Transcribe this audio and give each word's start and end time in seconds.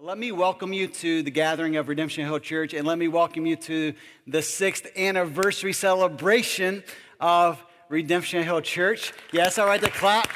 Let 0.00 0.16
me 0.16 0.30
welcome 0.30 0.72
you 0.72 0.86
to 0.86 1.24
the 1.24 1.30
gathering 1.32 1.74
of 1.74 1.88
Redemption 1.88 2.24
Hill 2.24 2.38
Church, 2.38 2.72
and 2.72 2.86
let 2.86 2.98
me 2.98 3.08
welcome 3.08 3.46
you 3.46 3.56
to 3.56 3.94
the 4.28 4.42
sixth 4.42 4.86
anniversary 4.96 5.72
celebration 5.72 6.84
of 7.18 7.60
Redemption 7.88 8.44
Hill 8.44 8.60
Church. 8.60 9.12
Yeah, 9.32 9.48
it's 9.48 9.58
all 9.58 9.66
right 9.66 9.80
to 9.80 9.90
clap. 9.90 10.30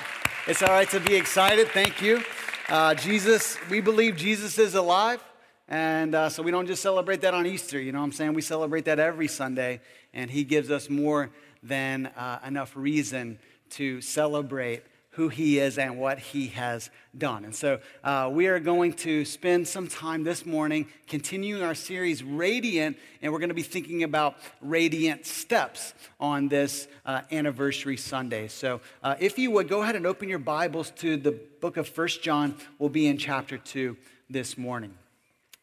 It's 0.48 0.65
all 0.65 0.71
right 0.71 0.90
to 0.90 0.98
be 0.98 1.15
excited. 1.15 1.69
Thank 1.69 2.03
you. 2.03 2.25
Uh, 2.69 2.94
Jesus, 2.94 3.56
we 3.71 3.80
believe 3.80 4.17
Jesus 4.17 4.58
is 4.58 4.75
alive. 4.75 5.22
And 5.69 6.17
uh, 6.17 6.29
so 6.29 6.42
we 6.42 6.51
don't 6.51 6.67
just 6.67 6.83
celebrate 6.83 7.21
that 7.21 7.33
on 7.33 7.47
Easter, 7.47 7.81
you 7.81 7.92
know 7.92 8.01
what 8.01 8.06
I'm 8.06 8.13
saying? 8.13 8.35
We 8.35 8.42
celebrate 8.42 8.87
that 8.87 8.99
every 8.99 9.29
Sunday, 9.29 9.81
and 10.13 10.29
He 10.29 10.42
gives 10.42 10.72
us 10.72 10.90
more 10.90 11.31
than 11.63 12.06
uh, 12.17 12.40
enough 12.44 12.72
reason 12.74 13.38
to 13.71 14.01
celebrate 14.01 14.83
who 15.13 15.29
he 15.29 15.58
is 15.58 15.79
and 15.79 15.99
what 15.99 16.19
he 16.19 16.48
has 16.48 16.91
done. 17.16 17.45
And 17.45 17.55
so 17.55 17.80
uh, 18.02 18.30
we 18.33 18.47
are 18.47 18.59
going 18.59 18.95
to 18.95 19.25
spend 19.25 19.69
some 19.69 19.87
time 19.87 20.25
this 20.25 20.47
morning 20.47 20.87
continuing 21.07 21.62
our 21.62 21.75
series, 21.75 22.23
Radiant, 22.23 22.97
and 23.21 23.30
we're 23.30 23.38
going 23.38 23.51
to 23.51 23.55
be 23.55 23.62
thinking 23.62 24.02
about 24.05 24.37
radiant 24.62 25.27
steps 25.27 25.93
on 26.19 26.48
this 26.48 26.88
uh, 27.05 27.21
anniversary 27.30 27.98
Sunday. 27.98 28.48
So 28.48 28.80
uh, 29.02 29.16
if 29.21 29.38
you 29.38 29.51
would 29.51 29.69
go 29.69 29.83
ahead 29.83 29.97
and 29.97 30.07
open 30.07 30.30
your 30.30 30.38
Bibles 30.38 30.91
to 30.97 31.19
the 31.19 31.33
book 31.33 31.77
of 31.77 31.87
First 31.87 32.23
John, 32.23 32.57
we'll 32.79 32.88
be 32.88 33.07
in 33.07 33.19
chapter 33.19 33.59
2 33.59 33.97
this 34.30 34.57
morning. 34.57 34.95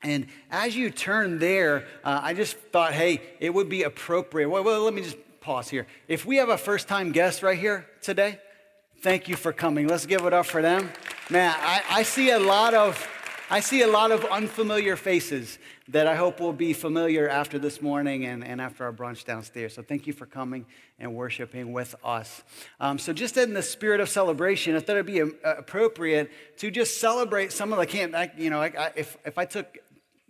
And 0.03 0.27
as 0.51 0.75
you 0.77 0.91
turn 0.91 1.39
there, 1.39 1.87
uh, 2.03 2.21
I 2.21 2.35
just 2.35 2.55
thought, 2.55 2.93
hey, 2.93 3.21
it 3.39 3.51
would 3.51 3.67
be 3.67 3.81
appropriate. 3.81 4.47
Well, 4.47 4.63
well, 4.63 4.83
let 4.83 4.93
me 4.93 5.01
just 5.01 5.17
pause 5.41 5.69
here. 5.69 5.87
If 6.07 6.23
we 6.25 6.37
have 6.37 6.49
a 6.49 6.57
first 6.57 6.87
time 6.87 7.11
guest 7.11 7.41
right 7.41 7.57
here 7.57 7.87
today, 8.01 8.39
Thank 9.01 9.29
you 9.29 9.37
for 9.37 9.53
coming. 9.53 9.87
Let's 9.87 10.05
give 10.05 10.25
it 10.25 10.33
up 10.33 10.45
for 10.45 10.61
them. 10.61 10.89
Man, 11.29 11.55
I, 11.57 11.81
I, 11.89 12.03
see 12.03 12.31
a 12.31 12.39
lot 12.39 12.73
of 12.73 13.07
I 13.49 13.61
see 13.61 13.81
a 13.81 13.87
lot 13.87 14.11
of 14.11 14.25
unfamiliar 14.25 14.97
faces 14.97 15.57
that 15.87 16.05
I 16.05 16.15
hope 16.15 16.41
will 16.41 16.51
be 16.51 16.73
familiar 16.73 17.29
after 17.29 17.57
this 17.57 17.81
morning 17.81 18.25
and, 18.25 18.43
and 18.43 18.59
after 18.59 18.83
our 18.83 18.91
brunch 18.91 19.23
downstairs. 19.23 19.73
So 19.73 19.81
thank 19.83 20.05
you 20.05 20.11
for 20.11 20.25
coming 20.25 20.65
and 20.99 21.15
worshiping 21.15 21.71
with 21.71 21.95
us. 22.03 22.43
Um, 22.81 22.99
so 22.99 23.13
just 23.13 23.37
in 23.37 23.53
the 23.53 23.63
spirit 23.63 24.01
of 24.01 24.09
celebration, 24.09 24.75
I 24.75 24.81
thought 24.81 24.97
it'd 24.97 25.05
be 25.05 25.23
appropriate 25.45 26.29
to 26.57 26.69
just 26.69 26.99
celebrate 26.99 27.53
some 27.53 27.71
of 27.71 27.79
the 27.79 27.85
camp. 27.85 28.13
I, 28.13 28.29
you 28.37 28.49
know, 28.49 28.61
I, 28.61 28.91
if, 28.97 29.15
if 29.23 29.37
I 29.37 29.45
took 29.45 29.77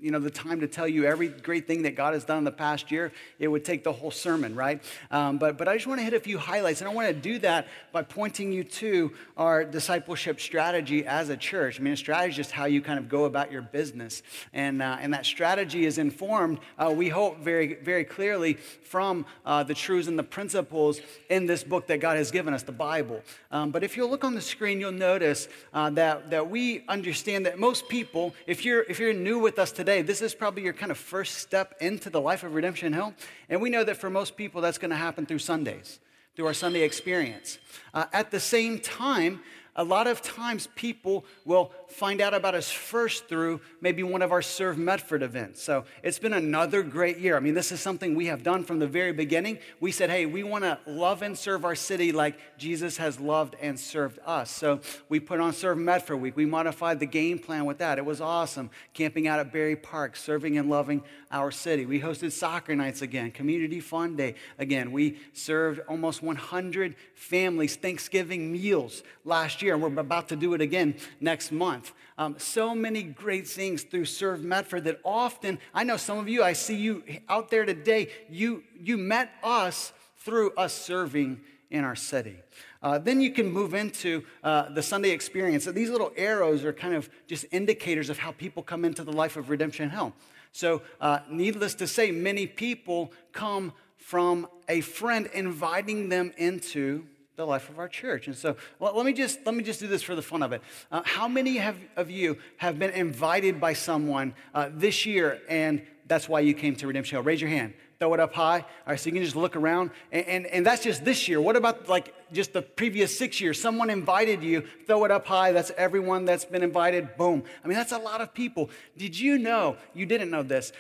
you 0.01 0.11
know, 0.11 0.19
the 0.19 0.29
time 0.29 0.61
to 0.61 0.67
tell 0.67 0.87
you 0.87 1.05
every 1.05 1.27
great 1.27 1.67
thing 1.67 1.83
that 1.83 1.95
God 1.95 2.13
has 2.13 2.23
done 2.23 2.37
in 2.37 2.43
the 2.43 2.51
past 2.51 2.91
year, 2.91 3.11
it 3.37 3.47
would 3.47 3.65
take 3.65 3.83
the 3.83 3.91
whole 3.91 4.11
sermon, 4.11 4.55
right? 4.55 4.81
Um, 5.11 5.37
but, 5.37 5.57
but 5.57 5.67
I 5.67 5.75
just 5.75 5.87
want 5.87 5.99
to 5.99 6.03
hit 6.03 6.13
a 6.13 6.19
few 6.19 6.37
highlights, 6.37 6.81
and 6.81 6.89
I 6.89 6.93
want 6.93 7.07
to 7.07 7.13
do 7.13 7.39
that 7.39 7.67
by 7.91 8.03
pointing 8.03 8.51
you 8.51 8.63
to 8.63 9.11
our 9.35 9.65
discipleship 9.65 10.39
strategy 10.39 11.05
as 11.05 11.29
a 11.29 11.37
church. 11.37 11.79
I 11.79 11.83
mean, 11.83 11.93
a 11.93 11.97
strategy 11.97 12.31
is 12.31 12.35
just 12.37 12.51
how 12.51 12.65
you 12.65 12.81
kind 12.81 12.97
of 12.97 13.09
go 13.09 13.25
about 13.25 13.51
your 13.51 13.61
business, 13.61 14.23
and, 14.53 14.81
uh, 14.81 14.97
and 15.01 15.13
that 15.13 15.25
strategy 15.25 15.85
is 15.85 15.97
informed, 15.97 16.59
uh, 16.77 16.93
we 16.95 17.09
hope, 17.09 17.39
very, 17.39 17.75
very 17.75 18.05
clearly 18.05 18.53
from 18.53 19.25
uh, 19.45 19.63
the 19.63 19.73
truths 19.73 20.07
and 20.07 20.17
the 20.17 20.23
principles 20.23 21.01
in 21.29 21.45
this 21.45 21.63
book 21.63 21.87
that 21.87 21.99
God 21.99 22.17
has 22.17 22.31
given 22.31 22.53
us, 22.53 22.63
the 22.63 22.71
Bible. 22.71 23.21
Um, 23.51 23.71
but 23.71 23.83
if 23.83 23.97
you'll 23.97 24.09
look 24.09 24.23
on 24.23 24.35
the 24.35 24.41
screen, 24.41 24.79
you'll 24.79 24.91
notice 24.91 25.47
uh, 25.73 25.89
that, 25.91 26.29
that 26.29 26.49
we 26.49 26.83
understand 26.87 27.45
that 27.45 27.59
most 27.59 27.89
people, 27.89 28.33
if 28.47 28.63
you're, 28.63 28.83
if 28.83 28.99
you're 28.99 29.13
new 29.13 29.39
with 29.39 29.59
us 29.59 29.71
today, 29.71 29.88
today, 29.89 30.03
this 30.03 30.21
is 30.21 30.35
probably 30.35 30.61
your 30.61 30.73
kind 30.73 30.91
of 30.91 30.99
first 30.99 31.39
step 31.39 31.73
into 31.81 32.11
the 32.11 32.21
life 32.21 32.43
of 32.43 32.53
Redemption 32.53 32.93
Hill. 32.93 33.11
And 33.49 33.59
we 33.59 33.71
know 33.71 33.83
that 33.83 33.97
for 33.97 34.07
most 34.07 34.37
people, 34.37 34.61
that's 34.61 34.77
going 34.77 34.91
to 34.91 34.95
happen 34.95 35.25
through 35.25 35.39
Sundays, 35.39 35.99
through 36.35 36.45
our 36.45 36.53
Sunday 36.53 36.81
experience. 36.81 37.57
Uh, 37.91 38.05
at 38.13 38.29
the 38.29 38.39
same 38.39 38.77
time, 38.77 39.41
a 39.79 39.83
lot 39.83 40.07
of 40.07 40.21
times 40.21 40.67
people 40.75 41.23
will 41.45 41.71
find 41.87 42.19
out 42.19 42.33
about 42.33 42.53
us 42.53 42.69
first 42.69 43.29
through 43.29 43.61
maybe 43.79 44.03
one 44.03 44.21
of 44.21 44.33
our 44.33 44.41
Serve 44.41 44.77
Medford 44.77 45.23
events. 45.23 45.63
So 45.63 45.85
it's 46.03 46.19
been 46.19 46.33
another 46.33 46.83
great 46.83 47.17
year. 47.17 47.37
I 47.37 47.39
mean, 47.39 47.53
this 47.53 47.71
is 47.71 47.79
something 47.79 48.13
we 48.13 48.25
have 48.25 48.43
done 48.43 48.65
from 48.65 48.79
the 48.79 48.87
very 48.87 49.13
beginning. 49.13 49.57
We 49.79 49.93
said, 49.93 50.09
hey, 50.09 50.25
we 50.25 50.43
want 50.43 50.65
to 50.65 50.77
love 50.85 51.21
and 51.21 51.37
serve 51.37 51.63
our 51.63 51.75
city 51.75 52.11
like 52.11 52.37
Jesus 52.57 52.97
has 52.97 53.21
loved 53.21 53.55
and 53.61 53.79
served 53.79 54.19
us. 54.25 54.51
So 54.51 54.81
we 55.07 55.21
put 55.21 55.39
on 55.39 55.53
Serve 55.53 55.77
Medford 55.77 56.19
Week. 56.19 56.35
We 56.35 56.45
modified 56.45 56.99
the 56.99 57.05
game 57.05 57.39
plan 57.39 57.63
with 57.63 57.77
that. 57.77 57.97
It 57.97 58.05
was 58.05 58.19
awesome. 58.19 58.71
Camping 58.93 59.29
out 59.29 59.39
at 59.39 59.53
Barry 59.53 59.77
Park, 59.77 60.17
serving 60.17 60.57
and 60.57 60.69
loving 60.69 61.03
our 61.31 61.51
city. 61.51 61.85
We 61.85 62.01
hosted 62.01 62.33
soccer 62.33 62.75
nights 62.75 63.01
again, 63.01 63.31
community 63.31 63.79
fun 63.79 64.17
day 64.17 64.35
again. 64.57 64.91
We 64.91 65.19
served 65.31 65.79
almost 65.87 66.21
100 66.21 66.95
families 67.15 67.77
Thanksgiving 67.77 68.51
meals 68.51 69.03
last 69.23 69.61
year, 69.61 69.68
and 69.75 69.83
we're 69.83 69.99
about 69.99 70.29
to 70.29 70.35
do 70.35 70.53
it 70.53 70.61
again 70.61 70.95
next 71.19 71.51
month. 71.51 71.93
Um, 72.17 72.35
so 72.37 72.75
many 72.75 73.03
great 73.03 73.47
things 73.47 73.83
through 73.83 74.05
Serve 74.05 74.43
Medford 74.43 74.83
that 74.85 74.99
often, 75.03 75.59
I 75.73 75.83
know 75.83 75.97
some 75.97 76.17
of 76.17 76.27
you, 76.27 76.43
I 76.43 76.53
see 76.53 76.75
you 76.75 77.03
out 77.27 77.49
there 77.49 77.65
today, 77.65 78.09
you, 78.29 78.63
you 78.79 78.97
met 78.97 79.31
us 79.43 79.93
through 80.17 80.51
us 80.55 80.73
serving 80.73 81.39
in 81.69 81.83
our 81.83 81.95
city. 81.95 82.35
Uh, 82.81 82.97
then 82.97 83.21
you 83.21 83.31
can 83.31 83.51
move 83.51 83.73
into 83.73 84.23
uh, 84.43 84.69
the 84.69 84.81
Sunday 84.81 85.11
experience. 85.11 85.65
So 85.65 85.71
these 85.71 85.89
little 85.89 86.11
arrows 86.15 86.63
are 86.63 86.73
kind 86.73 86.93
of 86.93 87.09
just 87.27 87.45
indicators 87.51 88.09
of 88.09 88.17
how 88.17 88.31
people 88.31 88.63
come 88.63 88.85
into 88.85 89.03
the 89.03 89.11
life 89.11 89.37
of 89.37 89.49
Redemption 89.49 89.89
Hill. 89.89 90.13
So, 90.51 90.81
uh, 90.99 91.19
needless 91.29 91.75
to 91.75 91.87
say, 91.87 92.11
many 92.11 92.47
people 92.47 93.13
come 93.33 93.71
from 93.97 94.47
a 94.67 94.81
friend 94.81 95.29
inviting 95.33 96.09
them 96.09 96.33
into 96.37 97.05
the 97.39 97.45
life 97.45 97.69
of 97.69 97.79
our 97.79 97.87
church. 97.87 98.27
And 98.27 98.35
so, 98.35 98.57
well, 98.79 98.93
let 98.95 99.05
me 99.05 99.13
just 99.13 99.39
let 99.45 99.55
me 99.55 99.63
just 99.63 99.79
do 99.79 99.87
this 99.87 100.03
for 100.03 100.13
the 100.13 100.21
fun 100.21 100.43
of 100.43 100.51
it. 100.51 100.61
Uh, 100.91 101.01
how 101.05 101.27
many 101.27 101.55
have, 101.55 101.77
of 101.95 102.11
you 102.11 102.37
have 102.57 102.77
been 102.77 102.91
invited 102.91 103.61
by 103.61 103.71
someone 103.73 104.33
uh, 104.53 104.69
this 104.73 105.05
year, 105.05 105.39
and 105.47 105.81
that's 106.05 106.27
why 106.27 106.41
you 106.41 106.53
came 106.53 106.75
to 106.75 106.87
Redemption 106.87 107.15
Hill? 107.15 107.23
Raise 107.23 107.41
your 107.41 107.49
hand 107.49 107.73
throw 107.97 108.13
it 108.13 108.19
up 108.21 108.33
high. 108.33 108.59
All 108.59 108.65
right, 108.87 108.97
so 108.97 109.07
you 109.07 109.11
can 109.11 109.21
just 109.21 109.35
look 109.35 109.57
around. 109.57 109.91
And, 110.09 110.25
and, 110.25 110.45
and, 110.45 110.65
that's 110.65 110.81
just 110.81 111.03
this 111.03 111.27
year. 111.27 111.41
What 111.41 111.57
about 111.57 111.89
like 111.89 112.13
just 112.31 112.53
the 112.53 112.61
previous 112.61 113.17
six 113.17 113.41
years? 113.41 113.61
Someone 113.61 113.89
invited 113.89 114.41
you, 114.41 114.63
throw 114.87 115.03
it 115.03 115.11
up 115.11 115.27
high. 115.27 115.51
That's 115.51 115.69
everyone 115.71 116.23
that's 116.23 116.45
been 116.45 116.63
invited. 116.63 117.17
Boom. 117.17 117.43
I 117.61 117.67
mean, 117.67 117.75
that's 117.75 117.91
a 117.91 117.97
lot 117.97 118.21
of 118.21 118.33
people. 118.33 118.69
Did 118.95 119.19
you 119.19 119.37
know, 119.37 119.75
you 119.93 120.05
didn't 120.05 120.29
know 120.29 120.43
this, 120.43 120.71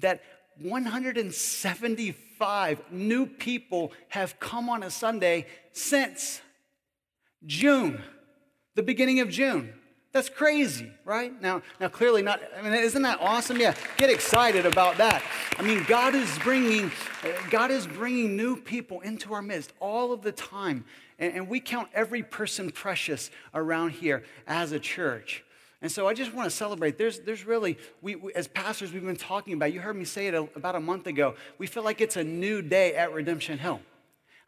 that 0.00 0.20
175 0.60 2.82
new 2.90 3.26
people 3.26 3.92
have 4.08 4.40
come 4.40 4.68
on 4.68 4.82
a 4.82 4.90
Sunday 4.90 5.46
since 5.72 6.40
June, 7.44 8.02
the 8.74 8.82
beginning 8.82 9.20
of 9.20 9.28
June. 9.28 9.72
That's 10.14 10.28
crazy, 10.28 10.92
right? 11.04 11.42
Now, 11.42 11.60
now 11.80 11.88
clearly 11.88 12.22
not. 12.22 12.40
I 12.56 12.62
mean, 12.62 12.72
isn't 12.72 13.02
that 13.02 13.20
awesome? 13.20 13.58
Yeah, 13.58 13.74
get 13.96 14.10
excited 14.10 14.64
about 14.64 14.96
that. 14.98 15.24
I 15.58 15.62
mean, 15.62 15.84
God 15.88 16.14
is 16.14 16.38
bringing, 16.38 16.92
God 17.50 17.72
is 17.72 17.88
bringing 17.88 18.36
new 18.36 18.56
people 18.56 19.00
into 19.00 19.34
our 19.34 19.42
midst 19.42 19.72
all 19.80 20.12
of 20.12 20.22
the 20.22 20.30
time, 20.30 20.84
and, 21.18 21.34
and 21.34 21.48
we 21.48 21.58
count 21.58 21.88
every 21.92 22.22
person 22.22 22.70
precious 22.70 23.32
around 23.54 23.90
here 23.90 24.22
as 24.46 24.70
a 24.70 24.78
church. 24.78 25.44
And 25.84 25.92
so 25.92 26.08
I 26.08 26.14
just 26.14 26.32
want 26.32 26.48
to 26.48 26.56
celebrate. 26.56 26.96
There's, 26.96 27.20
there's 27.20 27.44
really, 27.44 27.76
we, 28.00 28.16
we, 28.16 28.32
as 28.32 28.48
pastors, 28.48 28.90
we've 28.90 29.04
been 29.04 29.16
talking 29.16 29.52
about. 29.52 29.70
You 29.70 29.80
heard 29.80 29.96
me 29.96 30.06
say 30.06 30.28
it 30.28 30.32
a, 30.32 30.48
about 30.56 30.76
a 30.76 30.80
month 30.80 31.06
ago. 31.06 31.34
We 31.58 31.66
feel 31.66 31.82
like 31.82 32.00
it's 32.00 32.16
a 32.16 32.24
new 32.24 32.62
day 32.62 32.94
at 32.94 33.12
Redemption 33.12 33.58
Hill. 33.58 33.82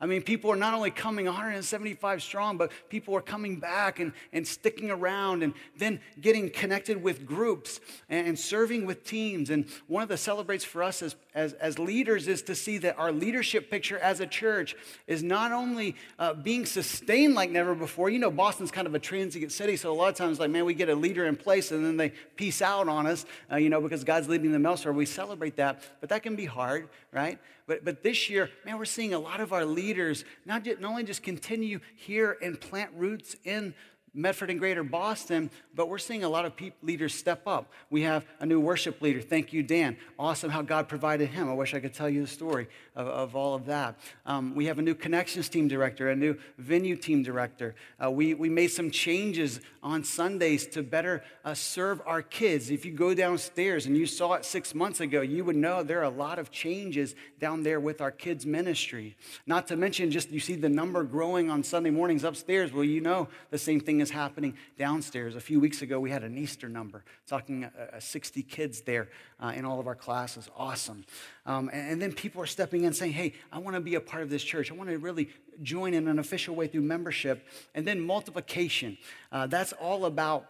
I 0.00 0.06
mean, 0.06 0.22
people 0.22 0.50
are 0.50 0.56
not 0.56 0.72
only 0.72 0.90
coming 0.90 1.26
175 1.26 2.22
strong, 2.22 2.56
but 2.56 2.72
people 2.88 3.14
are 3.14 3.20
coming 3.20 3.60
back 3.60 4.00
and, 4.00 4.14
and 4.32 4.48
sticking 4.48 4.90
around 4.90 5.42
and 5.42 5.52
then 5.76 6.00
getting 6.22 6.48
connected 6.48 7.02
with 7.02 7.26
groups 7.26 7.80
and, 8.08 8.38
serving 8.38 8.86
with 8.86 9.04
teams. 9.04 9.50
And 9.50 9.66
one 9.88 10.02
of 10.02 10.08
the 10.08 10.16
celebrates 10.16 10.64
for 10.64 10.82
us 10.82 11.02
as, 11.02 11.16
as, 11.36 11.52
as 11.54 11.78
leaders 11.78 12.26
is 12.26 12.40
to 12.42 12.54
see 12.54 12.78
that 12.78 12.98
our 12.98 13.12
leadership 13.12 13.70
picture 13.70 13.98
as 13.98 14.20
a 14.20 14.26
church 14.26 14.74
is 15.06 15.22
not 15.22 15.52
only 15.52 15.94
uh, 16.18 16.32
being 16.32 16.64
sustained 16.64 17.34
like 17.34 17.50
never 17.50 17.74
before. 17.74 18.08
You 18.08 18.18
know, 18.18 18.30
Boston's 18.30 18.70
kind 18.70 18.86
of 18.86 18.94
a 18.94 18.98
transient 18.98 19.52
city, 19.52 19.76
so 19.76 19.92
a 19.92 19.94
lot 19.94 20.08
of 20.08 20.14
times, 20.14 20.40
like, 20.40 20.50
man, 20.50 20.64
we 20.64 20.72
get 20.72 20.88
a 20.88 20.94
leader 20.94 21.26
in 21.26 21.36
place 21.36 21.70
and 21.70 21.84
then 21.84 21.98
they 21.98 22.10
peace 22.36 22.62
out 22.62 22.88
on 22.88 23.06
us, 23.06 23.26
uh, 23.52 23.56
you 23.56 23.68
know, 23.68 23.82
because 23.82 24.02
God's 24.02 24.28
leading 24.28 24.50
them 24.50 24.64
elsewhere. 24.64 24.94
We 24.94 25.04
celebrate 25.04 25.56
that, 25.56 25.82
but 26.00 26.08
that 26.08 26.22
can 26.22 26.34
be 26.34 26.46
hard, 26.46 26.88
right? 27.12 27.38
But, 27.66 27.84
but 27.84 28.02
this 28.02 28.30
year, 28.30 28.48
man, 28.64 28.78
we're 28.78 28.86
seeing 28.86 29.12
a 29.12 29.18
lot 29.18 29.40
of 29.40 29.52
our 29.52 29.66
leaders 29.66 30.24
not, 30.46 30.64
just, 30.64 30.80
not 30.80 30.90
only 30.90 31.04
just 31.04 31.22
continue 31.22 31.80
here 31.96 32.38
and 32.40 32.58
plant 32.58 32.92
roots 32.96 33.36
in 33.44 33.74
Medford 34.16 34.50
and 34.50 34.58
Greater 34.58 34.82
Boston, 34.82 35.50
but 35.74 35.88
we're 35.88 35.98
seeing 35.98 36.24
a 36.24 36.28
lot 36.28 36.46
of 36.46 36.54
leaders 36.82 37.14
step 37.14 37.46
up. 37.46 37.70
We 37.90 38.02
have 38.02 38.24
a 38.40 38.46
new 38.46 38.58
worship 38.58 39.02
leader. 39.02 39.20
Thank 39.20 39.52
you, 39.52 39.62
Dan. 39.62 39.98
Awesome 40.18 40.50
how 40.50 40.62
God 40.62 40.88
provided 40.88 41.28
him. 41.28 41.50
I 41.50 41.52
wish 41.52 41.74
I 41.74 41.80
could 41.80 41.92
tell 41.92 42.08
you 42.08 42.22
the 42.22 42.26
story 42.26 42.68
of, 42.94 43.06
of 43.06 43.36
all 43.36 43.54
of 43.54 43.66
that. 43.66 43.98
Um, 44.24 44.54
we 44.54 44.64
have 44.66 44.78
a 44.78 44.82
new 44.82 44.94
connections 44.94 45.50
team 45.50 45.68
director, 45.68 46.10
a 46.10 46.16
new 46.16 46.36
venue 46.56 46.96
team 46.96 47.22
director. 47.22 47.74
Uh, 48.02 48.10
we, 48.10 48.32
we 48.32 48.48
made 48.48 48.68
some 48.68 48.90
changes 48.90 49.60
on 49.82 50.02
Sundays 50.02 50.66
to 50.68 50.82
better 50.82 51.22
uh, 51.44 51.54
serve 51.54 52.00
our 52.06 52.22
kids. 52.22 52.70
If 52.70 52.84
you 52.84 52.92
go 52.92 53.14
downstairs 53.14 53.86
and 53.86 53.96
you 53.96 54.06
saw 54.06 54.32
it 54.32 54.44
six 54.44 54.74
months 54.74 55.00
ago, 55.00 55.20
you 55.20 55.44
would 55.44 55.56
know 55.56 55.82
there 55.82 56.00
are 56.00 56.04
a 56.04 56.08
lot 56.08 56.38
of 56.38 56.50
changes 56.50 57.14
down 57.38 57.62
there 57.62 57.78
with 57.78 58.00
our 58.00 58.10
kids' 58.10 58.46
ministry. 58.46 59.16
Not 59.46 59.68
to 59.68 59.76
mention, 59.76 60.10
just 60.10 60.30
you 60.30 60.40
see 60.40 60.56
the 60.56 60.68
number 60.68 61.04
growing 61.04 61.50
on 61.50 61.62
Sunday 61.62 61.90
mornings 61.90 62.24
upstairs. 62.24 62.72
Well, 62.72 62.84
you 62.84 63.00
know 63.00 63.28
the 63.50 63.58
same 63.58 63.80
thing 63.80 64.00
happening 64.10 64.56
downstairs. 64.78 65.36
A 65.36 65.40
few 65.40 65.60
weeks 65.60 65.82
ago, 65.82 66.00
we 66.00 66.10
had 66.10 66.24
an 66.24 66.36
Easter 66.36 66.68
number, 66.68 67.04
talking 67.26 67.64
uh, 67.64 67.96
uh 67.96 68.00
60 68.00 68.42
kids 68.42 68.82
there 68.82 69.08
uh, 69.40 69.52
in 69.54 69.64
all 69.64 69.80
of 69.80 69.86
our 69.86 69.94
classes. 69.94 70.48
Awesome. 70.56 71.04
Um, 71.44 71.68
and, 71.72 71.92
and 71.92 72.02
then 72.02 72.12
people 72.12 72.42
are 72.42 72.46
stepping 72.46 72.84
in 72.84 72.92
saying, 72.92 73.12
hey, 73.12 73.34
I 73.52 73.58
want 73.58 73.76
to 73.76 73.80
be 73.80 73.94
a 73.94 74.00
part 74.00 74.22
of 74.22 74.30
this 74.30 74.42
church. 74.42 74.70
I 74.70 74.74
want 74.74 74.90
to 74.90 74.98
really 74.98 75.28
join 75.62 75.94
in 75.94 76.08
an 76.08 76.18
official 76.18 76.54
way 76.54 76.66
through 76.66 76.82
membership. 76.82 77.46
And 77.74 77.86
then 77.86 78.00
multiplication. 78.00 78.98
Uh, 79.32 79.46
that's 79.46 79.72
all 79.72 80.04
about 80.04 80.46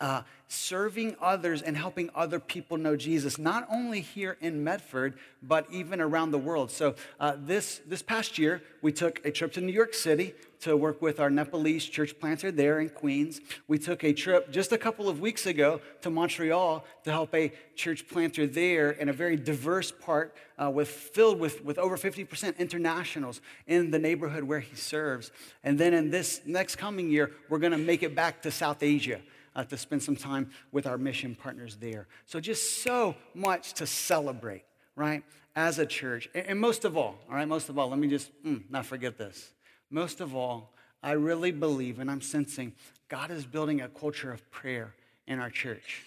uh, 0.00 0.22
serving 0.48 1.14
others 1.20 1.62
and 1.62 1.76
helping 1.76 2.10
other 2.14 2.40
people 2.40 2.76
know 2.76 2.96
Jesus, 2.96 3.38
not 3.38 3.66
only 3.70 4.00
here 4.00 4.36
in 4.40 4.64
Medford, 4.64 5.18
but 5.42 5.66
even 5.70 6.00
around 6.00 6.30
the 6.30 6.38
world. 6.38 6.70
So, 6.70 6.94
uh, 7.18 7.34
this, 7.38 7.80
this 7.86 8.02
past 8.02 8.38
year, 8.38 8.62
we 8.82 8.92
took 8.92 9.24
a 9.26 9.30
trip 9.30 9.52
to 9.52 9.60
New 9.60 9.72
York 9.72 9.94
City 9.94 10.34
to 10.60 10.76
work 10.76 11.00
with 11.00 11.20
our 11.20 11.30
Nepalese 11.30 11.84
church 11.86 12.18
planter 12.18 12.52
there 12.52 12.80
in 12.80 12.90
Queens. 12.90 13.40
We 13.66 13.78
took 13.78 14.04
a 14.04 14.12
trip 14.12 14.52
just 14.52 14.72
a 14.72 14.78
couple 14.78 15.08
of 15.08 15.20
weeks 15.20 15.46
ago 15.46 15.80
to 16.02 16.10
Montreal 16.10 16.84
to 17.04 17.10
help 17.10 17.34
a 17.34 17.52
church 17.74 18.06
planter 18.08 18.46
there 18.46 18.90
in 18.90 19.08
a 19.08 19.12
very 19.12 19.36
diverse 19.36 19.90
part 19.90 20.34
uh, 20.62 20.70
with, 20.70 20.88
filled 20.88 21.40
with, 21.40 21.64
with 21.64 21.78
over 21.78 21.96
50% 21.96 22.58
internationals 22.58 23.40
in 23.66 23.90
the 23.90 23.98
neighborhood 23.98 24.44
where 24.44 24.60
he 24.60 24.76
serves. 24.76 25.30
And 25.64 25.78
then 25.78 25.94
in 25.94 26.10
this 26.10 26.42
next 26.44 26.76
coming 26.76 27.10
year, 27.10 27.32
we're 27.48 27.58
going 27.58 27.72
to 27.72 27.78
make 27.78 28.02
it 28.02 28.14
back 28.14 28.42
to 28.42 28.50
South 28.50 28.82
Asia 28.82 29.20
uh, 29.54 29.64
to 29.64 29.76
spend 29.76 30.02
some 30.02 30.16
time 30.16 30.50
with 30.72 30.86
our 30.86 30.98
mission 30.98 31.34
partners 31.34 31.76
there. 31.76 32.06
So, 32.26 32.40
just 32.40 32.82
so 32.82 33.16
much 33.34 33.74
to 33.74 33.86
celebrate, 33.86 34.64
right, 34.94 35.22
as 35.56 35.78
a 35.78 35.86
church. 35.86 36.28
And, 36.34 36.46
and 36.46 36.60
most 36.60 36.84
of 36.84 36.96
all, 36.96 37.18
all 37.28 37.34
right, 37.34 37.48
most 37.48 37.68
of 37.68 37.78
all, 37.78 37.88
let 37.88 37.98
me 37.98 38.08
just 38.08 38.30
mm, 38.44 38.62
not 38.70 38.86
forget 38.86 39.18
this. 39.18 39.52
Most 39.90 40.20
of 40.20 40.34
all, 40.34 40.72
I 41.02 41.12
really 41.12 41.50
believe 41.50 41.98
and 41.98 42.10
I'm 42.10 42.20
sensing 42.20 42.72
God 43.08 43.30
is 43.32 43.44
building 43.44 43.80
a 43.80 43.88
culture 43.88 44.32
of 44.32 44.48
prayer 44.52 44.94
in 45.26 45.40
our 45.40 45.50
church. 45.50 46.04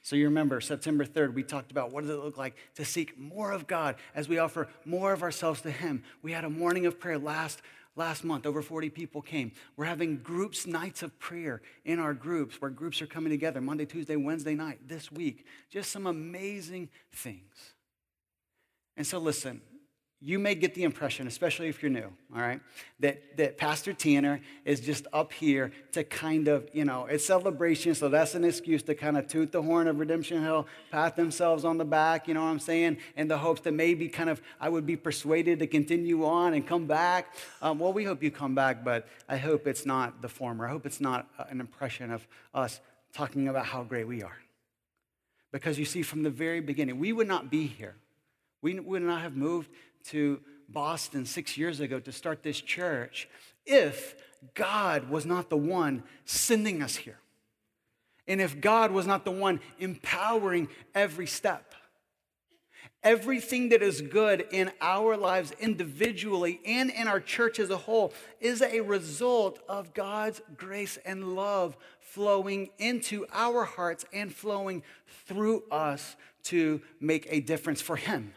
So 0.00 0.16
you 0.16 0.24
remember 0.24 0.60
September 0.60 1.04
3rd, 1.04 1.34
we 1.34 1.42
talked 1.42 1.70
about 1.70 1.92
what 1.92 2.02
does 2.02 2.10
it 2.10 2.18
look 2.18 2.38
like 2.38 2.56
to 2.76 2.84
seek 2.84 3.18
more 3.18 3.52
of 3.52 3.66
God 3.66 3.96
as 4.14 4.28
we 4.28 4.38
offer 4.38 4.68
more 4.84 5.12
of 5.12 5.22
ourselves 5.22 5.60
to 5.62 5.70
Him. 5.70 6.02
We 6.22 6.32
had 6.32 6.44
a 6.44 6.50
morning 6.50 6.86
of 6.86 6.98
prayer 6.98 7.18
last 7.18 7.60
Last 7.96 8.24
month, 8.24 8.44
over 8.44 8.60
40 8.60 8.90
people 8.90 9.22
came. 9.22 9.52
We're 9.74 9.86
having 9.86 10.18
groups 10.18 10.66
nights 10.66 11.02
of 11.02 11.18
prayer 11.18 11.62
in 11.86 11.98
our 11.98 12.12
groups 12.12 12.60
where 12.60 12.70
groups 12.70 13.00
are 13.00 13.06
coming 13.06 13.30
together 13.30 13.62
Monday, 13.62 13.86
Tuesday, 13.86 14.16
Wednesday 14.16 14.54
night 14.54 14.80
this 14.86 15.10
week. 15.10 15.46
Just 15.70 15.90
some 15.90 16.06
amazing 16.06 16.90
things. 17.10 17.72
And 18.98 19.06
so, 19.06 19.18
listen, 19.18 19.62
you 20.26 20.40
may 20.40 20.56
get 20.56 20.74
the 20.74 20.82
impression, 20.82 21.28
especially 21.28 21.68
if 21.68 21.80
you're 21.80 21.88
new, 21.88 22.10
all 22.34 22.40
right, 22.40 22.60
that, 22.98 23.36
that 23.36 23.56
Pastor 23.56 23.92
Tanner 23.92 24.40
is 24.64 24.80
just 24.80 25.06
up 25.12 25.32
here 25.32 25.70
to 25.92 26.02
kind 26.02 26.48
of, 26.48 26.68
you 26.72 26.84
know, 26.84 27.06
it's 27.06 27.24
celebration, 27.24 27.94
so 27.94 28.08
that's 28.08 28.34
an 28.34 28.42
excuse 28.42 28.82
to 28.82 28.96
kind 28.96 29.16
of 29.16 29.28
toot 29.28 29.52
the 29.52 29.62
horn 29.62 29.86
of 29.86 30.00
Redemption 30.00 30.42
Hill, 30.42 30.66
pat 30.90 31.14
themselves 31.14 31.64
on 31.64 31.78
the 31.78 31.84
back, 31.84 32.26
you 32.26 32.34
know 32.34 32.42
what 32.42 32.48
I'm 32.48 32.58
saying, 32.58 32.96
in 33.14 33.28
the 33.28 33.38
hopes 33.38 33.60
that 33.60 33.72
maybe 33.72 34.08
kind 34.08 34.28
of 34.28 34.42
I 34.60 34.68
would 34.68 34.84
be 34.84 34.96
persuaded 34.96 35.60
to 35.60 35.68
continue 35.68 36.24
on 36.24 36.54
and 36.54 36.66
come 36.66 36.86
back. 36.86 37.32
Um, 37.62 37.78
well, 37.78 37.92
we 37.92 38.02
hope 38.02 38.20
you 38.20 38.32
come 38.32 38.56
back, 38.56 38.82
but 38.82 39.06
I 39.28 39.36
hope 39.36 39.68
it's 39.68 39.86
not 39.86 40.22
the 40.22 40.28
former. 40.28 40.66
I 40.66 40.70
hope 40.70 40.86
it's 40.86 41.00
not 41.00 41.28
uh, 41.38 41.44
an 41.50 41.60
impression 41.60 42.10
of 42.10 42.26
us 42.52 42.80
talking 43.14 43.46
about 43.46 43.66
how 43.66 43.84
great 43.84 44.08
we 44.08 44.24
are. 44.24 44.38
Because 45.52 45.78
you 45.78 45.84
see, 45.84 46.02
from 46.02 46.24
the 46.24 46.30
very 46.30 46.58
beginning, 46.58 46.98
we 46.98 47.12
would 47.12 47.28
not 47.28 47.48
be 47.48 47.68
here. 47.68 47.94
We 48.60 48.80
would 48.80 49.02
not 49.02 49.20
have 49.20 49.36
moved 49.36 49.70
to 50.10 50.40
Boston 50.68 51.26
six 51.26 51.56
years 51.56 51.80
ago 51.80 52.00
to 52.00 52.12
start 52.12 52.42
this 52.42 52.60
church 52.60 53.28
if 53.64 54.14
God 54.54 55.08
was 55.08 55.26
not 55.26 55.50
the 55.50 55.56
one 55.56 56.02
sending 56.24 56.82
us 56.82 56.96
here. 56.96 57.18
And 58.28 58.40
if 58.40 58.60
God 58.60 58.90
was 58.90 59.06
not 59.06 59.24
the 59.24 59.30
one 59.30 59.60
empowering 59.78 60.68
every 60.94 61.26
step. 61.26 61.74
Everything 63.02 63.68
that 63.68 63.82
is 63.82 64.00
good 64.00 64.46
in 64.50 64.72
our 64.80 65.16
lives 65.16 65.52
individually 65.60 66.60
and 66.66 66.90
in 66.90 67.06
our 67.06 67.20
church 67.20 67.60
as 67.60 67.70
a 67.70 67.76
whole 67.76 68.12
is 68.40 68.62
a 68.62 68.80
result 68.80 69.60
of 69.68 69.94
God's 69.94 70.40
grace 70.56 70.98
and 71.04 71.36
love 71.36 71.76
flowing 72.00 72.70
into 72.78 73.26
our 73.32 73.64
hearts 73.64 74.04
and 74.12 74.34
flowing 74.34 74.82
through 75.26 75.62
us 75.70 76.16
to 76.44 76.80
make 76.98 77.26
a 77.30 77.40
difference 77.40 77.80
for 77.80 77.96
Him. 77.96 78.32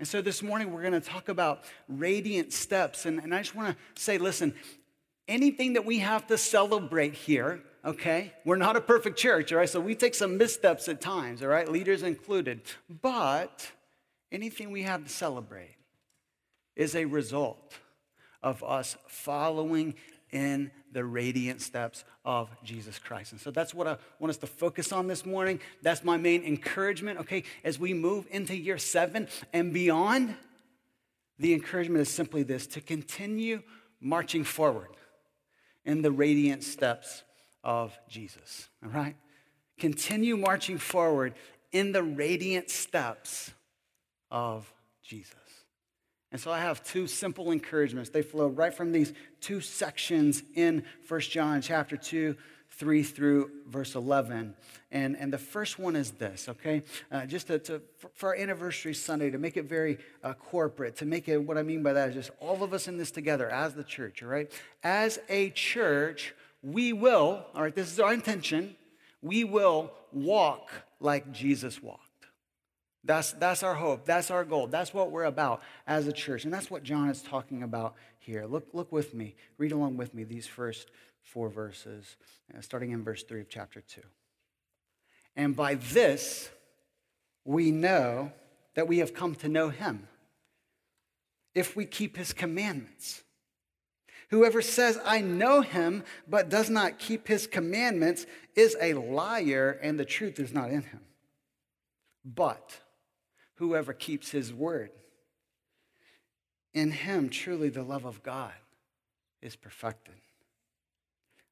And 0.00 0.08
so 0.08 0.22
this 0.22 0.42
morning 0.42 0.72
we're 0.72 0.80
going 0.80 0.94
to 0.94 1.00
talk 1.00 1.28
about 1.28 1.62
radiant 1.86 2.54
steps. 2.54 3.04
And, 3.04 3.20
and 3.20 3.34
I 3.34 3.42
just 3.42 3.54
want 3.54 3.76
to 3.76 4.02
say 4.02 4.16
listen, 4.16 4.54
anything 5.28 5.74
that 5.74 5.84
we 5.84 5.98
have 5.98 6.26
to 6.28 6.38
celebrate 6.38 7.12
here, 7.12 7.60
okay? 7.84 8.32
We're 8.46 8.56
not 8.56 8.76
a 8.76 8.80
perfect 8.80 9.18
church, 9.18 9.52
all 9.52 9.58
right? 9.58 9.68
So 9.68 9.78
we 9.78 9.94
take 9.94 10.14
some 10.14 10.38
missteps 10.38 10.88
at 10.88 11.02
times, 11.02 11.42
all 11.42 11.50
right? 11.50 11.70
Leaders 11.70 12.02
included. 12.02 12.62
But 13.02 13.70
anything 14.32 14.70
we 14.70 14.84
have 14.84 15.04
to 15.04 15.10
celebrate 15.10 15.76
is 16.76 16.96
a 16.96 17.04
result 17.04 17.74
of 18.42 18.64
us 18.64 18.96
following 19.06 19.96
in 20.32 20.70
the 20.92 21.04
radiant 21.04 21.60
steps 21.60 22.04
of 22.24 22.50
Jesus 22.64 22.98
Christ. 22.98 23.32
And 23.32 23.40
so 23.40 23.50
that's 23.50 23.74
what 23.74 23.86
I 23.86 23.96
want 24.18 24.30
us 24.30 24.36
to 24.38 24.46
focus 24.46 24.92
on 24.92 25.06
this 25.06 25.24
morning. 25.24 25.60
That's 25.82 26.04
my 26.04 26.16
main 26.16 26.42
encouragement, 26.44 27.20
okay? 27.20 27.44
As 27.64 27.78
we 27.78 27.94
move 27.94 28.26
into 28.30 28.56
year 28.56 28.78
seven 28.78 29.28
and 29.52 29.72
beyond, 29.72 30.34
the 31.38 31.54
encouragement 31.54 32.02
is 32.02 32.08
simply 32.08 32.42
this 32.42 32.66
to 32.68 32.80
continue 32.80 33.62
marching 34.00 34.44
forward 34.44 34.90
in 35.84 36.02
the 36.02 36.10
radiant 36.10 36.62
steps 36.62 37.22
of 37.64 37.98
Jesus, 38.08 38.68
all 38.84 38.90
right? 38.90 39.16
Continue 39.78 40.36
marching 40.36 40.78
forward 40.78 41.34
in 41.72 41.92
the 41.92 42.02
radiant 42.02 42.70
steps 42.70 43.52
of 44.30 44.72
Jesus. 45.02 45.39
And 46.32 46.40
so 46.40 46.52
I 46.52 46.60
have 46.60 46.82
two 46.84 47.06
simple 47.06 47.50
encouragements. 47.50 48.10
They 48.10 48.22
flow 48.22 48.46
right 48.46 48.72
from 48.72 48.92
these 48.92 49.12
two 49.40 49.60
sections 49.60 50.42
in 50.54 50.84
1 51.08 51.20
John 51.22 51.60
chapter 51.60 51.96
2, 51.96 52.36
3 52.70 53.02
through 53.02 53.50
verse 53.66 53.96
11. 53.96 54.54
And, 54.92 55.16
and 55.16 55.32
the 55.32 55.38
first 55.38 55.78
one 55.78 55.96
is 55.96 56.12
this, 56.12 56.48
okay? 56.48 56.82
Uh, 57.10 57.26
just 57.26 57.48
to, 57.48 57.58
to, 57.60 57.82
for 58.14 58.30
our 58.30 58.36
anniversary 58.36 58.94
Sunday, 58.94 59.30
to 59.30 59.38
make 59.38 59.56
it 59.56 59.64
very 59.64 59.98
uh, 60.22 60.34
corporate, 60.34 60.96
to 60.96 61.04
make 61.04 61.28
it, 61.28 61.38
what 61.38 61.58
I 61.58 61.62
mean 61.62 61.82
by 61.82 61.92
that 61.94 62.10
is 62.10 62.14
just 62.14 62.30
all 62.38 62.62
of 62.62 62.72
us 62.72 62.86
in 62.86 62.96
this 62.96 63.10
together 63.10 63.50
as 63.50 63.74
the 63.74 63.84
church, 63.84 64.22
all 64.22 64.28
right? 64.28 64.50
As 64.84 65.18
a 65.28 65.50
church, 65.50 66.34
we 66.62 66.92
will, 66.92 67.44
all 67.54 67.62
right, 67.62 67.74
this 67.74 67.92
is 67.92 67.98
our 67.98 68.14
intention, 68.14 68.76
we 69.20 69.44
will 69.44 69.92
walk 70.12 70.70
like 71.00 71.32
Jesus 71.32 71.82
walked. 71.82 72.09
That's, 73.04 73.32
that's 73.32 73.62
our 73.62 73.74
hope. 73.74 74.04
That's 74.04 74.30
our 74.30 74.44
goal. 74.44 74.66
That's 74.66 74.92
what 74.92 75.10
we're 75.10 75.24
about 75.24 75.62
as 75.86 76.06
a 76.06 76.12
church. 76.12 76.44
And 76.44 76.52
that's 76.52 76.70
what 76.70 76.82
John 76.82 77.08
is 77.08 77.22
talking 77.22 77.62
about 77.62 77.94
here. 78.18 78.44
Look, 78.44 78.68
look 78.72 78.92
with 78.92 79.14
me. 79.14 79.34
Read 79.56 79.72
along 79.72 79.96
with 79.96 80.14
me 80.14 80.24
these 80.24 80.46
first 80.46 80.90
four 81.22 81.48
verses, 81.48 82.16
uh, 82.56 82.60
starting 82.60 82.90
in 82.90 83.02
verse 83.02 83.22
3 83.22 83.40
of 83.40 83.48
chapter 83.48 83.80
2. 83.80 84.00
And 85.36 85.56
by 85.56 85.76
this, 85.76 86.50
we 87.44 87.70
know 87.70 88.32
that 88.74 88.88
we 88.88 88.98
have 88.98 89.14
come 89.14 89.34
to 89.36 89.48
know 89.48 89.70
him 89.70 90.06
if 91.54 91.74
we 91.74 91.86
keep 91.86 92.16
his 92.16 92.32
commandments. 92.32 93.22
Whoever 94.28 94.62
says, 94.62 95.00
I 95.04 95.20
know 95.20 95.60
him, 95.60 96.04
but 96.28 96.48
does 96.48 96.70
not 96.70 96.98
keep 96.98 97.26
his 97.26 97.46
commandments, 97.46 98.26
is 98.54 98.76
a 98.80 98.94
liar, 98.94 99.78
and 99.82 99.98
the 99.98 100.04
truth 100.04 100.38
is 100.38 100.52
not 100.52 100.70
in 100.70 100.82
him. 100.82 101.00
But 102.24 102.78
whoever 103.60 103.92
keeps 103.92 104.30
his 104.30 104.54
word. 104.54 104.90
In 106.72 106.90
him, 106.90 107.28
truly, 107.28 107.68
the 107.68 107.82
love 107.82 108.06
of 108.06 108.22
God 108.22 108.54
is 109.42 109.54
perfected. 109.54 110.14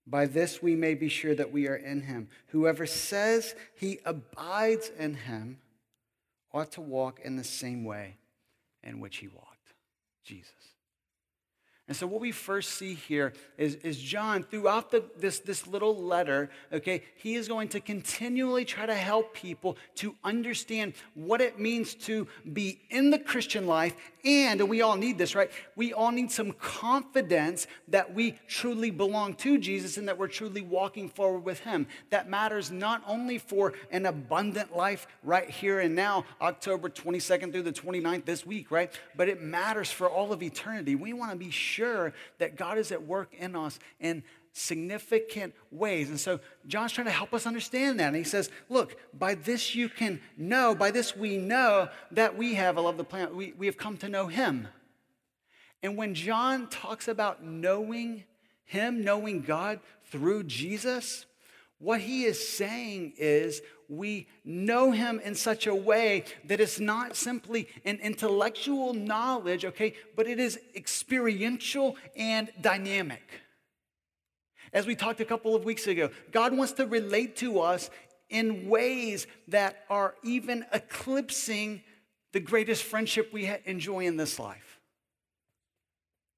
By 0.07 0.25
this 0.25 0.63
we 0.63 0.75
may 0.75 0.95
be 0.95 1.11
sure 1.11 1.35
that 1.35 1.53
we 1.53 1.69
are 1.69 1.77
in 1.77 2.01
him. 2.01 2.29
Whoever 2.49 2.87
says 2.87 3.55
he 3.75 4.01
abides 4.07 4.91
in 4.99 5.15
him 5.15 5.59
ought 6.51 6.73
to 6.73 6.81
walk 6.81 7.21
in 7.23 7.37
the 7.37 7.45
same 7.45 7.85
way 7.85 8.17
in 8.83 9.01
which 9.01 9.19
he 9.19 9.29
walked, 9.29 9.75
Jesus. 10.25 10.53
And 11.89 11.97
so, 11.97 12.07
what 12.07 12.21
we 12.21 12.33
first 12.33 12.73
see 12.75 12.93
here 12.93 13.33
is, 13.57 13.77
is 13.77 13.99
John, 13.99 14.43
throughout 14.43 14.91
the, 14.91 15.05
this, 15.17 15.39
this 15.39 15.67
little 15.67 15.97
letter, 15.97 16.51
okay, 16.71 17.03
he 17.17 17.35
is 17.35 17.49
going 17.49 17.69
to 17.69 17.81
continually 17.81 18.67
try 18.67 18.85
to 18.85 18.95
help 18.95 19.33
people 19.33 19.79
to 19.97 20.15
understand 20.23 20.93
what 21.15 21.41
it 21.41 21.59
means 21.59 21.95
to 21.95 22.29
be 22.53 22.83
in 22.91 23.09
the 23.09 23.19
Christian 23.19 23.67
life. 23.67 23.97
And, 24.25 24.61
and 24.61 24.69
we 24.69 24.83
all 24.83 24.97
need 24.97 25.19
this, 25.19 25.35
right? 25.35 25.51
We 25.77 25.93
all 25.93 26.11
need 26.11 26.31
some 26.31 26.53
confidence 26.53 27.67
that 27.89 28.15
we 28.15 28.39
truly 28.49 28.91
belong 28.91 29.35
to 29.37 29.59
Jesus 29.59 29.97
and 29.97 30.09
that 30.09 30.19
we're 30.19 30.29
truly 30.29 30.61
walking 30.61 31.09
forward 31.09 31.45
with 31.45 31.61
him. 31.61 31.87
That 32.11 32.29
matters 32.29 32.71
not 32.71 33.03
only 33.07 33.39
for 33.39 33.75
an 33.91 34.07
abundant 34.07 34.77
life 34.77 35.07
right 35.23 35.49
here 35.49 35.81
and 35.81 35.95
now, 35.95 36.25
October 36.41 36.89
22nd 36.89 37.53
through 37.53 37.63
the 37.63 37.73
29th 37.73 38.25
this 38.25 38.45
week, 38.45 38.71
right? 38.71 38.93
But 39.17 39.29
it 39.29 39.43
matters 39.43 39.91
for 39.91 40.09
all 40.09 40.33
of 40.33 40.43
eternity. 40.43 40.95
We 40.95 41.13
want 41.13 41.31
to 41.33 41.37
be 41.37 41.51
sure 41.51 42.13
that 42.39 42.57
God 42.57 42.79
is 42.79 42.93
at 42.93 43.07
work 43.07 43.33
in 43.35 43.55
us 43.55 43.79
in 44.01 44.23
significant 44.59 45.55
ways. 45.71 46.11
And 46.11 46.19
so 46.19 46.41
John's 46.67 46.93
trying 46.93 47.07
to 47.07 47.13
help 47.13 47.33
us 47.33 47.47
understand 47.47 48.01
that. 48.01 48.09
And 48.09 48.17
he 48.17 48.25
says, 48.25 48.51
Look, 48.69 48.97
by 49.17 49.35
this 49.35 49.75
you 49.75 49.89
can 49.89 50.21
know, 50.37 50.75
by 50.75 50.91
this 50.91 51.17
we 51.17 51.39
know 51.39 51.89
that 52.11 52.37
we 52.37 52.55
have, 52.55 52.77
I 52.77 52.81
love 52.81 52.97
the 52.97 53.05
planet, 53.05 53.35
we, 53.35 53.53
we 53.57 53.67
have 53.67 53.77
come 53.77 53.97
to 53.99 54.09
know 54.09 54.27
him. 54.27 54.69
And 55.83 55.97
when 55.97 56.15
John 56.15 56.69
talks 56.69 57.07
about 57.09 57.45
knowing 57.45 58.25
him, 58.65 59.05
knowing 59.05 59.43
God 59.43 59.81
through 60.11 60.45
Jesus, 60.45 61.27
what 61.79 62.01
he 62.01 62.25
is 62.25 62.49
saying 62.49 63.15
is 63.17 63.63
we 63.89 64.27
know 64.45 64.91
him 64.91 65.21
in 65.21 65.35
such 65.35 65.67
a 65.67 65.75
way 65.75 66.25
that 66.45 66.61
it's 66.61 66.81
not 66.81 67.17
simply 67.17 67.69
an 67.85 67.99
intellectual 68.03 68.93
knowledge, 68.93 69.65
okay, 69.65 69.95
but 70.17 70.27
it 70.27 70.41
is 70.41 70.59
experiential 70.75 71.97
and 72.17 72.51
dynamic. 72.61 73.23
As 74.73 74.87
we 74.87 74.95
talked 74.95 75.21
a 75.21 75.25
couple 75.25 75.55
of 75.55 75.65
weeks 75.65 75.87
ago, 75.87 76.11
God 76.33 76.57
wants 76.57 76.73
to 76.75 76.87
relate 76.87 77.37
to 77.37 77.61
us 77.61 77.91
in 78.31 78.69
ways 78.69 79.27
that 79.49 79.85
are 79.89 80.15
even 80.23 80.65
eclipsing 80.73 81.83
the 82.33 82.41
greatest 82.41 82.83
friendship 82.83 83.33
we 83.33 83.51
enjoy 83.65 84.07
in 84.07 84.17
this 84.17 84.39
life. 84.39 84.79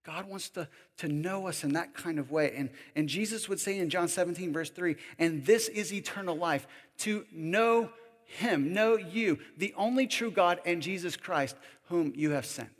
God 0.04 0.26
wants 0.26 0.49
to, 0.50 0.68
to 0.99 1.08
know 1.08 1.46
us 1.46 1.62
in 1.62 1.75
that 1.75 1.94
kind 1.94 2.18
of 2.18 2.30
way. 2.30 2.54
And, 2.56 2.70
and 2.96 3.08
Jesus 3.08 3.49
would 3.49 3.60
say 3.60 3.78
in 3.78 3.90
John 3.90 4.08
17, 4.08 4.52
verse 4.52 4.70
3, 4.70 4.96
and 5.18 5.44
this 5.44 5.68
is 5.68 5.92
eternal 5.92 6.37
life, 6.37 6.66
to 6.99 7.26
know 7.32 7.90
him, 8.25 8.72
know 8.72 8.96
you, 8.96 9.38
the 9.56 9.75
only 9.76 10.06
true 10.06 10.30
God 10.30 10.60
and 10.64 10.80
Jesus 10.80 11.16
Christ, 11.16 11.56
whom 11.88 12.12
you 12.16 12.30
have 12.30 12.46
sent. 12.46 12.70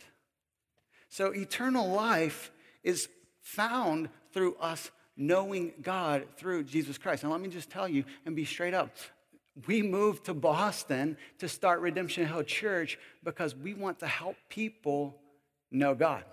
So 1.09 1.35
eternal 1.35 1.89
life 1.89 2.53
is 2.83 3.09
found 3.43 4.09
through 4.33 4.55
us 4.57 4.91
knowing 5.21 5.73
God 5.83 6.25
through 6.39 6.65
Jesus 6.65 6.97
Christ. 6.97 7.23
And 7.23 7.31
let 7.31 7.41
me 7.43 7.49
just 7.49 7.71
tell 7.71 7.87
you 7.87 8.05
and 8.25 8.35
be 8.35 8.47
straight 8.47 8.73
up. 8.73 8.91
We 9.67 9.83
moved 9.83 10.25
to 10.25 10.35
Boston 10.35 11.19
to 11.39 11.49
start 11.49 11.81
Redemption 11.81 12.27
Hill 12.27 12.43
Church 12.43 12.99
because 13.23 13.55
we 13.55 13.75
want 13.75 13.99
to 14.01 14.07
help 14.07 14.37
people 14.49 15.21
know 15.71 15.95
God. 15.95 16.25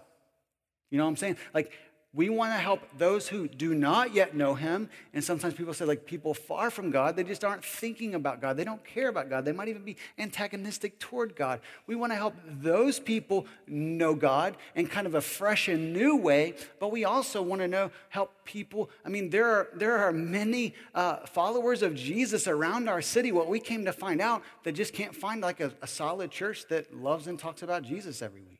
You 0.90 0.98
know 0.98 1.04
what 1.04 1.10
I'm 1.10 1.18
saying? 1.18 1.38
Like, 1.54 1.74
we 2.18 2.30
want 2.30 2.52
to 2.52 2.58
help 2.58 2.82
those 2.98 3.28
who 3.28 3.48
do 3.48 3.76
not 3.76 4.12
yet 4.12 4.36
know 4.36 4.56
him. 4.56 4.90
And 5.14 5.24
sometimes 5.24 5.54
people 5.54 5.72
say, 5.76 5.86
like, 5.86 6.08
people 6.08 6.34
far 6.34 6.72
from 6.72 6.90
God, 6.90 7.16
they 7.16 7.24
just 7.24 7.44
aren't 7.44 7.64
thinking 7.64 8.16
about 8.16 8.42
God. 8.42 8.58
They 8.58 8.64
don't 8.64 8.84
care 8.84 9.08
about 9.08 9.30
God. 9.30 9.46
They 9.46 9.52
might 9.52 9.68
even 9.68 9.84
be 9.84 9.98
antagonistic 10.18 10.98
toward 10.98 11.36
God. 11.36 11.62
We 11.86 11.96
want 11.96 12.12
to 12.12 12.16
help 12.16 12.34
those 12.44 13.00
people 13.00 13.46
know 13.68 14.16
God 14.16 14.58
in 14.74 14.88
kind 14.88 15.06
of 15.06 15.14
a 15.14 15.22
fresh 15.22 15.68
and 15.68 15.94
new 15.94 16.16
way. 16.16 16.56
But 16.80 16.92
we 16.92 17.06
also 17.06 17.44
want 17.44 17.62
to 17.62 17.68
know, 17.68 17.92
help 18.10 18.34
people. 18.46 18.90
I 19.06 19.10
mean, 19.10 19.30
there 19.30 19.46
are, 19.46 19.68
there 19.76 20.00
are 20.00 20.12
many 20.12 20.74
uh, 20.96 21.18
followers 21.28 21.84
of 21.84 21.94
Jesus 21.94 22.48
around 22.48 22.90
our 22.90 23.04
city. 23.04 23.32
What 23.32 23.48
we 23.48 23.60
came 23.60 23.86
to 23.86 23.94
find 23.94 24.22
out 24.22 24.42
that 24.64 24.72
just 24.72 24.92
can't 24.92 25.16
find 25.16 25.42
like 25.42 25.60
a, 25.60 25.72
a 25.84 25.88
solid 25.88 26.32
church 26.32 26.68
that 26.70 26.92
loves 26.96 27.28
and 27.28 27.38
talks 27.38 27.62
about 27.62 27.84
Jesus 27.84 28.24
every 28.24 28.42
week. 28.42 28.57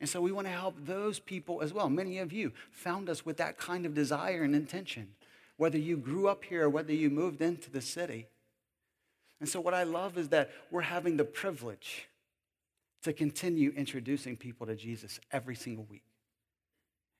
And 0.00 0.08
so 0.08 0.20
we 0.20 0.32
want 0.32 0.46
to 0.46 0.52
help 0.52 0.76
those 0.86 1.18
people 1.18 1.60
as 1.60 1.74
well. 1.74 1.90
Many 1.90 2.18
of 2.18 2.32
you 2.32 2.52
found 2.70 3.10
us 3.10 3.26
with 3.26 3.36
that 3.36 3.58
kind 3.58 3.84
of 3.84 3.94
desire 3.94 4.42
and 4.42 4.54
intention, 4.54 5.08
whether 5.58 5.76
you 5.76 5.98
grew 5.98 6.26
up 6.26 6.44
here 6.44 6.64
or 6.64 6.70
whether 6.70 6.92
you 6.92 7.10
moved 7.10 7.42
into 7.42 7.70
the 7.70 7.82
city. 7.82 8.26
And 9.40 9.48
so, 9.48 9.60
what 9.60 9.74
I 9.74 9.84
love 9.84 10.16
is 10.16 10.28
that 10.28 10.50
we're 10.70 10.80
having 10.82 11.16
the 11.16 11.24
privilege 11.24 12.08
to 13.02 13.12
continue 13.12 13.72
introducing 13.76 14.36
people 14.36 14.66
to 14.66 14.76
Jesus 14.76 15.20
every 15.32 15.54
single 15.54 15.84
week. 15.84 16.02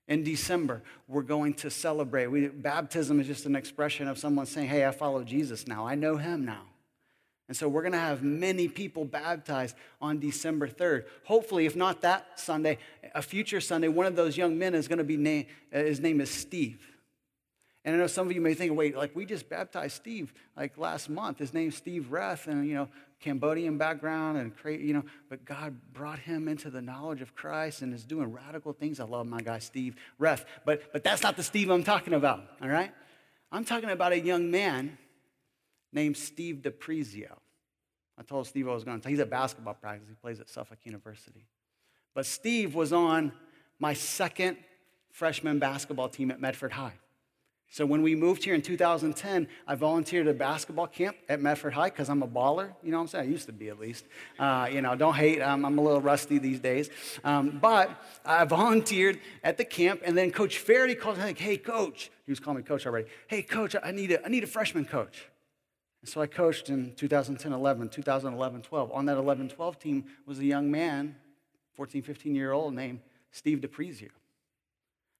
In 0.07 0.23
December, 0.23 0.83
we're 1.07 1.21
going 1.21 1.53
to 1.55 1.69
celebrate. 1.69 2.27
We, 2.27 2.47
baptism 2.47 3.19
is 3.19 3.27
just 3.27 3.45
an 3.45 3.55
expression 3.55 4.07
of 4.07 4.17
someone 4.17 4.45
saying, 4.45 4.69
Hey, 4.69 4.85
I 4.85 4.91
follow 4.91 5.23
Jesus 5.23 5.67
now. 5.67 5.87
I 5.87 5.95
know 5.95 6.17
him 6.17 6.45
now. 6.45 6.63
And 7.51 7.57
so 7.57 7.67
we're 7.67 7.81
going 7.81 7.91
to 7.91 7.97
have 7.97 8.23
many 8.23 8.69
people 8.69 9.03
baptized 9.03 9.75
on 10.01 10.19
December 10.19 10.69
3rd. 10.69 11.03
Hopefully, 11.25 11.65
if 11.65 11.75
not 11.75 11.99
that 11.99 12.39
Sunday, 12.39 12.77
a 13.13 13.21
future 13.21 13.59
Sunday, 13.59 13.89
one 13.89 14.05
of 14.05 14.15
those 14.15 14.37
young 14.37 14.57
men 14.57 14.73
is 14.73 14.87
going 14.87 14.99
to 14.99 15.03
be 15.03 15.17
named, 15.17 15.47
uh, 15.75 15.79
his 15.79 15.99
name 15.99 16.21
is 16.21 16.31
Steve. 16.31 16.79
And 17.83 17.93
I 17.93 17.99
know 17.99 18.07
some 18.07 18.25
of 18.25 18.33
you 18.33 18.39
may 18.39 18.53
think, 18.53 18.77
wait, 18.77 18.95
like 18.95 19.13
we 19.17 19.25
just 19.25 19.49
baptized 19.49 19.97
Steve 19.97 20.33
like 20.55 20.77
last 20.77 21.09
month. 21.09 21.39
His 21.39 21.53
name's 21.53 21.75
Steve 21.75 22.07
Reth, 22.09 22.47
and 22.47 22.65
you 22.65 22.73
know, 22.73 22.87
Cambodian 23.19 23.77
background, 23.77 24.37
and 24.37 24.81
you 24.81 24.93
know, 24.93 25.03
but 25.27 25.43
God 25.43 25.75
brought 25.91 26.19
him 26.19 26.47
into 26.47 26.69
the 26.69 26.81
knowledge 26.81 27.21
of 27.21 27.35
Christ 27.35 27.81
and 27.81 27.93
is 27.93 28.05
doing 28.05 28.31
radical 28.31 28.71
things. 28.71 29.01
I 29.01 29.03
love 29.03 29.27
my 29.27 29.41
guy 29.41 29.59
Steve 29.59 29.97
Reth, 30.21 30.45
but 30.63 30.93
but 30.93 31.03
that's 31.03 31.21
not 31.21 31.35
the 31.35 31.43
Steve 31.43 31.69
I'm 31.69 31.83
talking 31.83 32.13
about. 32.13 32.45
All 32.61 32.69
right, 32.69 32.93
I'm 33.51 33.65
talking 33.65 33.89
about 33.89 34.13
a 34.13 34.19
young 34.21 34.49
man 34.51 34.97
named 35.91 36.17
Steve 36.17 36.57
DePrizio. 36.57 37.37
I 38.17 38.23
told 38.23 38.47
Steve 38.47 38.67
I 38.67 38.73
was 38.73 38.83
going 38.83 39.01
to. 39.01 39.09
He's 39.09 39.19
at 39.19 39.29
basketball 39.29 39.73
practice. 39.73 40.07
He 40.07 40.15
plays 40.15 40.39
at 40.39 40.49
Suffolk 40.49 40.79
University. 40.83 41.45
But 42.13 42.25
Steve 42.25 42.75
was 42.75 42.93
on 42.93 43.31
my 43.79 43.93
second 43.93 44.57
freshman 45.11 45.59
basketball 45.59 46.09
team 46.09 46.29
at 46.29 46.39
Medford 46.39 46.73
High. 46.73 46.93
So 47.73 47.85
when 47.85 48.01
we 48.01 48.15
moved 48.15 48.43
here 48.43 48.53
in 48.53 48.61
2010, 48.61 49.47
I 49.65 49.75
volunteered 49.75 50.27
at 50.27 50.35
a 50.35 50.37
basketball 50.37 50.87
camp 50.87 51.15
at 51.29 51.39
Medford 51.39 51.71
High 51.71 51.89
because 51.89 52.09
I'm 52.09 52.21
a 52.21 52.27
baller. 52.27 52.73
You 52.83 52.91
know 52.91 52.97
what 52.97 53.03
I'm 53.03 53.07
saying? 53.07 53.29
I 53.29 53.31
used 53.31 53.45
to 53.45 53.53
be 53.53 53.69
at 53.69 53.79
least. 53.79 54.03
Uh, 54.37 54.67
you 54.69 54.81
know, 54.81 54.93
don't 54.93 55.13
hate. 55.13 55.41
I'm 55.41 55.63
a 55.63 55.81
little 55.81 56.01
rusty 56.01 56.37
these 56.37 56.59
days. 56.59 56.89
Um, 57.23 57.59
but 57.61 57.89
I 58.25 58.43
volunteered 58.43 59.19
at 59.41 59.57
the 59.57 59.63
camp, 59.63 60.01
and 60.03 60.17
then 60.17 60.31
Coach 60.31 60.57
Faraday 60.57 60.95
called 60.95 61.17
me 61.17 61.23
like, 61.23 61.39
"Hey, 61.39 61.55
Coach," 61.55 62.11
he 62.25 62.31
was 62.33 62.41
calling 62.41 62.57
me 62.57 62.63
Coach 62.63 62.85
already. 62.85 63.07
"Hey, 63.27 63.41
Coach, 63.41 63.73
I 63.81 63.91
need 63.91 64.11
a, 64.11 64.25
I 64.25 64.27
need 64.27 64.43
a 64.43 64.47
freshman 64.47 64.83
coach." 64.83 65.30
And 66.01 66.09
so 66.09 66.21
I 66.21 66.27
coached 66.27 66.69
in 66.69 66.93
2010 66.95 67.53
11, 67.53 67.89
2011 67.89 68.61
12. 68.61 68.91
On 68.91 69.05
that 69.05 69.17
11 69.17 69.49
12 69.49 69.79
team 69.79 70.05
was 70.25 70.39
a 70.39 70.45
young 70.45 70.71
man, 70.71 71.15
14, 71.75 72.01
15 72.01 72.35
year 72.35 72.51
old, 72.51 72.73
named 72.73 72.99
Steve 73.31 73.59
DePrizio. 73.59 74.09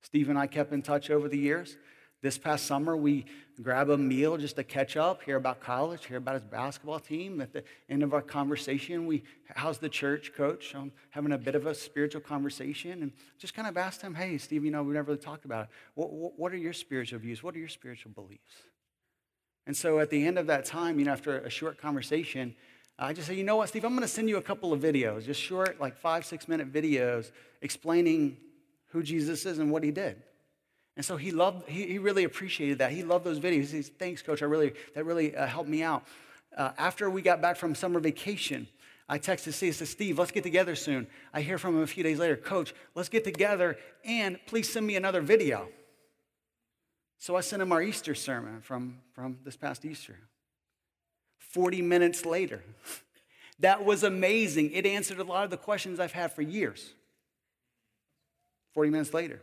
Steve 0.01 0.29
and 0.29 0.37
I 0.37 0.47
kept 0.47 0.73
in 0.73 0.81
touch 0.81 1.09
over 1.09 1.27
the 1.27 1.37
years. 1.37 1.77
This 2.21 2.37
past 2.37 2.67
summer, 2.67 2.95
we 2.95 3.25
grab 3.63 3.89
a 3.89 3.97
meal 3.97 4.37
just 4.37 4.55
to 4.57 4.63
catch 4.63 4.95
up, 4.95 5.23
hear 5.23 5.37
about 5.37 5.59
college, 5.59 6.05
hear 6.05 6.17
about 6.17 6.35
his 6.35 6.43
basketball 6.43 6.99
team. 6.99 7.41
At 7.41 7.51
the 7.51 7.63
end 7.89 8.03
of 8.03 8.13
our 8.13 8.21
conversation, 8.21 9.07
we, 9.07 9.23
how's 9.55 9.79
the 9.79 9.89
church, 9.89 10.31
coach? 10.35 10.75
I'm 10.75 10.91
having 11.09 11.31
a 11.31 11.37
bit 11.37 11.55
of 11.55 11.65
a 11.65 11.73
spiritual 11.73 12.21
conversation 12.21 13.01
and 13.01 13.11
just 13.39 13.55
kind 13.55 13.67
of 13.67 13.75
asked 13.75 14.03
him, 14.03 14.13
hey, 14.13 14.37
Steve, 14.37 14.63
you 14.63 14.69
know, 14.69 14.83
we 14.83 14.93
never 14.93 15.13
really 15.13 15.23
talked 15.23 15.45
about 15.45 15.65
it. 15.65 15.69
What, 15.95 16.11
what 16.37 16.51
are 16.51 16.57
your 16.57 16.73
spiritual 16.73 17.17
views? 17.17 17.41
What 17.41 17.55
are 17.55 17.59
your 17.59 17.69
spiritual 17.69 18.11
beliefs? 18.11 18.53
And 19.67 19.75
so 19.75 19.99
at 19.99 20.09
the 20.09 20.25
end 20.25 20.37
of 20.37 20.47
that 20.47 20.65
time, 20.65 20.99
you 20.99 21.05
know, 21.05 21.11
after 21.11 21.39
a 21.39 21.49
short 21.49 21.77
conversation, 21.77 22.55
I 22.97 23.13
just 23.13 23.27
said, 23.27 23.37
you 23.37 23.43
know 23.43 23.55
what, 23.55 23.69
Steve, 23.69 23.83
I'm 23.83 23.91
going 23.91 24.01
to 24.01 24.07
send 24.07 24.29
you 24.29 24.37
a 24.37 24.41
couple 24.41 24.73
of 24.73 24.79
videos, 24.79 25.25
just 25.25 25.41
short, 25.41 25.79
like 25.79 25.97
five, 25.97 26.25
six 26.25 26.47
minute 26.47 26.71
videos 26.71 27.31
explaining 27.61 28.37
who 28.89 29.01
Jesus 29.01 29.45
is 29.45 29.59
and 29.59 29.71
what 29.71 29.83
he 29.83 29.91
did. 29.91 30.21
And 30.97 31.05
so 31.05 31.17
he 31.17 31.31
loved, 31.31 31.67
he, 31.69 31.87
he 31.87 31.99
really 31.99 32.25
appreciated 32.25 32.79
that. 32.79 32.91
He 32.91 33.03
loved 33.03 33.25
those 33.25 33.39
videos. 33.39 33.61
He 33.61 33.65
says, 33.65 33.91
thanks, 33.97 34.21
coach. 34.21 34.41
I 34.41 34.45
really, 34.45 34.73
that 34.93 35.05
really 35.05 35.35
uh, 35.35 35.47
helped 35.47 35.69
me 35.69 35.83
out. 35.83 36.03
Uh, 36.55 36.71
after 36.77 37.09
we 37.09 37.21
got 37.21 37.41
back 37.41 37.55
from 37.55 37.73
summer 37.73 37.99
vacation, 37.99 38.67
I 39.07 39.17
texted 39.17 39.53
Steve, 39.53 39.73
I 39.73 39.77
said, 39.77 39.87
Steve, 39.87 40.19
let's 40.19 40.31
get 40.31 40.43
together 40.43 40.75
soon. 40.75 41.07
I 41.33 41.41
hear 41.41 41.57
from 41.57 41.75
him 41.75 41.81
a 41.81 41.87
few 41.87 42.03
days 42.03 42.19
later, 42.19 42.35
coach, 42.35 42.73
let's 42.93 43.09
get 43.09 43.23
together 43.23 43.77
and 44.05 44.37
please 44.45 44.71
send 44.71 44.85
me 44.85 44.95
another 44.95 45.21
video. 45.21 45.69
So 47.21 47.35
I 47.35 47.41
sent 47.41 47.61
him 47.61 47.71
our 47.71 47.83
Easter 47.83 48.15
sermon 48.15 48.61
from, 48.61 48.97
from 49.13 49.37
this 49.43 49.55
past 49.55 49.85
Easter. 49.85 50.17
40 51.37 51.81
minutes 51.81 52.25
later. 52.25 52.61
That 53.59 53.85
was 53.85 54.01
amazing. 54.01 54.71
It 54.71 54.87
answered 54.87 55.19
a 55.19 55.23
lot 55.23 55.43
of 55.43 55.51
the 55.51 55.57
questions 55.57 55.99
I've 55.99 56.13
had 56.13 56.31
for 56.31 56.41
years. 56.41 56.95
40 58.73 58.89
minutes 58.89 59.13
later. 59.13 59.39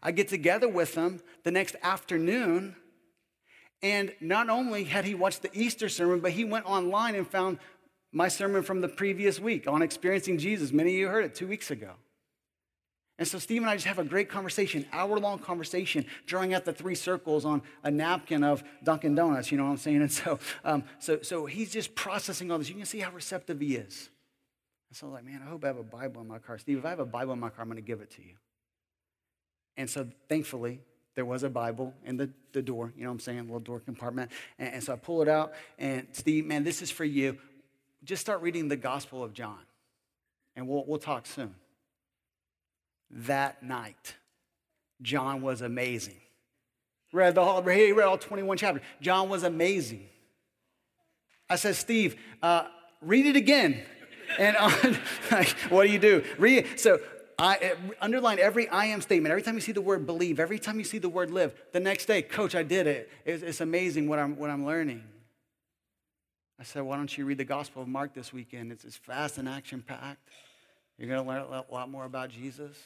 I 0.00 0.12
get 0.12 0.28
together 0.28 0.68
with 0.68 0.94
him 0.94 1.18
the 1.42 1.50
next 1.50 1.74
afternoon, 1.82 2.76
and 3.82 4.12
not 4.20 4.48
only 4.48 4.84
had 4.84 5.04
he 5.04 5.16
watched 5.16 5.42
the 5.42 5.50
Easter 5.52 5.88
sermon, 5.88 6.20
but 6.20 6.30
he 6.30 6.44
went 6.44 6.66
online 6.66 7.16
and 7.16 7.26
found 7.26 7.58
my 8.12 8.28
sermon 8.28 8.62
from 8.62 8.80
the 8.80 8.88
previous 8.88 9.40
week 9.40 9.66
on 9.66 9.82
experiencing 9.82 10.38
Jesus. 10.38 10.70
Many 10.70 10.90
of 10.90 10.96
you 10.96 11.08
heard 11.08 11.24
it 11.24 11.34
two 11.34 11.48
weeks 11.48 11.72
ago. 11.72 11.94
And 13.18 13.26
so 13.26 13.38
Steve 13.38 13.62
and 13.62 13.70
I 13.70 13.74
just 13.74 13.86
have 13.86 13.98
a 13.98 14.04
great 14.04 14.28
conversation, 14.28 14.84
hour 14.92 15.18
long 15.18 15.38
conversation, 15.38 16.04
drawing 16.26 16.52
out 16.52 16.66
the 16.66 16.72
three 16.72 16.94
circles 16.94 17.46
on 17.46 17.62
a 17.82 17.90
napkin 17.90 18.44
of 18.44 18.62
Dunkin' 18.84 19.14
Donuts, 19.14 19.50
you 19.50 19.56
know 19.56 19.64
what 19.64 19.70
I'm 19.70 19.76
saying? 19.78 20.02
And 20.02 20.12
so, 20.12 20.38
um, 20.64 20.84
so, 20.98 21.20
so 21.22 21.46
he's 21.46 21.72
just 21.72 21.94
processing 21.94 22.50
all 22.50 22.58
this. 22.58 22.68
You 22.68 22.74
can 22.74 22.84
see 22.84 23.00
how 23.00 23.10
receptive 23.10 23.60
he 23.60 23.76
is. 23.76 24.10
And 24.90 24.96
so 24.96 25.06
I 25.06 25.10
was 25.10 25.14
like, 25.14 25.24
man, 25.24 25.40
I 25.42 25.48
hope 25.48 25.64
I 25.64 25.68
have 25.68 25.78
a 25.78 25.82
Bible 25.82 26.20
in 26.20 26.28
my 26.28 26.38
car. 26.38 26.58
Steve, 26.58 26.78
if 26.78 26.84
I 26.84 26.90
have 26.90 27.00
a 27.00 27.06
Bible 27.06 27.32
in 27.32 27.40
my 27.40 27.48
car, 27.48 27.62
I'm 27.62 27.68
going 27.68 27.76
to 27.76 27.82
give 27.82 28.02
it 28.02 28.10
to 28.12 28.22
you. 28.22 28.34
And 29.78 29.88
so 29.88 30.06
thankfully, 30.28 30.80
there 31.14 31.24
was 31.24 31.42
a 31.42 31.48
Bible 31.48 31.94
in 32.04 32.18
the, 32.18 32.28
the 32.52 32.60
door, 32.60 32.92
you 32.96 33.04
know 33.04 33.08
what 33.08 33.14
I'm 33.14 33.20
saying, 33.20 33.40
little 33.44 33.60
door 33.60 33.80
compartment. 33.80 34.30
And, 34.58 34.74
and 34.74 34.84
so 34.84 34.92
I 34.92 34.96
pull 34.96 35.22
it 35.22 35.28
out, 35.28 35.54
and 35.78 36.06
Steve, 36.12 36.44
man, 36.44 36.64
this 36.64 36.82
is 36.82 36.90
for 36.90 37.04
you. 37.04 37.38
Just 38.04 38.20
start 38.20 38.42
reading 38.42 38.68
the 38.68 38.76
Gospel 38.76 39.24
of 39.24 39.32
John, 39.32 39.58
and 40.54 40.68
we'll, 40.68 40.84
we'll 40.84 40.98
talk 40.98 41.24
soon 41.24 41.54
that 43.10 43.62
night. 43.62 44.14
John 45.02 45.42
was 45.42 45.60
amazing. 45.60 46.20
Read 47.12 47.34
the 47.34 47.44
whole, 47.44 47.62
he 47.62 47.92
read 47.92 48.06
all 48.06 48.18
21 48.18 48.56
chapters. 48.58 48.82
John 49.00 49.28
was 49.28 49.42
amazing. 49.42 50.08
I 51.48 51.56
said, 51.56 51.76
Steve, 51.76 52.16
uh, 52.42 52.66
read 53.00 53.26
it 53.26 53.36
again. 53.36 53.82
And 54.38 54.56
on, 54.56 54.72
like, 55.30 55.48
what 55.68 55.86
do 55.86 55.92
you 55.92 55.98
do? 55.98 56.24
Read 56.38 56.58
it. 56.58 56.80
So 56.80 56.98
I 57.38 57.74
underline 58.00 58.38
every 58.38 58.68
I 58.68 58.86
am 58.86 59.00
statement. 59.00 59.30
Every 59.30 59.42
time 59.42 59.54
you 59.54 59.60
see 59.60 59.72
the 59.72 59.80
word 59.80 60.06
believe, 60.06 60.40
every 60.40 60.58
time 60.58 60.78
you 60.78 60.84
see 60.84 60.98
the 60.98 61.08
word 61.08 61.30
live, 61.30 61.54
the 61.72 61.80
next 61.80 62.06
day, 62.06 62.22
coach, 62.22 62.54
I 62.54 62.62
did 62.62 62.86
it. 62.86 63.10
It's, 63.24 63.42
it's 63.42 63.60
amazing 63.60 64.08
what 64.08 64.18
I'm, 64.18 64.36
what 64.36 64.50
I'm 64.50 64.64
learning. 64.64 65.04
I 66.58 66.64
said, 66.64 66.82
why 66.82 66.96
don't 66.96 67.16
you 67.16 67.26
read 67.26 67.38
the 67.38 67.44
Gospel 67.44 67.82
of 67.82 67.88
Mark 67.88 68.14
this 68.14 68.32
weekend? 68.32 68.72
It's, 68.72 68.84
it's 68.84 68.96
fast 68.96 69.36
and 69.36 69.48
action 69.48 69.82
packed. 69.86 70.30
You're 70.98 71.08
going 71.08 71.22
to 71.22 71.28
learn 71.28 71.42
a 71.42 71.72
lot 71.72 71.90
more 71.90 72.04
about 72.04 72.30
Jesus. 72.30 72.76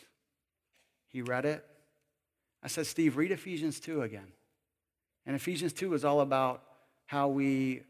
He 1.08 1.22
read 1.22 1.44
it. 1.44 1.64
I 2.62 2.68
said, 2.68 2.86
Steve, 2.86 3.16
read 3.16 3.30
Ephesians 3.30 3.80
2 3.80 4.02
again. 4.02 4.32
And 5.26 5.36
Ephesians 5.36 5.72
2 5.72 5.94
is 5.94 6.04
all 6.04 6.20
about 6.20 6.62
how 7.06 7.28
we 7.28 7.82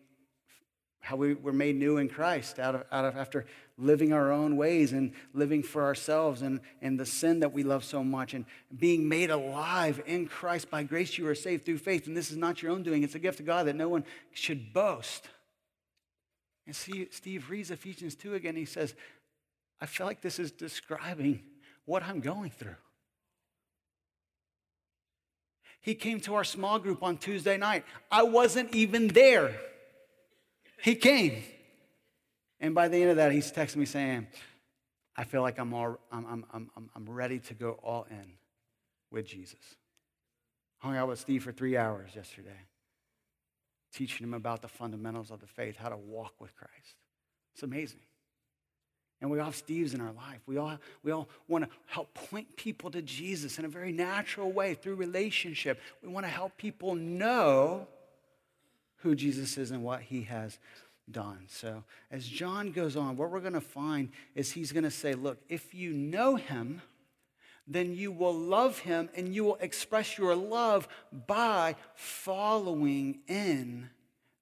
how 1.02 1.16
we 1.16 1.32
were 1.32 1.52
made 1.52 1.76
new 1.76 1.96
in 1.96 2.08
Christ 2.08 2.58
out 2.58 2.74
of, 2.74 2.84
out 2.92 3.06
of 3.06 3.16
after 3.16 3.46
living 3.78 4.12
our 4.12 4.30
own 4.30 4.56
ways 4.56 4.92
and 4.92 5.12
living 5.32 5.62
for 5.62 5.82
ourselves 5.82 6.42
and, 6.42 6.60
and 6.82 7.00
the 7.00 7.06
sin 7.06 7.40
that 7.40 7.52
we 7.54 7.62
love 7.62 7.84
so 7.84 8.04
much 8.04 8.34
and 8.34 8.44
being 8.78 9.08
made 9.08 9.30
alive 9.30 10.02
in 10.06 10.26
Christ 10.26 10.70
by 10.70 10.82
grace 10.82 11.16
you 11.16 11.26
are 11.26 11.34
saved 11.34 11.64
through 11.64 11.78
faith 11.78 12.06
and 12.06 12.14
this 12.14 12.30
is 12.30 12.36
not 12.36 12.62
your 12.62 12.70
own 12.70 12.82
doing 12.82 13.02
it's 13.02 13.14
a 13.14 13.18
gift 13.18 13.40
of 13.40 13.46
God 13.46 13.66
that 13.66 13.76
no 13.76 13.88
one 13.88 14.04
should 14.32 14.74
boast 14.74 15.28
and 16.66 16.76
see 16.76 17.08
Steve 17.10 17.48
reads 17.48 17.70
Ephesians 17.70 18.14
2 18.14 18.34
again 18.34 18.56
he 18.56 18.66
says 18.66 18.94
I 19.80 19.87
feel 19.87 20.06
like 20.06 20.20
this 20.20 20.38
is 20.38 20.50
describing 20.50 21.42
what 21.84 22.02
I'm 22.02 22.20
going 22.20 22.50
through 22.50 22.76
he 25.82 25.94
came 25.94 26.20
to 26.20 26.34
our 26.34 26.44
small 26.44 26.78
group 26.78 27.02
on 27.02 27.16
Tuesday 27.16 27.56
night 27.56 27.84
I 28.10 28.22
wasn't 28.22 28.75
even 28.75 29.08
there 29.08 29.54
he 30.82 30.94
came. 30.94 31.42
And 32.58 32.75
by 32.75 32.88
the 32.88 32.96
end 32.99 33.10
of 33.10 33.16
that, 33.16 33.32
he's 33.32 33.50
texting 33.52 33.76
me 33.76 33.87
saying, 33.87 34.26
I 35.16 35.25
feel 35.25 35.42
like 35.42 35.58
I'm, 35.58 35.72
all, 35.75 35.99
I'm, 36.10 36.44
I'm, 36.52 36.70
I'm, 36.76 36.90
I'm 36.94 37.10
ready 37.10 37.38
to 37.40 37.54
go 37.54 37.72
all 37.82 38.06
in 38.10 38.34
with 39.10 39.26
Jesus. 39.26 39.60
Hung 40.78 40.96
out 40.96 41.08
with 41.08 41.18
Steve 41.18 41.42
for 41.42 41.52
three 41.52 41.76
hours 41.76 42.10
yesterday, 42.14 42.66
teaching 43.92 44.26
him 44.26 44.34
about 44.34 44.62
the 44.62 44.68
fundamentals 44.68 45.30
of 45.30 45.40
the 45.40 45.46
faith, 45.46 45.76
how 45.76 45.90
to 45.90 45.96
walk 45.96 46.34
with 46.40 46.54
Christ. 46.56 46.96
It's 47.54 47.62
amazing. 47.62 48.00
And 49.20 49.30
we 49.30 49.38
all 49.38 49.46
have 49.46 49.54
Steves 49.54 49.94
in 49.94 50.00
our 50.00 50.12
life. 50.12 50.40
We 50.46 50.56
all, 50.56 50.78
we 51.02 51.12
all 51.12 51.28
want 51.46 51.64
to 51.64 51.70
help 51.86 52.14
point 52.14 52.56
people 52.56 52.90
to 52.90 53.02
Jesus 53.02 53.58
in 53.58 53.64
a 53.64 53.68
very 53.68 53.92
natural 53.92 54.50
way 54.50 54.74
through 54.74 54.94
relationship. 54.94 55.78
We 56.02 56.08
want 56.08 56.24
to 56.24 56.30
help 56.30 56.56
people 56.56 56.94
know 56.94 57.86
who 58.98 59.14
Jesus 59.14 59.58
is 59.58 59.70
and 59.70 59.82
what 59.82 60.02
he 60.02 60.22
has 60.22 60.58
done. 61.10 61.44
So, 61.48 61.84
as 62.10 62.26
John 62.26 62.72
goes 62.72 62.96
on, 62.96 63.16
what 63.16 63.30
we're 63.30 63.40
going 63.40 63.52
to 63.52 63.60
find 63.60 64.10
is 64.34 64.52
he's 64.52 64.72
going 64.72 64.84
to 64.84 64.90
say, 64.90 65.14
Look, 65.14 65.38
if 65.48 65.74
you 65.74 65.92
know 65.92 66.36
him, 66.36 66.80
then 67.66 67.94
you 67.94 68.12
will 68.12 68.34
love 68.34 68.80
him 68.80 69.10
and 69.14 69.34
you 69.34 69.44
will 69.44 69.58
express 69.60 70.18
your 70.18 70.34
love 70.34 70.88
by 71.26 71.76
following 71.94 73.20
in 73.28 73.90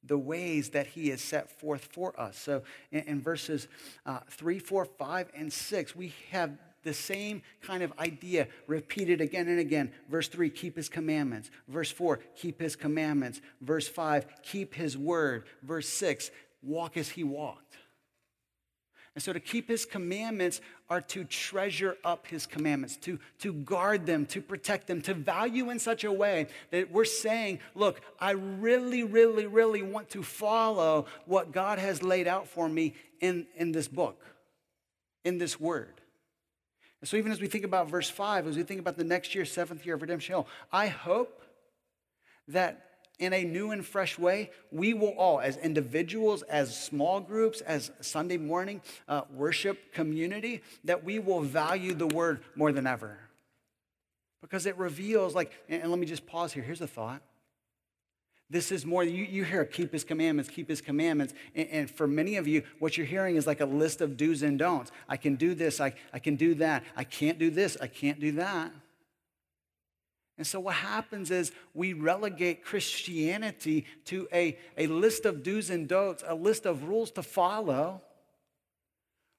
the 0.05 0.19
ways 0.19 0.71
that 0.71 0.87
he 0.87 1.09
has 1.09 1.21
set 1.21 1.51
forth 1.51 1.85
for 1.93 2.19
us. 2.19 2.39
So, 2.39 2.63
in, 2.91 3.01
in 3.01 3.21
verses 3.21 3.69
uh, 4.07 4.21
3, 4.31 4.59
4, 4.59 4.85
5, 4.85 5.31
and 5.35 5.53
6, 5.53 5.97
we 5.97 6.13
have 6.31 6.59
the 6.85 6.95
same 6.95 7.43
kind 7.61 7.83
of 7.83 7.93
idea 7.99 8.49
repeated 8.67 9.21
again 9.21 9.49
and 9.49 9.59
again. 9.59 9.93
Verse 10.09 10.29
3, 10.29 10.49
keep 10.51 10.77
his 10.77 10.89
commandments. 10.89 11.51
Verse 11.69 11.91
4, 11.91 12.21
keep 12.37 12.61
his 12.61 12.77
commandments. 12.77 13.41
Verse 13.61 13.89
5, 13.89 14.27
keep 14.43 14.75
his 14.75 14.97
word. 14.97 15.45
Verse 15.63 15.89
6, 15.89 16.31
walk 16.63 16.97
as 16.97 17.11
he 17.11 17.25
walked. 17.25 17.77
And 19.19 19.23
so 19.25 19.33
to 19.33 19.41
keep 19.41 19.67
his 19.67 19.85
commandments 19.85 20.61
are 20.89 21.01
to 21.01 21.25
treasure 21.25 21.97
up 22.05 22.29
his 22.29 22.47
commandments, 22.47 22.97
to, 22.99 23.19
to 23.41 23.53
guard 23.53 24.07
them, 24.07 24.27
to 24.27 24.41
protect 24.41 24.87
them, 24.87 25.03
to 25.03 25.13
value 25.13 25.71
in 25.71 25.81
such 25.81 26.05
a 26.05 26.13
way 26.13 26.47
that 26.71 26.93
we're 26.93 27.05
saying, 27.05 27.59
look, 27.75 28.01
I 28.21 28.31
really, 28.31 29.03
really, 29.03 29.47
really 29.47 29.83
want 29.83 30.09
to 30.11 30.23
follow 30.23 31.07
what 31.27 31.51
God 31.51 31.81
has 31.81 32.01
laid 32.01 32.29
out 32.29 32.47
for 32.47 32.69
me 32.69 32.95
in, 33.21 33.49
in 33.57 33.73
this 33.73 33.89
book, 33.89 34.25
in 35.25 35.39
this 35.39 35.59
word. 35.59 36.01
And 37.01 37.09
so, 37.09 37.17
even 37.17 37.33
as 37.33 37.41
we 37.41 37.49
think 37.49 37.65
about 37.65 37.91
verse 37.91 38.09
5, 38.09 38.47
as 38.47 38.57
we 38.57 38.63
think 38.63 38.79
about 38.79 38.97
the 38.97 39.03
next 39.03 39.35
year, 39.35 39.45
seventh 39.45 39.85
year 39.85 39.97
of 39.97 40.01
Redemption 40.01 40.35
Hill, 40.35 40.47
I 40.71 40.87
hope 40.87 41.43
that 42.47 42.88
in 43.19 43.33
a 43.33 43.45
new 43.45 43.71
and 43.73 43.85
fresh 43.85 44.19
way, 44.19 44.51
we 44.71 44.95
will 44.95 45.15
all, 45.17 45.41
as 45.41 45.57
individuals, 45.57 46.43
as 46.43 46.79
small 46.79 47.21
groups, 47.21 47.61
as 47.63 47.91
Sunday 48.01 48.37
morning 48.37 48.81
uh, 49.09 49.23
worship 49.35 49.93
community, 49.93 50.63
that 50.85 51.05
we 51.05 51.19
will 51.19 51.41
value 51.41 51.95
the 51.95 52.07
word 52.07 52.41
more 52.55 52.73
than 52.73 52.87
ever. 52.87 53.19
Because 54.41 54.67
it 54.67 54.77
reveals, 54.79 55.35
like, 55.35 55.53
and 55.69 55.91
let 55.91 55.99
me 55.99 56.07
just 56.07 56.27
pause 56.27 56.53
here. 56.53 56.63
Here's 56.63 56.81
a 56.81 56.87
thought 56.87 57.23
this 58.51 58.73
is 58.73 58.87
more, 58.87 59.05
you, 59.05 59.25
you 59.25 59.45
hear 59.45 59.65
keep 59.65 59.93
his 59.93 60.05
commandments, 60.05 60.51
keep 60.51 60.69
his 60.69 60.81
commandments. 60.81 61.35
And, 61.55 61.69
and, 61.69 61.91
for 61.91 62.07
many 62.07 62.37
of 62.37 62.49
you, 62.49 62.63
what 62.79 62.97
you're 62.97 63.07
hearing 63.07 63.37
is 63.37 63.47
like 63.47 63.61
a 63.61 63.67
list 63.67 64.01
of 64.01 64.17
do's 64.17 64.43
and 64.43 64.59
don'ts. 64.59 64.91
I 65.07 65.19
can 65.19 65.37
do 65.37 65.55
this, 65.55 65.81
I, 65.81 65.93
I 66.15 66.19
can 66.19 66.37
do 66.37 66.55
that. 66.55 66.83
I 66.97 67.05
can't 67.05 67.39
do 67.39 67.51
this, 67.51 67.77
I 67.81 67.89
can't 67.89 68.19
do 68.19 68.33
that. 68.33 68.73
And 70.39 70.47
so 70.47 70.61
what 70.61 70.77
happens 70.77 71.33
is 71.33 71.53
we 71.75 71.93
relegate 71.93 72.65
Christianity 72.65 73.85
to 74.07 74.29
a, 74.33 74.57
a 74.77 74.87
list 74.87 75.27
of 75.27 75.43
do's 75.43 75.69
and 75.69 75.89
don'ts, 75.89 76.23
a 76.27 76.35
list 76.35 76.65
of 76.65 76.85
rules 76.85 77.11
to 77.13 77.23
follow 77.25 78.01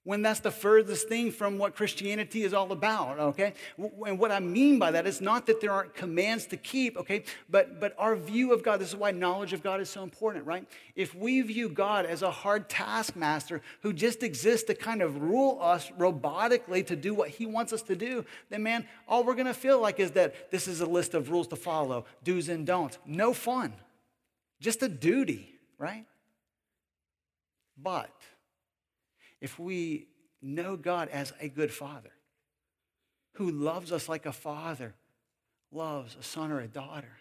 when 0.10 0.24
that's 0.24 0.39
the 0.39 0.50
furthest 0.50 1.08
thing 1.08 1.32
from 1.32 1.60
what 1.60 1.76
Christianity 1.76 2.41
is 2.41 2.52
all 2.52 2.72
about, 2.72 3.19
okay? 3.19 3.54
And 3.78 4.17
what 4.17 4.32
I 4.32 4.39
mean 4.39 4.80
by 4.80 4.89
that 4.89 5.06
is 5.06 5.22
not 5.22 5.45
that 5.45 5.62
there 5.62 5.72
aren't 5.72 5.93
commands 5.93 6.48
to 6.48 6.58
keep, 6.58 6.98
okay? 6.98 7.26
But, 7.48 7.80
but 7.80 7.93
our 7.95 8.15
view 8.15 8.52
of 8.52 8.63
God, 8.63 8.80
this 8.80 8.89
is 8.89 8.95
why 8.95 9.12
knowledge 9.12 9.54
of 9.54 9.62
God 9.62 9.80
is 9.82 9.88
so 9.88 10.02
important, 10.02 10.48
right? 10.48 10.65
If 10.95 11.13
we 11.13 11.41
view 11.41 11.69
God 11.69 12.08
as 12.08 12.24
a 12.24 12.32
hard 12.32 12.69
taskmaster 12.69 13.62
who 13.84 13.93
just 13.93 14.24
exists 14.24 14.65
to 14.65 14.74
kind 14.74 15.04
of 15.04 15.22
rule 15.22 15.60
us 15.62 15.91
robotically 16.00 16.84
to 16.88 16.95
do 16.95 17.13
what 17.13 17.30
he 17.30 17.45
wants 17.45 17.72
us 17.72 17.84
to 17.84 17.95
do, 17.95 18.26
then 18.50 18.63
man, 18.63 18.88
all 19.08 19.24
we're 19.24 19.36
gonna 19.36 19.54
feel 19.54 19.80
like 19.80 20.00
is 20.00 20.10
that 20.13 20.50
this 20.50 20.67
is 20.67 20.82
a 20.82 20.88
list 20.88 21.13
of 21.13 21.30
rules 21.30 21.48
to 21.50 21.56
follow, 21.56 22.06
do's 22.24 22.50
and 22.50 22.65
don'ts. 22.65 22.98
No 23.06 23.32
fun, 23.32 23.76
just 24.60 24.82
a 24.82 24.89
duty, 24.89 25.54
right? 25.78 26.08
But, 27.78 28.10
if 29.41 29.60
we 29.60 30.08
know 30.41 30.75
God 30.75 31.10
as 31.10 31.34
a 31.39 31.47
good 31.47 31.71
father 31.71 32.12
who 33.34 33.52
loves 33.52 33.91
us 33.91 34.10
like 34.10 34.25
a 34.25 34.32
father 34.32 34.95
loves 35.71 36.15
a 36.19 36.23
son 36.23 36.52
or 36.52 36.60
a 36.60 36.67
daughter, 36.67 37.17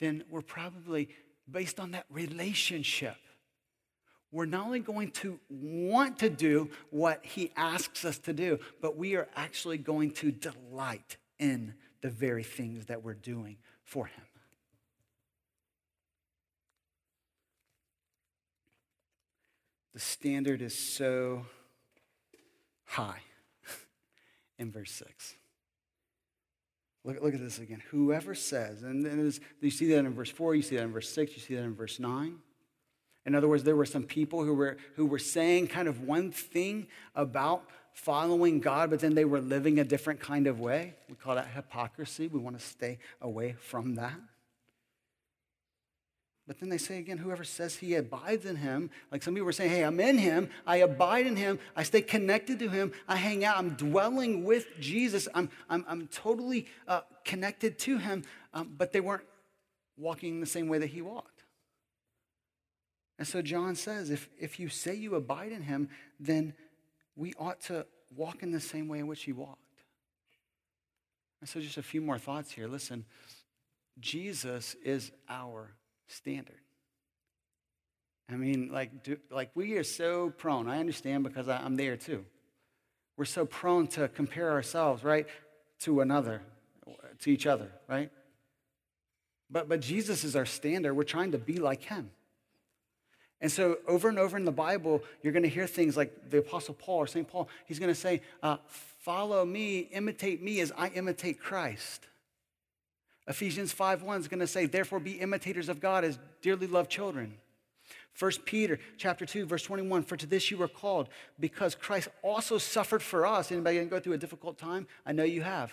then 0.00 0.24
we're 0.30 0.42
probably, 0.42 1.08
based 1.50 1.80
on 1.80 1.92
that 1.92 2.06
relationship, 2.10 3.16
we're 4.32 4.46
not 4.46 4.66
only 4.66 4.80
going 4.80 5.10
to 5.12 5.38
want 5.48 6.18
to 6.18 6.28
do 6.28 6.68
what 6.90 7.24
he 7.24 7.52
asks 7.56 8.04
us 8.04 8.18
to 8.18 8.32
do, 8.32 8.58
but 8.80 8.96
we 8.96 9.14
are 9.14 9.28
actually 9.36 9.78
going 9.78 10.10
to 10.10 10.32
delight 10.32 11.16
in 11.38 11.74
the 12.00 12.10
very 12.10 12.42
things 12.42 12.86
that 12.86 13.02
we're 13.02 13.14
doing 13.14 13.56
for 13.84 14.06
him. 14.06 14.24
The 19.94 20.00
standard 20.00 20.60
is 20.60 20.76
so 20.76 21.46
high 22.84 23.20
in 24.58 24.72
verse 24.72 24.90
6. 24.90 25.34
Look, 27.04 27.22
look 27.22 27.34
at 27.34 27.40
this 27.40 27.58
again. 27.58 27.82
Whoever 27.90 28.34
says, 28.34 28.82
and 28.82 29.04
you 29.60 29.70
see 29.70 29.88
that 29.88 29.98
in 29.98 30.12
verse 30.12 30.30
4, 30.30 30.56
you 30.56 30.62
see 30.62 30.76
that 30.76 30.82
in 30.82 30.92
verse 30.92 31.08
6, 31.10 31.32
you 31.36 31.40
see 31.40 31.54
that 31.54 31.62
in 31.62 31.74
verse 31.74 32.00
9. 32.00 32.36
In 33.26 33.34
other 33.34 33.48
words, 33.48 33.62
there 33.62 33.76
were 33.76 33.86
some 33.86 34.02
people 34.02 34.44
who 34.44 34.54
were, 34.54 34.76
who 34.96 35.06
were 35.06 35.18
saying 35.18 35.68
kind 35.68 35.86
of 35.88 36.02
one 36.02 36.30
thing 36.30 36.88
about 37.14 37.64
following 37.92 38.60
God, 38.60 38.90
but 38.90 39.00
then 39.00 39.14
they 39.14 39.24
were 39.24 39.40
living 39.40 39.78
a 39.78 39.84
different 39.84 40.18
kind 40.18 40.46
of 40.46 40.60
way. 40.60 40.94
We 41.08 41.14
call 41.14 41.36
that 41.36 41.48
hypocrisy. 41.54 42.26
We 42.26 42.40
want 42.40 42.58
to 42.58 42.64
stay 42.64 42.98
away 43.20 43.52
from 43.52 43.94
that. 43.94 44.14
But 46.46 46.60
then 46.60 46.68
they 46.68 46.78
say 46.78 46.98
again, 46.98 47.16
whoever 47.16 47.42
says 47.42 47.76
he 47.76 47.94
abides 47.94 48.44
in 48.44 48.56
him, 48.56 48.90
like 49.10 49.22
some 49.22 49.34
people 49.34 49.46
were 49.46 49.52
saying, 49.52 49.70
hey, 49.70 49.82
I'm 49.82 49.98
in 49.98 50.18
him, 50.18 50.50
I 50.66 50.76
abide 50.76 51.26
in 51.26 51.36
him, 51.36 51.58
I 51.74 51.84
stay 51.84 52.02
connected 52.02 52.58
to 52.58 52.68
him, 52.68 52.92
I 53.08 53.16
hang 53.16 53.44
out, 53.46 53.56
I'm 53.56 53.70
dwelling 53.70 54.44
with 54.44 54.66
Jesus, 54.78 55.26
I'm, 55.34 55.48
I'm, 55.70 55.86
I'm 55.88 56.06
totally 56.08 56.66
uh, 56.86 57.00
connected 57.24 57.78
to 57.80 57.96
him, 57.96 58.24
um, 58.52 58.74
but 58.76 58.92
they 58.92 59.00
weren't 59.00 59.24
walking 59.96 60.40
the 60.40 60.46
same 60.46 60.68
way 60.68 60.78
that 60.78 60.88
he 60.88 61.00
walked. 61.00 61.44
And 63.18 63.26
so 63.26 63.40
John 63.40 63.74
says, 63.74 64.10
if, 64.10 64.28
if 64.38 64.60
you 64.60 64.68
say 64.68 64.94
you 64.94 65.14
abide 65.14 65.52
in 65.52 65.62
him, 65.62 65.88
then 66.20 66.52
we 67.16 67.32
ought 67.38 67.60
to 67.62 67.86
walk 68.14 68.42
in 68.42 68.50
the 68.50 68.60
same 68.60 68.88
way 68.88 68.98
in 68.98 69.06
which 69.06 69.22
he 69.22 69.32
walked. 69.32 69.60
And 71.40 71.48
so 71.48 71.60
just 71.60 71.78
a 71.78 71.82
few 71.82 72.00
more 72.00 72.18
thoughts 72.18 72.50
here. 72.50 72.66
Listen, 72.66 73.04
Jesus 74.00 74.74
is 74.84 75.12
our 75.28 75.74
standard. 76.08 76.60
I 78.30 78.36
mean, 78.36 78.70
like, 78.72 79.02
do, 79.02 79.18
like 79.30 79.50
we 79.54 79.74
are 79.74 79.84
so 79.84 80.30
prone. 80.30 80.68
I 80.68 80.78
understand 80.80 81.24
because 81.24 81.48
I, 81.48 81.58
I'm 81.58 81.76
there 81.76 81.96
too. 81.96 82.24
We're 83.16 83.26
so 83.26 83.46
prone 83.46 83.86
to 83.88 84.08
compare 84.08 84.50
ourselves, 84.50 85.04
right, 85.04 85.26
to 85.80 86.00
another, 86.00 86.42
to 87.20 87.30
each 87.30 87.46
other, 87.46 87.70
right? 87.88 88.10
But, 89.50 89.68
but 89.68 89.80
Jesus 89.80 90.24
is 90.24 90.34
our 90.34 90.46
standard. 90.46 90.94
We're 90.94 91.04
trying 91.04 91.32
to 91.32 91.38
be 91.38 91.58
like 91.58 91.84
him. 91.84 92.10
And 93.40 93.52
so, 93.52 93.76
over 93.86 94.08
and 94.08 94.18
over 94.18 94.36
in 94.36 94.44
the 94.44 94.52
Bible, 94.52 95.02
you're 95.22 95.32
going 95.32 95.42
to 95.42 95.48
hear 95.48 95.66
things 95.66 95.96
like 95.96 96.30
the 96.30 96.38
Apostle 96.38 96.74
Paul 96.74 96.98
or 97.00 97.06
St. 97.06 97.28
Paul. 97.28 97.48
He's 97.66 97.78
going 97.78 97.92
to 97.92 98.00
say, 98.00 98.22
uh, 98.42 98.56
Follow 99.00 99.44
me, 99.44 99.80
imitate 99.80 100.42
me 100.42 100.60
as 100.60 100.72
I 100.78 100.88
imitate 100.88 101.38
Christ. 101.38 102.06
Ephesians 103.26 103.72
5 103.72 104.02
1 104.02 104.20
is 104.20 104.28
going 104.28 104.40
to 104.40 104.46
say, 104.46 104.66
Therefore, 104.66 105.00
be 105.00 105.12
imitators 105.12 105.68
of 105.68 105.80
God 105.80 106.04
as 106.04 106.18
dearly 106.42 106.66
loved 106.66 106.90
children. 106.90 107.34
1 108.18 108.30
Peter 108.44 108.78
chapter 108.96 109.26
2, 109.26 109.44
verse 109.46 109.62
21, 109.62 110.04
for 110.04 110.16
to 110.16 110.26
this 110.26 110.50
you 110.50 110.56
were 110.56 110.68
called, 110.68 111.08
because 111.40 111.74
Christ 111.74 112.08
also 112.22 112.58
suffered 112.58 113.02
for 113.02 113.26
us. 113.26 113.50
Anybody 113.50 113.76
going 113.76 113.88
to 113.88 113.90
go 113.90 114.00
through 114.00 114.12
a 114.12 114.18
difficult 114.18 114.56
time? 114.56 114.86
I 115.04 115.12
know 115.12 115.24
you 115.24 115.42
have. 115.42 115.72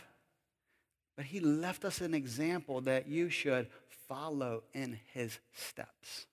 But 1.16 1.26
he 1.26 1.40
left 1.40 1.86
us 1.86 2.02
an 2.02 2.16
example 2.16 2.82
that 2.82 3.08
you 3.08 3.30
should 3.30 3.68
follow 4.08 4.64
in 4.74 5.00
his 5.14 5.38
steps. 5.54 6.26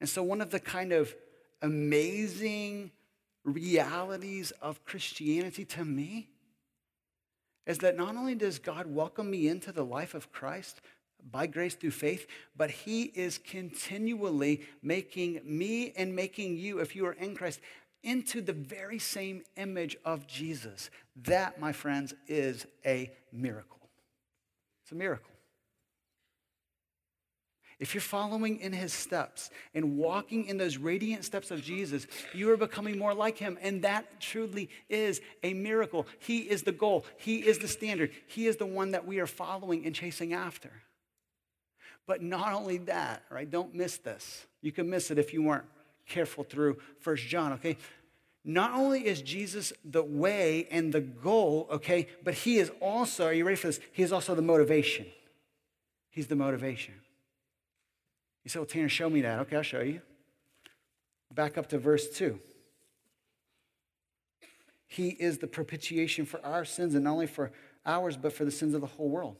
And 0.00 0.08
so, 0.08 0.22
one 0.22 0.40
of 0.40 0.50
the 0.50 0.60
kind 0.60 0.92
of 0.92 1.14
amazing 1.62 2.90
realities 3.44 4.52
of 4.60 4.84
Christianity 4.84 5.64
to 5.66 5.84
me 5.84 6.33
is 7.66 7.78
that 7.78 7.96
not 7.96 8.16
only 8.16 8.34
does 8.34 8.58
God 8.58 8.86
welcome 8.86 9.30
me 9.30 9.48
into 9.48 9.72
the 9.72 9.84
life 9.84 10.14
of 10.14 10.32
Christ 10.32 10.80
by 11.30 11.46
grace 11.46 11.74
through 11.74 11.92
faith, 11.92 12.26
but 12.56 12.70
He 12.70 13.04
is 13.04 13.38
continually 13.38 14.62
making 14.82 15.40
me 15.44 15.92
and 15.96 16.14
making 16.14 16.56
you, 16.56 16.80
if 16.80 16.94
you 16.94 17.06
are 17.06 17.12
in 17.12 17.34
Christ, 17.34 17.60
into 18.02 18.42
the 18.42 18.52
very 18.52 18.98
same 18.98 19.42
image 19.56 19.96
of 20.04 20.26
Jesus. 20.26 20.90
That, 21.22 21.58
my 21.58 21.72
friends, 21.72 22.12
is 22.28 22.66
a 22.84 23.10
miracle. 23.32 23.88
It's 24.82 24.92
a 24.92 24.96
miracle. 24.96 25.33
If 27.80 27.94
you're 27.94 28.00
following 28.00 28.60
in 28.60 28.72
his 28.72 28.92
steps 28.92 29.50
and 29.74 29.96
walking 29.96 30.46
in 30.46 30.58
those 30.58 30.76
radiant 30.76 31.24
steps 31.24 31.50
of 31.50 31.62
Jesus, 31.62 32.06
you 32.32 32.50
are 32.50 32.56
becoming 32.56 32.98
more 32.98 33.14
like 33.14 33.36
him. 33.36 33.58
And 33.60 33.82
that 33.82 34.20
truly 34.20 34.70
is 34.88 35.20
a 35.42 35.54
miracle. 35.54 36.06
He 36.20 36.38
is 36.38 36.62
the 36.62 36.72
goal, 36.72 37.04
he 37.16 37.38
is 37.38 37.58
the 37.58 37.68
standard, 37.68 38.10
he 38.26 38.46
is 38.46 38.56
the 38.56 38.66
one 38.66 38.92
that 38.92 39.06
we 39.06 39.18
are 39.18 39.26
following 39.26 39.84
and 39.86 39.94
chasing 39.94 40.32
after. 40.32 40.70
But 42.06 42.22
not 42.22 42.52
only 42.52 42.78
that, 42.78 43.22
right? 43.30 43.50
Don't 43.50 43.74
miss 43.74 43.96
this. 43.96 44.46
You 44.60 44.72
can 44.72 44.88
miss 44.88 45.10
it 45.10 45.18
if 45.18 45.32
you 45.32 45.42
weren't 45.42 45.64
careful 46.06 46.44
through 46.44 46.78
First 47.00 47.26
John, 47.26 47.54
okay? 47.54 47.78
Not 48.44 48.72
only 48.72 49.06
is 49.06 49.22
Jesus 49.22 49.72
the 49.84 50.02
way 50.02 50.68
and 50.70 50.92
the 50.92 51.00
goal, 51.00 51.66
okay, 51.70 52.08
but 52.22 52.34
he 52.34 52.58
is 52.58 52.70
also, 52.80 53.26
are 53.26 53.32
you 53.32 53.44
ready 53.44 53.56
for 53.56 53.68
this? 53.68 53.80
He 53.92 54.02
is 54.02 54.12
also 54.12 54.34
the 54.34 54.42
motivation. 54.42 55.06
He's 56.10 56.26
the 56.26 56.36
motivation. 56.36 56.94
You 58.44 58.50
say, 58.50 58.58
well, 58.58 58.66
Tanner, 58.66 58.88
show 58.88 59.08
me 59.08 59.22
that. 59.22 59.40
Okay, 59.40 59.56
I'll 59.56 59.62
show 59.62 59.80
you. 59.80 60.02
Back 61.32 61.58
up 61.58 61.68
to 61.70 61.78
verse 61.78 62.10
2. 62.10 62.38
He 64.86 65.08
is 65.08 65.38
the 65.38 65.46
propitiation 65.46 66.26
for 66.26 66.44
our 66.44 66.64
sins, 66.64 66.94
and 66.94 67.04
not 67.04 67.12
only 67.12 67.26
for 67.26 67.50
ours, 67.84 68.16
but 68.16 68.32
for 68.32 68.44
the 68.44 68.50
sins 68.50 68.74
of 68.74 68.80
the 68.80 68.86
whole 68.86 69.08
world. 69.08 69.38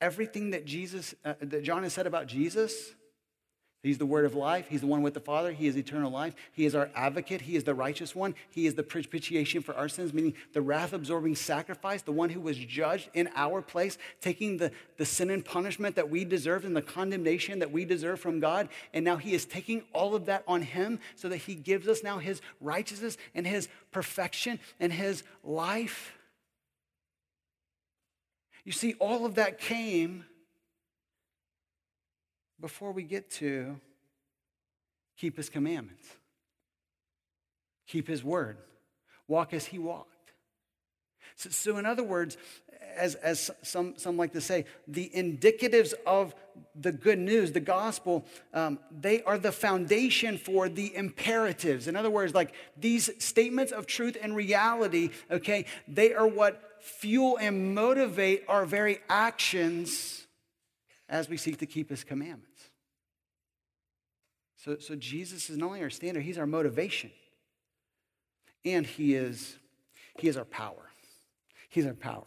Everything 0.00 0.50
that 0.50 0.64
Jesus, 0.64 1.14
uh, 1.24 1.34
that 1.40 1.62
John 1.62 1.82
has 1.82 1.92
said 1.92 2.06
about 2.06 2.26
Jesus, 2.26 2.94
He's 3.82 3.96
the 3.96 4.06
word 4.06 4.26
of 4.26 4.34
life. 4.34 4.66
He's 4.68 4.82
the 4.82 4.86
one 4.86 5.00
with 5.00 5.14
the 5.14 5.20
Father. 5.20 5.52
He 5.52 5.66
is 5.66 5.74
eternal 5.74 6.10
life. 6.10 6.34
He 6.52 6.66
is 6.66 6.74
our 6.74 6.90
advocate. 6.94 7.40
He 7.40 7.56
is 7.56 7.64
the 7.64 7.74
righteous 7.74 8.14
one. 8.14 8.34
He 8.50 8.66
is 8.66 8.74
the 8.74 8.82
propitiation 8.82 9.62
for 9.62 9.74
our 9.74 9.88
sins, 9.88 10.12
meaning 10.12 10.34
the 10.52 10.60
wrath 10.60 10.92
absorbing 10.92 11.34
sacrifice, 11.34 12.02
the 12.02 12.12
one 12.12 12.28
who 12.28 12.42
was 12.42 12.58
judged 12.58 13.08
in 13.14 13.30
our 13.34 13.62
place, 13.62 13.96
taking 14.20 14.58
the, 14.58 14.70
the 14.98 15.06
sin 15.06 15.30
and 15.30 15.42
punishment 15.42 15.96
that 15.96 16.10
we 16.10 16.26
deserved 16.26 16.66
and 16.66 16.76
the 16.76 16.82
condemnation 16.82 17.60
that 17.60 17.72
we 17.72 17.86
deserve 17.86 18.20
from 18.20 18.38
God. 18.38 18.68
And 18.92 19.02
now 19.02 19.16
he 19.16 19.32
is 19.32 19.46
taking 19.46 19.84
all 19.94 20.14
of 20.14 20.26
that 20.26 20.44
on 20.46 20.60
him 20.60 21.00
so 21.16 21.30
that 21.30 21.38
he 21.38 21.54
gives 21.54 21.88
us 21.88 22.02
now 22.02 22.18
his 22.18 22.42
righteousness 22.60 23.16
and 23.34 23.46
his 23.46 23.68
perfection 23.92 24.60
and 24.78 24.92
his 24.92 25.22
life. 25.42 26.12
You 28.64 28.72
see, 28.72 28.92
all 28.98 29.24
of 29.24 29.36
that 29.36 29.58
came 29.58 30.26
before 32.60 32.92
we 32.92 33.02
get 33.02 33.30
to 33.30 33.80
keep 35.16 35.36
his 35.36 35.48
commandments, 35.48 36.08
keep 37.86 38.06
his 38.06 38.22
word, 38.22 38.58
walk 39.28 39.52
as 39.52 39.66
he 39.66 39.78
walked. 39.78 40.08
So, 41.36 41.50
so 41.50 41.76
in 41.78 41.86
other 41.86 42.02
words, 42.02 42.36
as, 42.96 43.14
as 43.16 43.50
some, 43.62 43.94
some 43.96 44.16
like 44.16 44.32
to 44.32 44.40
say, 44.40 44.64
the 44.88 45.10
indicatives 45.14 45.94
of 46.06 46.34
the 46.74 46.92
good 46.92 47.18
news, 47.18 47.52
the 47.52 47.60
gospel, 47.60 48.24
um, 48.52 48.78
they 48.90 49.22
are 49.22 49.38
the 49.38 49.52
foundation 49.52 50.38
for 50.38 50.68
the 50.68 50.94
imperatives. 50.94 51.88
In 51.88 51.96
other 51.96 52.10
words, 52.10 52.34
like 52.34 52.52
these 52.76 53.10
statements 53.22 53.72
of 53.72 53.86
truth 53.86 54.16
and 54.20 54.34
reality, 54.34 55.10
okay, 55.30 55.66
they 55.86 56.14
are 56.14 56.26
what 56.26 56.62
fuel 56.80 57.38
and 57.38 57.74
motivate 57.74 58.44
our 58.48 58.64
very 58.64 59.00
actions 59.08 60.26
as 61.08 61.28
we 61.28 61.36
seek 61.36 61.58
to 61.58 61.66
keep 61.66 61.90
his 61.90 62.04
commandments. 62.04 62.49
So, 64.64 64.76
so 64.78 64.94
Jesus 64.94 65.48
is 65.48 65.56
not 65.56 65.66
only 65.66 65.82
our 65.82 65.90
standard, 65.90 66.22
he's 66.22 66.38
our 66.38 66.46
motivation. 66.46 67.10
And 68.64 68.86
he 68.86 69.14
is, 69.14 69.56
he 70.18 70.28
is 70.28 70.36
our 70.36 70.44
power. 70.44 70.90
He's 71.70 71.86
our 71.86 71.94
power. 71.94 72.26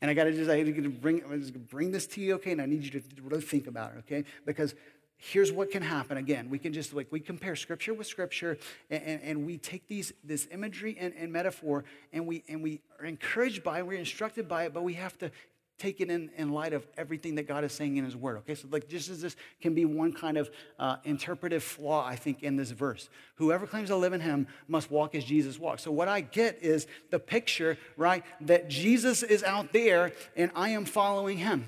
And 0.00 0.10
I 0.10 0.14
gotta 0.14 0.32
just, 0.32 0.50
I 0.50 0.62
gotta 0.62 0.88
bring, 0.88 1.22
I'm 1.24 1.40
just 1.40 1.54
gonna 1.54 1.64
bring 1.64 1.92
this 1.92 2.06
to 2.08 2.20
you, 2.20 2.34
okay? 2.34 2.52
And 2.52 2.60
I 2.60 2.66
need 2.66 2.82
you 2.82 2.90
to 2.90 3.02
really 3.22 3.42
think 3.42 3.66
about 3.66 3.92
it, 3.94 3.98
okay? 4.00 4.24
Because 4.44 4.74
here's 5.16 5.52
what 5.52 5.70
can 5.70 5.82
happen. 5.82 6.16
Again, 6.16 6.50
we 6.50 6.58
can 6.58 6.72
just 6.72 6.92
like 6.94 7.10
we 7.10 7.20
compare 7.20 7.56
scripture 7.56 7.94
with 7.94 8.06
scripture, 8.06 8.58
and, 8.90 9.02
and, 9.02 9.22
and 9.22 9.46
we 9.46 9.58
take 9.58 9.86
these 9.86 10.12
this 10.22 10.48
imagery 10.50 10.96
and, 10.98 11.14
and, 11.16 11.32
metaphor, 11.32 11.84
and 12.12 12.26
we 12.26 12.44
and 12.48 12.62
we 12.62 12.80
are 12.98 13.06
encouraged 13.06 13.62
by 13.62 13.78
it, 13.78 13.86
we're 13.86 13.98
instructed 13.98 14.48
by 14.48 14.64
it, 14.64 14.74
but 14.74 14.82
we 14.82 14.94
have 14.94 15.16
to 15.18 15.30
take 15.78 16.00
it 16.00 16.10
in, 16.10 16.30
in 16.36 16.52
light 16.52 16.72
of 16.72 16.86
everything 16.96 17.34
that 17.34 17.48
God 17.48 17.64
is 17.64 17.72
saying 17.72 17.96
in 17.96 18.04
His 18.04 18.16
Word. 18.16 18.38
Okay, 18.38 18.54
so 18.54 18.68
like 18.70 18.88
just 18.88 19.08
as 19.08 19.20
this 19.20 19.36
can 19.60 19.74
be 19.74 19.84
one 19.84 20.12
kind 20.12 20.36
of 20.36 20.50
uh, 20.78 20.96
interpretive 21.04 21.62
flaw, 21.62 22.06
I 22.06 22.16
think, 22.16 22.42
in 22.42 22.56
this 22.56 22.70
verse. 22.70 23.08
Whoever 23.36 23.66
claims 23.66 23.88
to 23.88 23.96
live 23.96 24.12
in 24.12 24.20
Him 24.20 24.46
must 24.68 24.90
walk 24.90 25.14
as 25.14 25.24
Jesus 25.24 25.58
walked. 25.58 25.80
So 25.80 25.90
what 25.90 26.08
I 26.08 26.20
get 26.20 26.58
is 26.62 26.86
the 27.10 27.18
picture, 27.18 27.76
right, 27.96 28.24
that 28.42 28.68
Jesus 28.68 29.22
is 29.22 29.42
out 29.42 29.72
there 29.72 30.12
and 30.36 30.50
I 30.54 30.70
am 30.70 30.84
following 30.84 31.38
Him. 31.38 31.66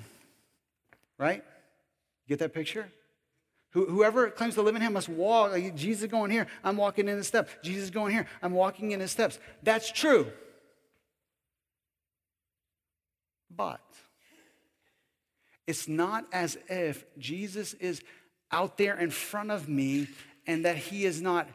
Right? 1.17 1.43
Get 2.27 2.39
that 2.39 2.53
picture? 2.53 2.91
Whoever 3.71 4.29
claims 4.31 4.55
to 4.55 4.63
live 4.63 4.75
in 4.75 4.81
him 4.81 4.93
must 4.93 5.09
walk. 5.09 5.51
Jesus 5.75 6.09
going 6.09 6.31
here, 6.31 6.47
I'm 6.63 6.77
walking 6.77 7.07
in 7.07 7.17
his 7.17 7.27
steps. 7.27 7.51
Jesus 7.61 7.91
going 7.91 8.11
here, 8.11 8.25
I'm 8.41 8.53
walking 8.53 8.91
in 8.91 8.99
his 8.99 9.11
steps. 9.11 9.39
That's 9.61 9.91
true. 9.91 10.31
But 13.57 13.81
it's 15.65 15.87
not 15.87 16.25
as 16.31 16.57
if 16.69 17.05
Jesus 17.17 17.73
is 17.73 18.01
out 18.51 18.77
there 18.77 18.97
in 18.97 19.09
front 19.09 19.51
of 19.51 19.67
me 19.67 20.07
and 20.45 20.63
that 20.63 20.77
he 20.77 21.03
is 21.03 21.21
not 21.21 21.49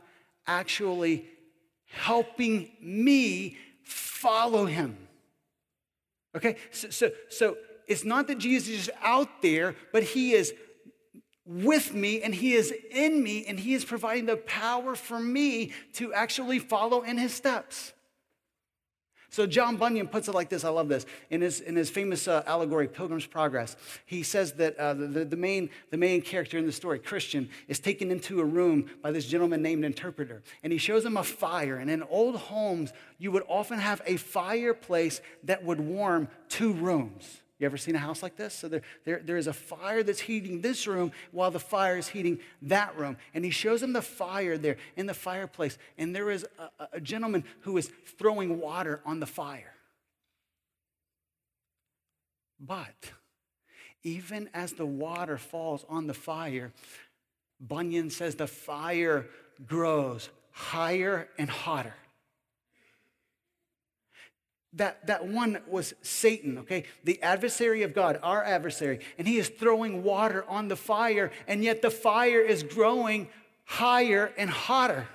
actually 0.47 1.25
helping 1.87 2.71
me 2.81 3.57
follow 3.85 4.67
him. 4.67 4.99
Okay? 6.37 6.57
So, 6.71 6.91
so, 6.91 7.11
so 7.31 7.57
it's 7.87 8.05
not 8.05 8.27
that 8.29 8.39
Jesus 8.39 8.69
is 8.69 8.91
out 9.03 9.41
there, 9.41 9.75
but 9.93 10.03
he 10.03 10.33
is 10.33 10.53
with 11.45 11.93
me 11.95 12.23
and 12.23 12.35
he 12.35 12.55
is 12.55 12.73
in 12.91 13.23
me 13.23 13.45
and 13.47 13.59
he 13.59 13.75
is 13.75 13.85
providing 13.85 14.27
the 14.27 14.37
power 14.37 14.95
for 14.95 15.19
me 15.19 15.73
to 15.95 16.13
actually 16.13 16.59
follow 16.59 17.03
in 17.03 17.19
his 17.19 17.33
steps. 17.33 17.93
So 19.33 19.47
John 19.47 19.79
Bunyan 19.79 20.09
puts 20.09 20.29
it 20.29 20.35
like 20.35 20.51
this. 20.51 20.63
I 20.63 20.69
love 20.69 20.89
this. 20.89 21.07
In 21.31 21.41
his, 21.41 21.61
in 21.61 21.75
his 21.75 21.89
famous 21.89 22.29
uh, 22.29 22.43
allegory, 22.47 22.87
Pilgrim's 22.87 23.25
Progress, 23.25 23.77
he 24.05 24.23
says 24.23 24.53
that 24.53 24.77
uh, 24.77 24.93
the, 24.93 25.25
the, 25.25 25.39
main, 25.39 25.71
the 25.91 25.97
main 25.97 26.21
character 26.21 26.59
in 26.59 26.67
the 26.67 26.73
story, 26.73 26.99
Christian, 26.99 27.49
is 27.67 27.81
taken 27.81 28.11
into 28.11 28.41
a 28.41 28.45
room 28.45 28.91
by 29.01 29.11
this 29.11 29.25
gentleman 29.25 29.63
named 29.63 29.87
Interpreter. 29.87 30.43
And 30.63 30.71
he 30.71 30.79
shows 30.79 31.03
him 31.03 31.17
a 31.17 31.25
fire. 31.25 31.77
And 31.77 31.91
in 31.91 32.03
old 32.03 32.37
homes, 32.37 32.93
you 33.19 33.33
would 33.33 33.45
often 33.49 33.79
have 33.79 34.03
a 34.05 34.19
fireplace 34.19 35.23
that 35.45 35.65
would 35.65 35.81
warm 35.81 36.29
two 36.51 36.75
rooms. 36.75 37.42
You 37.63 37.67
ever 37.67 37.77
seen 37.77 37.95
a 37.95 38.01
house 38.01 38.25
like 38.25 38.35
this? 38.35 38.55
So 38.55 38.67
there, 38.67 38.83
there, 39.05 39.23
there 39.25 39.37
is 39.37 39.47
a 39.47 39.53
fire 39.53 40.03
that's 40.03 40.19
heating 40.19 40.63
this 40.63 40.89
room 40.89 41.13
while 41.31 41.53
the 41.53 41.61
fire 41.61 41.97
is 41.97 42.09
heating 42.09 42.41
that 42.63 42.99
room. 42.99 43.17
And 43.35 43.45
he 43.45 43.53
shows 43.53 43.81
them 43.81 43.93
the 43.93 44.03
fire 44.03 44.59
there 44.59 44.79
in 44.97 45.07
the 45.07 45.15
fireplace. 45.15 45.79
And 45.97 46.13
there 46.13 46.29
is 46.29 46.45
a, 46.59 46.89
a 46.95 47.01
gentleman 47.01 47.45
who 47.61 47.77
is 47.77 47.89
throwing 48.19 48.59
water 48.59 49.01
on 49.07 49.21
the 49.21 49.27
fire. 49.27 49.75
But 52.59 53.13
even 54.03 54.51
as 54.53 54.73
the 54.73 54.85
water 54.85 55.39
falls 55.39 55.85
on 55.89 56.09
the 56.09 56.15
fire, 56.15 56.73
Bunyan 57.61 58.11
says 58.11 58.35
the 58.35 58.49
fire 58.49 59.27
grows 59.65 60.31
higher 60.51 61.29
and 61.39 61.49
hotter. 61.49 61.95
That, 64.75 65.07
that 65.07 65.27
one 65.27 65.59
was 65.67 65.93
Satan, 66.01 66.59
okay? 66.59 66.85
The 67.05 67.23
adversary 67.23 67.83
of 67.83 67.95
God, 67.95 68.19
our 68.23 68.43
adversary. 68.43 69.01
And 69.19 69.29
he 69.29 69.37
is 69.37 69.49
throwing 69.49 70.03
water 70.03 70.45
on 70.49 70.69
the 70.69 70.77
fire, 70.77 71.31
and 71.47 71.63
yet 71.63 71.83
the 71.83 71.91
fire 71.91 72.41
is 72.41 72.63
growing 72.63 73.29
higher 73.65 74.33
and 74.39 74.49
hotter. 74.49 75.07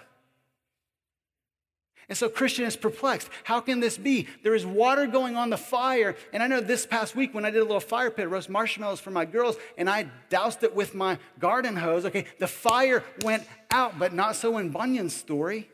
And 2.09 2.17
so 2.17 2.29
Christian 2.29 2.63
is 2.65 2.77
perplexed. 2.77 3.29
How 3.43 3.59
can 3.59 3.81
this 3.81 3.97
be? 3.97 4.27
There 4.41 4.55
is 4.55 4.65
water 4.65 5.07
going 5.07 5.35
on 5.35 5.49
the 5.49 5.57
fire. 5.57 6.15
And 6.31 6.41
I 6.41 6.47
know 6.47 6.61
this 6.61 6.85
past 6.85 7.17
week 7.17 7.33
when 7.33 7.43
I 7.43 7.49
did 7.49 7.59
a 7.59 7.65
little 7.65 7.81
fire 7.81 8.09
pit, 8.09 8.29
roast 8.29 8.49
marshmallows 8.49 9.01
for 9.01 9.11
my 9.11 9.25
girls, 9.25 9.57
and 9.77 9.89
I 9.89 10.09
doused 10.29 10.63
it 10.63 10.73
with 10.73 10.95
my 10.95 11.17
garden 11.39 11.75
hose, 11.75 12.05
okay, 12.05 12.25
the 12.39 12.47
fire 12.47 13.03
went 13.23 13.45
out, 13.71 13.99
but 13.99 14.13
not 14.13 14.37
so 14.37 14.57
in 14.57 14.69
Bunyan's 14.69 15.15
story. 15.15 15.69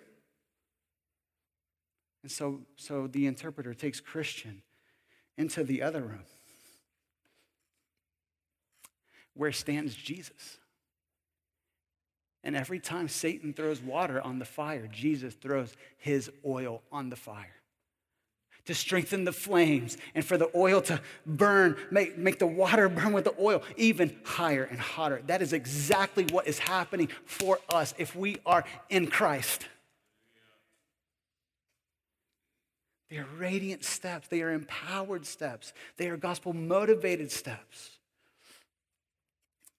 And 2.24 2.32
so, 2.32 2.62
so 2.78 3.08
the 3.08 3.28
interpreter 3.28 3.74
takes 3.74 4.00
Christian 4.00 4.62
into 5.38 5.64
the 5.64 5.82
other 5.84 6.02
room 6.02 6.24
where 9.36 9.52
stands 9.52 9.94
Jesus. 9.94 10.58
And 12.44 12.56
every 12.56 12.80
time 12.80 13.08
Satan 13.08 13.54
throws 13.54 13.82
water 13.82 14.22
on 14.22 14.40
the 14.40 14.46
fire, 14.46 14.88
Jesus 14.88 15.34
throws 15.34 15.76
his 15.98 16.30
oil 16.46 16.82
on 16.92 17.10
the 17.10 17.16
fire 17.16 17.56
to 18.66 18.74
strengthen 18.74 19.26
the 19.26 19.32
flames 19.32 19.98
and 20.16 20.24
for 20.24 20.38
the 20.38 20.50
oil 20.56 20.82
to 20.82 21.02
burn, 21.26 21.76
make, 21.92 22.18
make 22.18 22.40
the 22.40 22.48
water 22.48 22.88
burn 22.90 23.12
with 23.14 23.26
the 23.26 23.36
oil 23.40 23.62
even 23.76 24.16
higher 24.24 24.64
and 24.64 24.80
hotter. 24.80 25.22
That 25.28 25.42
is 25.42 25.54
exactly 25.54 26.26
what 26.32 26.48
is 26.48 26.60
happening 26.60 27.10
for 27.26 27.60
us 27.70 27.94
if 27.98 28.16
we 28.16 28.38
are 28.46 28.64
in 28.90 29.08
Christ. 29.08 29.68
They 33.14 33.20
are 33.20 33.28
radiant 33.38 33.84
steps, 33.84 34.28
they 34.28 34.42
are 34.42 34.52
empowered 34.52 35.28
steps, 35.28 35.74
they 35.98 36.10
are 36.10 36.18
gospel 36.18 36.52
motivated 36.52 37.32
steps. 37.32 38.00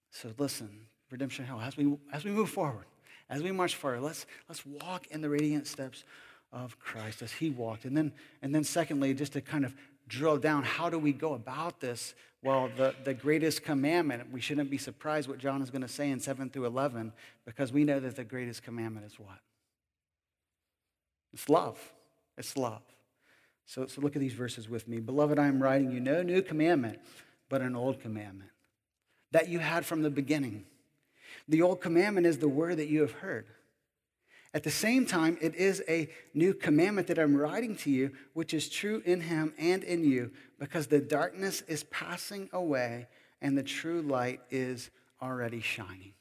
So 0.09 0.31
listen, 0.37 0.69
Redemption 1.11 1.43
Hill, 1.43 1.59
as 1.59 1.75
we, 1.75 1.97
as 2.13 2.23
we 2.23 2.31
move 2.31 2.49
forward, 2.49 2.85
as 3.29 3.43
we 3.43 3.51
march 3.51 3.75
forward, 3.75 4.03
let's, 4.03 4.25
let's 4.47 4.65
walk 4.65 5.07
in 5.07 5.19
the 5.19 5.27
radiant 5.27 5.67
steps 5.67 6.05
of 6.53 6.79
Christ 6.79 7.21
as 7.21 7.33
he 7.33 7.49
walked. 7.49 7.83
And 7.83 7.97
then, 7.97 8.13
and 8.41 8.55
then 8.55 8.63
secondly, 8.63 9.13
just 9.13 9.33
to 9.33 9.41
kind 9.41 9.65
of 9.65 9.75
drill 10.07 10.37
down, 10.37 10.63
how 10.63 10.89
do 10.89 10.97
we 10.97 11.11
go 11.11 11.33
about 11.33 11.81
this? 11.81 12.15
Well, 12.41 12.69
the, 12.77 12.95
the 13.03 13.13
greatest 13.13 13.63
commandment, 13.63 14.31
we 14.31 14.39
shouldn't 14.39 14.69
be 14.69 14.77
surprised 14.77 15.27
what 15.27 15.39
John 15.39 15.61
is 15.61 15.69
going 15.69 15.81
to 15.81 15.89
say 15.89 16.09
in 16.09 16.21
7 16.21 16.51
through 16.51 16.67
11, 16.67 17.11
because 17.45 17.73
we 17.73 17.83
know 17.83 17.99
that 17.99 18.15
the 18.15 18.23
greatest 18.23 18.63
commandment 18.63 19.05
is 19.05 19.19
what? 19.19 19.39
It's 21.33 21.49
love. 21.49 21.77
It's 22.37 22.55
love. 22.55 22.81
So, 23.65 23.87
so 23.87 24.01
look 24.01 24.15
at 24.15 24.19
these 24.19 24.33
verses 24.33 24.69
with 24.69 24.87
me. 24.87 24.99
Beloved, 24.99 25.39
I 25.39 25.47
am 25.47 25.61
writing 25.61 25.91
you 25.91 25.99
no 25.99 26.21
new 26.21 26.41
commandment, 26.41 26.99
but 27.49 27.61
an 27.61 27.75
old 27.75 27.99
commandment 27.99 28.51
that 29.31 29.49
you 29.49 29.59
had 29.59 29.85
from 29.85 30.01
the 30.01 30.09
beginning. 30.09 30.65
The 31.47 31.61
old 31.61 31.81
commandment 31.81 32.25
is 32.27 32.37
the 32.37 32.47
word 32.47 32.77
that 32.77 32.87
you 32.87 33.01
have 33.01 33.11
heard. 33.11 33.47
At 34.53 34.63
the 34.63 34.71
same 34.71 35.05
time, 35.05 35.37
it 35.41 35.55
is 35.55 35.83
a 35.89 36.09
new 36.33 36.53
commandment 36.53 37.07
that 37.07 37.19
I'm 37.19 37.35
writing 37.35 37.75
to 37.77 37.91
you, 37.91 38.11
which 38.33 38.53
is 38.53 38.69
true 38.69 39.01
in 39.05 39.19
him 39.19 39.53
and 39.57 39.83
in 39.83 40.05
you, 40.05 40.31
because 40.59 40.87
the 40.87 41.01
darkness 41.01 41.61
is 41.67 41.83
passing 41.85 42.49
away 42.53 43.07
and 43.41 43.57
the 43.57 43.63
true 43.63 44.01
light 44.01 44.39
is 44.49 44.89
already 45.21 45.59
shining. 45.59 46.13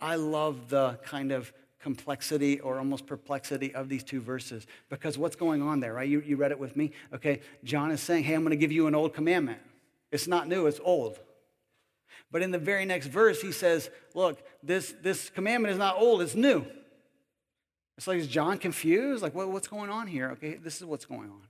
I 0.00 0.16
love 0.16 0.70
the 0.70 0.98
kind 1.04 1.30
of 1.30 1.52
complexity 1.84 2.58
or 2.60 2.78
almost 2.78 3.06
perplexity 3.06 3.74
of 3.74 3.90
these 3.90 4.02
two 4.02 4.18
verses 4.18 4.66
because 4.88 5.18
what's 5.18 5.36
going 5.36 5.60
on 5.60 5.80
there, 5.80 5.92
right? 5.92 6.08
You, 6.08 6.22
you 6.22 6.36
read 6.36 6.50
it 6.50 6.58
with 6.58 6.78
me. 6.78 6.92
Okay, 7.12 7.42
John 7.62 7.90
is 7.90 8.00
saying, 8.00 8.24
Hey, 8.24 8.32
I'm 8.32 8.40
going 8.40 8.52
to 8.52 8.56
give 8.56 8.72
you 8.72 8.86
an 8.86 8.94
old 8.94 9.12
commandment. 9.12 9.58
It's 10.10 10.26
not 10.26 10.48
new, 10.48 10.66
it's 10.66 10.80
old. 10.82 11.20
But 12.32 12.40
in 12.40 12.52
the 12.52 12.58
very 12.58 12.86
next 12.86 13.08
verse, 13.08 13.42
he 13.42 13.52
says, 13.52 13.90
Look, 14.14 14.42
this, 14.62 14.94
this 15.02 15.28
commandment 15.28 15.72
is 15.72 15.78
not 15.78 15.96
old, 15.98 16.22
it's 16.22 16.34
new. 16.34 16.64
It's 17.98 18.08
like, 18.08 18.18
is 18.18 18.28
John 18.28 18.56
confused? 18.56 19.22
Like, 19.22 19.34
what, 19.34 19.50
what's 19.50 19.68
going 19.68 19.90
on 19.90 20.06
here? 20.06 20.30
Okay, 20.30 20.54
this 20.54 20.78
is 20.78 20.86
what's 20.86 21.04
going 21.04 21.28
on. 21.28 21.42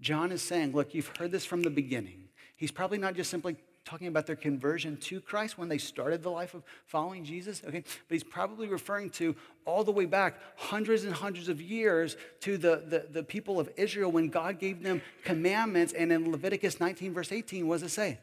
John 0.00 0.30
is 0.30 0.42
saying, 0.42 0.72
Look, 0.72 0.94
you've 0.94 1.10
heard 1.18 1.32
this 1.32 1.44
from 1.44 1.62
the 1.62 1.70
beginning. 1.70 2.28
He's 2.54 2.70
probably 2.70 2.98
not 2.98 3.14
just 3.14 3.30
simply 3.30 3.56
talking 3.84 4.06
about 4.06 4.26
their 4.26 4.36
conversion 4.36 4.96
to 4.98 5.20
Christ 5.20 5.56
when 5.56 5.68
they 5.68 5.78
started 5.78 6.22
the 6.22 6.30
life 6.30 6.54
of 6.54 6.62
following 6.86 7.24
Jesus, 7.24 7.62
okay? 7.66 7.80
But 7.80 8.14
he's 8.14 8.24
probably 8.24 8.68
referring 8.68 9.10
to 9.10 9.34
all 9.64 9.82
the 9.82 9.92
way 9.92 10.04
back 10.04 10.40
hundreds 10.56 11.04
and 11.04 11.14
hundreds 11.14 11.48
of 11.48 11.60
years 11.60 12.16
to 12.40 12.58
the, 12.58 12.82
the, 12.86 13.06
the 13.10 13.22
people 13.22 13.58
of 13.58 13.70
Israel 13.76 14.10
when 14.10 14.28
God 14.28 14.58
gave 14.58 14.82
them 14.82 15.00
commandments. 15.24 15.92
And 15.92 16.12
in 16.12 16.30
Leviticus 16.30 16.80
19, 16.80 17.14
verse 17.14 17.32
18, 17.32 17.66
what 17.66 17.76
does 17.80 17.84
it 17.84 17.94
say? 17.94 18.18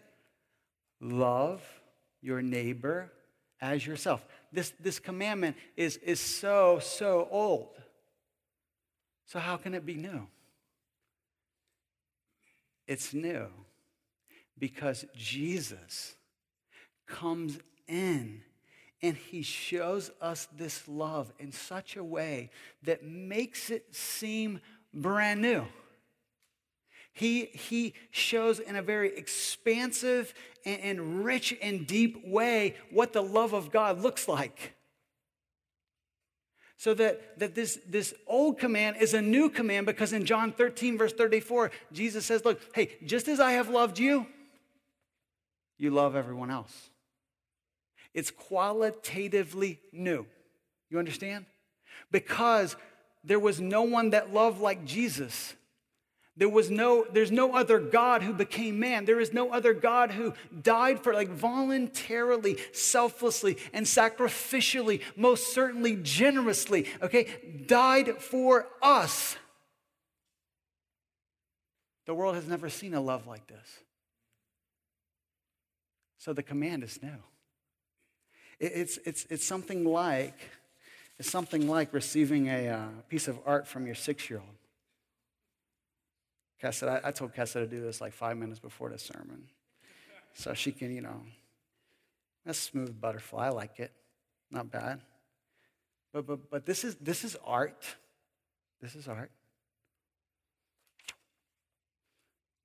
Love 1.02 1.64
your 2.22 2.42
neighbor 2.42 3.12
as 3.60 3.86
yourself. 3.86 4.26
This, 4.52 4.74
this 4.80 5.00
commandment 5.00 5.56
is, 5.76 5.98
is 5.98 6.20
so, 6.20 6.80
so 6.80 7.28
old. 7.32 7.70
So, 9.26 9.40
how 9.40 9.58
can 9.58 9.74
it 9.74 9.86
be 9.86 9.96
new? 9.96 10.28
It's 12.88 13.14
new 13.14 13.48
because 14.58 15.06
Jesus 15.16 16.16
comes 17.08 17.60
in 17.88 18.42
and 19.02 19.16
he 19.16 19.42
shows 19.42 20.12
us 20.22 20.48
this 20.58 20.88
love 20.88 21.32
in 21.38 21.52
such 21.52 21.96
a 21.96 22.04
way 22.04 22.50
that 22.84 23.04
makes 23.04 23.70
it 23.70 23.94
seem 23.94 24.60
brand 24.94 25.42
new. 25.42 25.66
He, 27.14 27.46
he 27.46 27.94
shows 28.12 28.60
in 28.60 28.76
a 28.76 28.82
very 28.82 29.16
expansive 29.18 30.34
and, 30.66 30.82
and 30.82 31.26
rich 31.26 31.56
and 31.62 31.88
deep 31.88 32.28
way 32.28 32.76
what 32.92 33.14
the 33.14 33.24
love 33.24 33.54
of 33.54 33.72
God 33.72 34.02
looks 34.02 34.28
like. 34.28 34.74
So 36.78 36.94
that, 36.96 37.40
that 37.40 37.56
this, 37.56 37.80
this 37.88 38.14
old 38.28 38.60
command 38.60 38.98
is 39.00 39.14
a 39.14 39.22
new 39.22 39.50
command 39.50 39.86
because 39.86 40.12
in 40.12 40.26
John 40.26 40.52
13, 40.52 40.98
verse 40.98 41.14
34, 41.14 41.72
Jesus 41.94 42.26
says, 42.26 42.44
Look, 42.44 42.60
hey, 42.74 42.98
just 43.06 43.28
as 43.28 43.40
I 43.40 43.54
have 43.54 43.70
loved 43.70 43.98
you, 43.98 44.28
you 45.78 45.92
love 45.92 46.16
everyone 46.16 46.52
else. 46.52 46.90
It's 48.14 48.32
qualitatively 48.32 49.80
new. 49.92 50.26
You 50.90 51.00
understand? 51.00 51.46
Because 52.12 52.76
there 53.24 53.40
was 53.40 53.60
no 53.60 53.84
one 53.84 54.12
that 54.12 54.34
loved 54.34 54.62
like 54.62 54.86
Jesus. 54.86 55.54
There 56.38 56.50
was 56.50 56.70
no, 56.70 57.06
there's 57.12 57.32
no 57.32 57.56
other 57.56 57.80
God 57.80 58.22
who 58.22 58.34
became 58.34 58.80
man. 58.80 59.06
There 59.06 59.22
is 59.22 59.34
no 59.34 59.54
other 59.54 59.74
God 59.74 60.12
who 60.12 60.34
died 60.62 61.02
for, 61.02 61.14
like, 61.14 61.30
voluntarily, 61.30 62.58
selflessly, 62.74 63.58
and 63.72 63.86
sacrificially, 63.86 65.02
most 65.16 65.54
certainly 65.54 65.96
generously, 65.96 66.88
okay, 67.02 67.28
died 67.68 68.22
for 68.22 68.68
us. 68.82 69.38
The 72.06 72.14
world 72.14 72.36
has 72.36 72.48
never 72.48 72.70
seen 72.70 72.94
a 72.94 73.02
love 73.02 73.28
like 73.28 73.48
this. 73.48 73.80
So 76.26 76.34
the 76.34 76.42
command 76.42 76.84
is 76.84 77.04
new. 77.04 77.20
It's, 78.60 78.98
it's, 79.06 79.28
it's 79.30 79.46
something 79.46 79.86
like, 79.86 80.50
it's 81.20 81.30
something 81.30 81.68
like 81.68 81.94
receiving 81.94 82.48
a 82.48 82.70
uh, 82.70 82.88
piece 83.08 83.28
of 83.28 83.38
art 83.46 83.68
from 83.68 83.86
your 83.86 83.94
six-year-old. 83.94 84.50
Said, 86.74 86.90
I, 86.90 87.10
I 87.10 87.12
told 87.12 87.36
Cass 87.36 87.54
to 87.54 87.68
do 87.68 87.80
this 87.80 88.02
like 88.02 88.12
five 88.12 88.38
minutes 88.38 88.60
before 88.60 88.90
the 88.90 88.98
sermon. 88.98 89.44
So 90.34 90.56
she 90.56 90.72
can, 90.72 90.96
you 90.96 91.02
know, 91.02 91.22
that's 92.44 92.58
smooth 92.58 93.00
butterfly. 93.00 93.46
I 93.46 93.50
like 93.50 93.80
it. 93.80 93.92
Not 94.50 94.72
bad. 94.72 95.02
But, 96.12 96.26
but, 96.26 96.50
but 96.50 96.66
this, 96.66 96.84
is, 96.84 96.96
this 96.96 97.24
is 97.24 97.38
art. 97.46 97.86
This 98.82 98.96
is 98.96 99.08
art. 99.08 99.30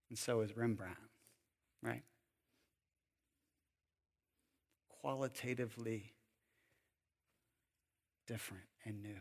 And 0.09 0.17
so 0.17 0.41
is 0.41 0.57
Rembrandt, 0.57 0.97
right? 1.83 2.03
Qualitatively 5.01 6.13
different 8.27 8.65
and 8.85 9.03
new. 9.03 9.21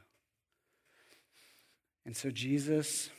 And 2.05 2.15
so 2.15 2.29
Jesus 2.29 3.09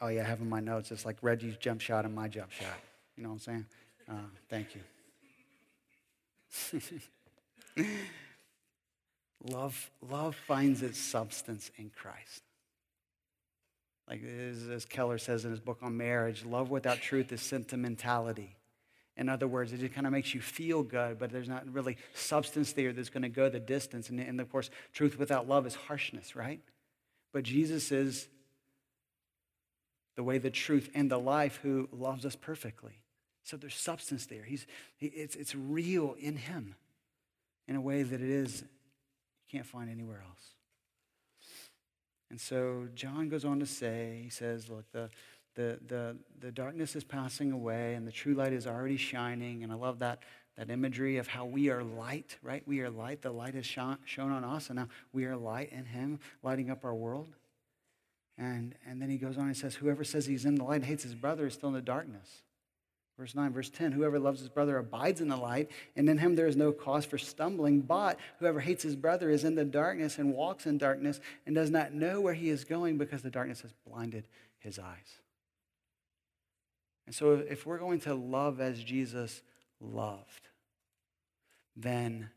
Oh, 0.00 0.08
yeah, 0.08 0.22
I 0.22 0.24
have 0.24 0.40
in 0.40 0.48
my 0.48 0.60
notes. 0.60 0.90
It's 0.90 1.04
like 1.04 1.18
Reggie's 1.20 1.56
jump 1.58 1.80
shot 1.80 2.04
and 2.06 2.14
my 2.14 2.26
jump 2.26 2.50
shot. 2.52 2.78
You 3.16 3.22
know 3.22 3.30
what 3.30 3.34
I'm 3.34 3.40
saying? 3.40 3.66
Uh, 4.08 4.14
thank 4.48 4.68
you. 4.74 4.80
love, 9.44 9.90
love 10.08 10.34
finds 10.46 10.82
its 10.82 10.98
substance 10.98 11.70
in 11.76 11.90
Christ. 11.90 12.42
Like 14.08 14.22
as 14.24 14.86
Keller 14.86 15.18
says 15.18 15.44
in 15.44 15.50
his 15.50 15.60
book 15.60 15.78
on 15.82 15.96
marriage, 15.96 16.44
love 16.44 16.70
without 16.70 17.00
truth 17.00 17.30
is 17.30 17.42
sentimentality. 17.42 18.56
In 19.20 19.28
other 19.28 19.46
words, 19.46 19.74
it 19.74 19.80
just 19.80 19.92
kind 19.92 20.06
of 20.06 20.14
makes 20.14 20.34
you 20.34 20.40
feel 20.40 20.82
good, 20.82 21.18
but 21.18 21.30
there's 21.30 21.48
not 21.48 21.70
really 21.70 21.98
substance 22.14 22.72
there 22.72 22.94
that's 22.94 23.10
going 23.10 23.22
to 23.22 23.28
go 23.28 23.50
the 23.50 23.60
distance. 23.60 24.08
And, 24.08 24.18
and 24.18 24.40
of 24.40 24.50
course, 24.50 24.70
truth 24.94 25.18
without 25.18 25.46
love 25.46 25.66
is 25.66 25.74
harshness, 25.74 26.34
right? 26.34 26.60
But 27.30 27.42
Jesus 27.42 27.92
is 27.92 28.28
the 30.16 30.22
way, 30.22 30.38
the 30.38 30.50
truth, 30.50 30.88
and 30.94 31.10
the 31.10 31.18
life 31.18 31.60
who 31.62 31.86
loves 31.92 32.24
us 32.24 32.34
perfectly. 32.34 32.94
So 33.44 33.58
there's 33.58 33.74
substance 33.74 34.24
there. 34.24 34.42
He's, 34.42 34.66
he, 34.96 35.08
it's, 35.08 35.36
it's 35.36 35.54
real 35.54 36.16
in 36.18 36.36
him 36.36 36.74
in 37.68 37.76
a 37.76 37.80
way 37.80 38.02
that 38.02 38.22
it 38.22 38.30
is, 38.30 38.62
you 38.62 39.58
can't 39.58 39.66
find 39.66 39.90
anywhere 39.90 40.24
else. 40.26 40.54
And 42.30 42.40
so 42.40 42.88
John 42.94 43.28
goes 43.28 43.44
on 43.44 43.60
to 43.60 43.66
say, 43.66 44.20
he 44.24 44.30
says, 44.30 44.70
look, 44.70 44.90
the, 44.92 45.10
the, 45.54 45.78
the, 45.86 46.16
the 46.40 46.52
darkness 46.52 46.96
is 46.96 47.04
passing 47.04 47.52
away 47.52 47.94
and 47.94 48.06
the 48.06 48.12
true 48.12 48.34
light 48.34 48.52
is 48.52 48.66
already 48.66 48.96
shining. 48.96 49.62
And 49.62 49.72
I 49.72 49.76
love 49.76 49.98
that, 49.98 50.22
that 50.56 50.70
imagery 50.70 51.18
of 51.18 51.26
how 51.26 51.44
we 51.44 51.70
are 51.70 51.82
light, 51.82 52.38
right? 52.42 52.62
We 52.66 52.80
are 52.80 52.90
light. 52.90 53.22
The 53.22 53.30
light 53.30 53.54
is 53.54 53.66
shone, 53.66 53.98
shown 54.04 54.30
on 54.30 54.44
us, 54.44 54.68
and 54.68 54.78
now 54.78 54.88
we 55.12 55.24
are 55.24 55.36
light 55.36 55.72
in 55.72 55.84
Him, 55.86 56.20
lighting 56.42 56.70
up 56.70 56.84
our 56.84 56.94
world. 56.94 57.28
And, 58.38 58.74
and 58.86 59.02
then 59.02 59.10
he 59.10 59.18
goes 59.18 59.36
on 59.36 59.46
and 59.46 59.56
says, 59.56 59.74
Whoever 59.74 60.02
says 60.02 60.24
he's 60.24 60.46
in 60.46 60.54
the 60.54 60.64
light 60.64 60.76
and 60.76 60.84
hates 60.86 61.02
his 61.02 61.14
brother 61.14 61.46
is 61.46 61.54
still 61.54 61.68
in 61.68 61.74
the 61.74 61.82
darkness. 61.82 62.42
Verse 63.18 63.34
9, 63.34 63.52
verse 63.52 63.68
10 63.68 63.92
Whoever 63.92 64.18
loves 64.18 64.40
his 64.40 64.48
brother 64.48 64.78
abides 64.78 65.20
in 65.20 65.28
the 65.28 65.36
light, 65.36 65.70
and 65.94 66.08
in 66.08 66.16
him 66.16 66.36
there 66.36 66.46
is 66.46 66.56
no 66.56 66.72
cause 66.72 67.04
for 67.04 67.18
stumbling. 67.18 67.82
But 67.82 68.18
whoever 68.38 68.60
hates 68.60 68.82
his 68.82 68.96
brother 68.96 69.28
is 69.28 69.44
in 69.44 69.56
the 69.56 69.64
darkness 69.64 70.16
and 70.16 70.32
walks 70.32 70.64
in 70.64 70.78
darkness 70.78 71.20
and 71.44 71.54
does 71.54 71.70
not 71.70 71.92
know 71.92 72.22
where 72.22 72.32
he 72.32 72.48
is 72.48 72.64
going 72.64 72.96
because 72.96 73.20
the 73.20 73.30
darkness 73.30 73.60
has 73.60 73.74
blinded 73.86 74.26
his 74.58 74.78
eyes. 74.78 75.20
And 77.10 77.14
so, 77.16 77.32
if 77.32 77.66
we're 77.66 77.78
going 77.78 77.98
to 78.02 78.14
love 78.14 78.60
as 78.60 78.80
Jesus 78.80 79.42
loved, 79.80 80.46
then 81.74 82.30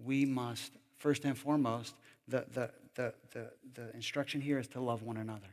we 0.00 0.24
must, 0.24 0.72
first 0.98 1.24
and 1.24 1.38
foremost, 1.38 1.94
the, 2.26 2.44
the, 2.52 2.70
the, 2.96 3.14
the, 3.30 3.52
the 3.74 3.94
instruction 3.94 4.40
here 4.40 4.58
is 4.58 4.66
to 4.66 4.80
love 4.80 5.04
one 5.04 5.18
another. 5.18 5.46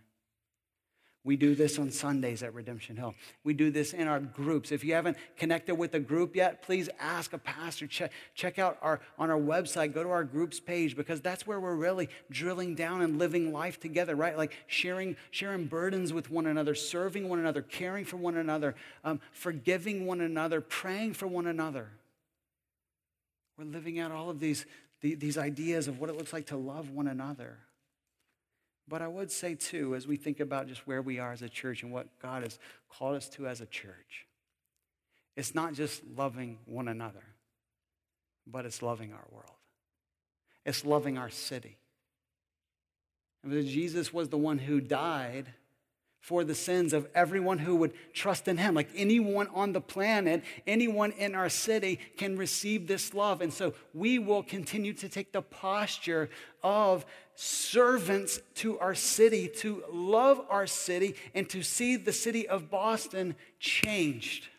We 1.30 1.38
do 1.38 1.54
this 1.54 1.78
on 1.78 1.92
Sundays 1.92 2.42
at 2.42 2.56
Redemption 2.56 2.98
Hill. 2.98 3.14
We 3.44 3.54
do 3.54 3.70
this 3.70 3.94
in 3.94 4.08
our 4.08 4.20
groups. 4.20 4.72
If 4.72 4.84
you 4.84 4.96
haven't 4.96 5.16
connected 5.38 5.76
with 5.76 5.94
a 5.94 6.00
group 6.00 6.36
yet, 6.36 6.64
please 6.64 6.90
ask 7.00 7.34
a 7.34 7.38
pastor. 7.38 7.86
Check, 7.86 8.12
check 8.34 8.58
out 8.58 8.80
our, 8.82 9.00
on 9.20 9.30
our 9.30 9.38
website, 9.38 9.94
go 9.94 10.02
to 10.02 10.10
our 10.10 10.24
groups 10.24 10.60
page 10.60 10.96
because 10.96 11.22
that's 11.22 11.46
where 11.46 11.60
we're 11.60 11.76
really 11.76 12.10
drilling 12.32 12.74
down 12.74 13.04
and 13.04 13.20
living 13.20 13.54
life 13.54 13.80
together, 13.80 14.16
right? 14.16 14.36
Like 14.36 14.54
sharing, 14.66 15.16
sharing 15.30 15.68
burdens 15.68 16.12
with 16.12 16.32
one 16.32 16.48
another, 16.48 16.74
serving 16.74 17.30
one 17.30 17.38
another, 17.38 17.62
caring 17.62 18.06
for 18.06 18.18
one 18.18 18.36
another, 18.36 18.74
um, 19.04 19.22
forgiving 19.32 20.08
one 20.08 20.22
another, 20.22 20.62
praying 20.62 21.14
for 21.14 21.28
one 21.28 21.46
another. 21.46 21.92
We're 23.56 23.66
living 23.66 24.00
out 24.00 24.12
all 24.12 24.32
of 24.32 24.40
these, 24.40 24.66
these 25.04 25.38
ideas 25.38 25.88
of 25.88 26.00
what 26.00 26.10
it 26.10 26.18
looks 26.18 26.34
like 26.34 26.48
to 26.48 26.58
love 26.58 26.90
one 26.90 27.06
another. 27.06 27.60
But 28.90 29.04
I 29.04 29.08
would 29.08 29.32
say, 29.32 29.54
too, 29.54 29.94
as 29.96 30.08
we 30.08 30.16
think 30.16 30.40
about 30.40 30.68
just 30.68 30.88
where 30.88 31.02
we 31.02 31.20
are 31.20 31.32
as 31.32 31.44
a 31.44 31.50
church 31.50 31.84
and 31.84 31.92
what 31.92 32.08
God 32.20 32.42
has 32.42 32.58
called 32.90 33.16
us 33.16 33.30
to 33.30 33.48
as 33.48 33.62
a 33.62 33.68
church, 33.68 34.26
it's 35.38 35.54
not 35.54 35.74
just 35.74 36.02
loving 36.18 36.58
one 36.66 36.88
another, 36.88 37.24
but 38.48 38.66
it's 38.66 38.82
loving 38.82 39.14
our 39.14 39.26
world. 39.32 39.46
It's 40.66 40.84
loving 40.84 41.18
our 41.18 41.30
city. 41.30 41.78
And 43.44 43.66
Jesus 43.66 44.12
was 44.12 44.30
the 44.30 44.38
one 44.38 44.58
who 44.58 44.82
died 44.82 45.54
for 46.20 46.44
the 46.44 46.56
sins 46.56 46.92
of 46.92 47.08
everyone 47.16 47.60
who 47.60 47.76
would 47.76 47.94
trust 48.14 48.48
in 48.48 48.58
him. 48.58 48.76
Like 48.76 48.90
anyone 48.96 49.48
on 49.54 49.72
the 49.72 49.82
planet, 49.82 50.44
anyone 50.68 51.12
in 51.14 51.34
our 51.34 51.48
city 51.48 52.00
can 52.18 52.38
receive 52.38 52.88
this 52.88 53.14
love. 53.14 53.42
And 53.42 53.54
so 53.54 53.74
we 53.94 54.20
will 54.20 54.44
continue 54.44 54.94
to 54.94 55.08
take 55.08 55.32
the 55.32 55.42
posture 55.42 56.30
of 56.62 57.06
servants 57.42 58.42
to 58.54 58.78
our 58.80 58.94
city, 58.94 59.48
to 59.48 59.82
love 59.90 60.42
our 60.50 60.68
city, 60.68 61.16
and 61.34 61.50
to 61.50 61.64
see 61.64 61.96
the 61.96 62.12
city 62.12 62.46
of 62.46 62.70
Boston 62.70 63.34
changed. 63.62 64.50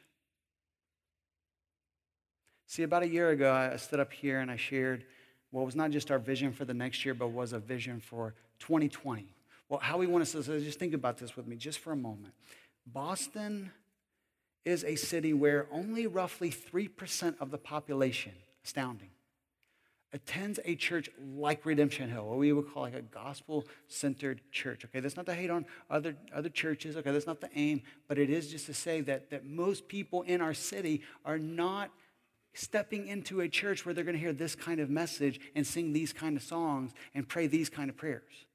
See, 2.67 2.83
about 2.83 3.03
a 3.03 3.09
year 3.09 3.29
ago, 3.29 3.53
I 3.53 3.77
stood 3.77 4.01
up 4.01 4.11
here 4.11 4.41
and 4.41 4.51
I 4.51 4.57
shared 4.57 5.05
what 5.51 5.67
was 5.67 5.77
not 5.77 5.91
just 5.91 6.11
our 6.11 6.19
vision 6.19 6.53
for 6.53 6.65
the 6.65 6.73
next 6.73 7.05
year, 7.05 7.13
but 7.13 7.29
was 7.29 7.53
a 7.53 7.59
vision 7.59 8.01
for 8.01 8.35
2020. 8.61 9.27
Well, 9.69 9.81
how 9.81 9.99
we 9.99 10.07
want 10.07 10.25
to 10.25 10.43
so 10.43 10.59
just 10.59 10.79
think 10.79 10.95
about 10.95 11.19
this 11.19 11.37
with 11.37 11.47
me 11.47 11.57
just 11.57 11.81
for 11.81 11.93
a 11.93 11.97
moment. 11.97 12.33
Boston 12.87 13.73
is 14.65 14.85
a 14.85 14.97
city 14.97 15.35
where 15.35 15.67
only 15.71 16.07
roughly 16.07 16.51
3% 16.51 17.35
of 17.41 17.51
the 17.51 17.59
population, 17.59 18.33
astounding, 18.65 19.11
attends 20.13 20.59
a 20.65 20.75
church 20.75 21.09
like 21.37 21.65
Redemption 21.65 22.11
Hill, 22.11 22.27
what 22.27 22.39
we 22.39 22.53
would 22.53 22.73
call 22.73 22.83
like 22.83 22.95
a 22.95 23.03
gospel 23.03 23.67
centered 23.87 24.41
church. 24.51 24.85
Okay, 24.85 25.01
that's 25.01 25.17
not 25.17 25.27
to 25.27 25.35
hate 25.35 25.51
on 25.51 25.65
other, 25.89 26.17
other 26.35 26.49
churches, 26.49 26.97
okay, 26.97 27.13
that's 27.13 27.27
not 27.27 27.41
the 27.41 27.51
aim, 27.55 27.83
but 28.09 28.19
it 28.19 28.31
is 28.31 28.51
just 28.51 28.67
to 28.67 28.75
say 28.75 29.01
that, 29.03 29.31
that 29.31 29.47
most 29.47 29.87
people 29.89 30.23
in 30.23 30.41
our 30.41 30.55
city 30.55 31.03
are 31.25 31.39
not 31.39 31.91
stepping 32.53 33.07
into 33.07 33.41
a 33.41 33.49
church 33.49 33.87
where 33.87 33.95
they're 33.95 34.05
going 34.05 34.17
to 34.17 34.21
hear 34.21 34.33
this 34.33 34.57
kind 34.57 34.81
of 34.81 34.91
message 34.91 35.41
and 35.55 35.65
sing 35.67 35.93
these 35.93 36.13
kind 36.13 36.37
of 36.37 36.43
songs 36.43 36.93
and 37.15 37.29
pray 37.29 37.47
these 37.47 37.69
kind 37.69 37.89
of 37.89 37.97
prayers. 37.97 38.47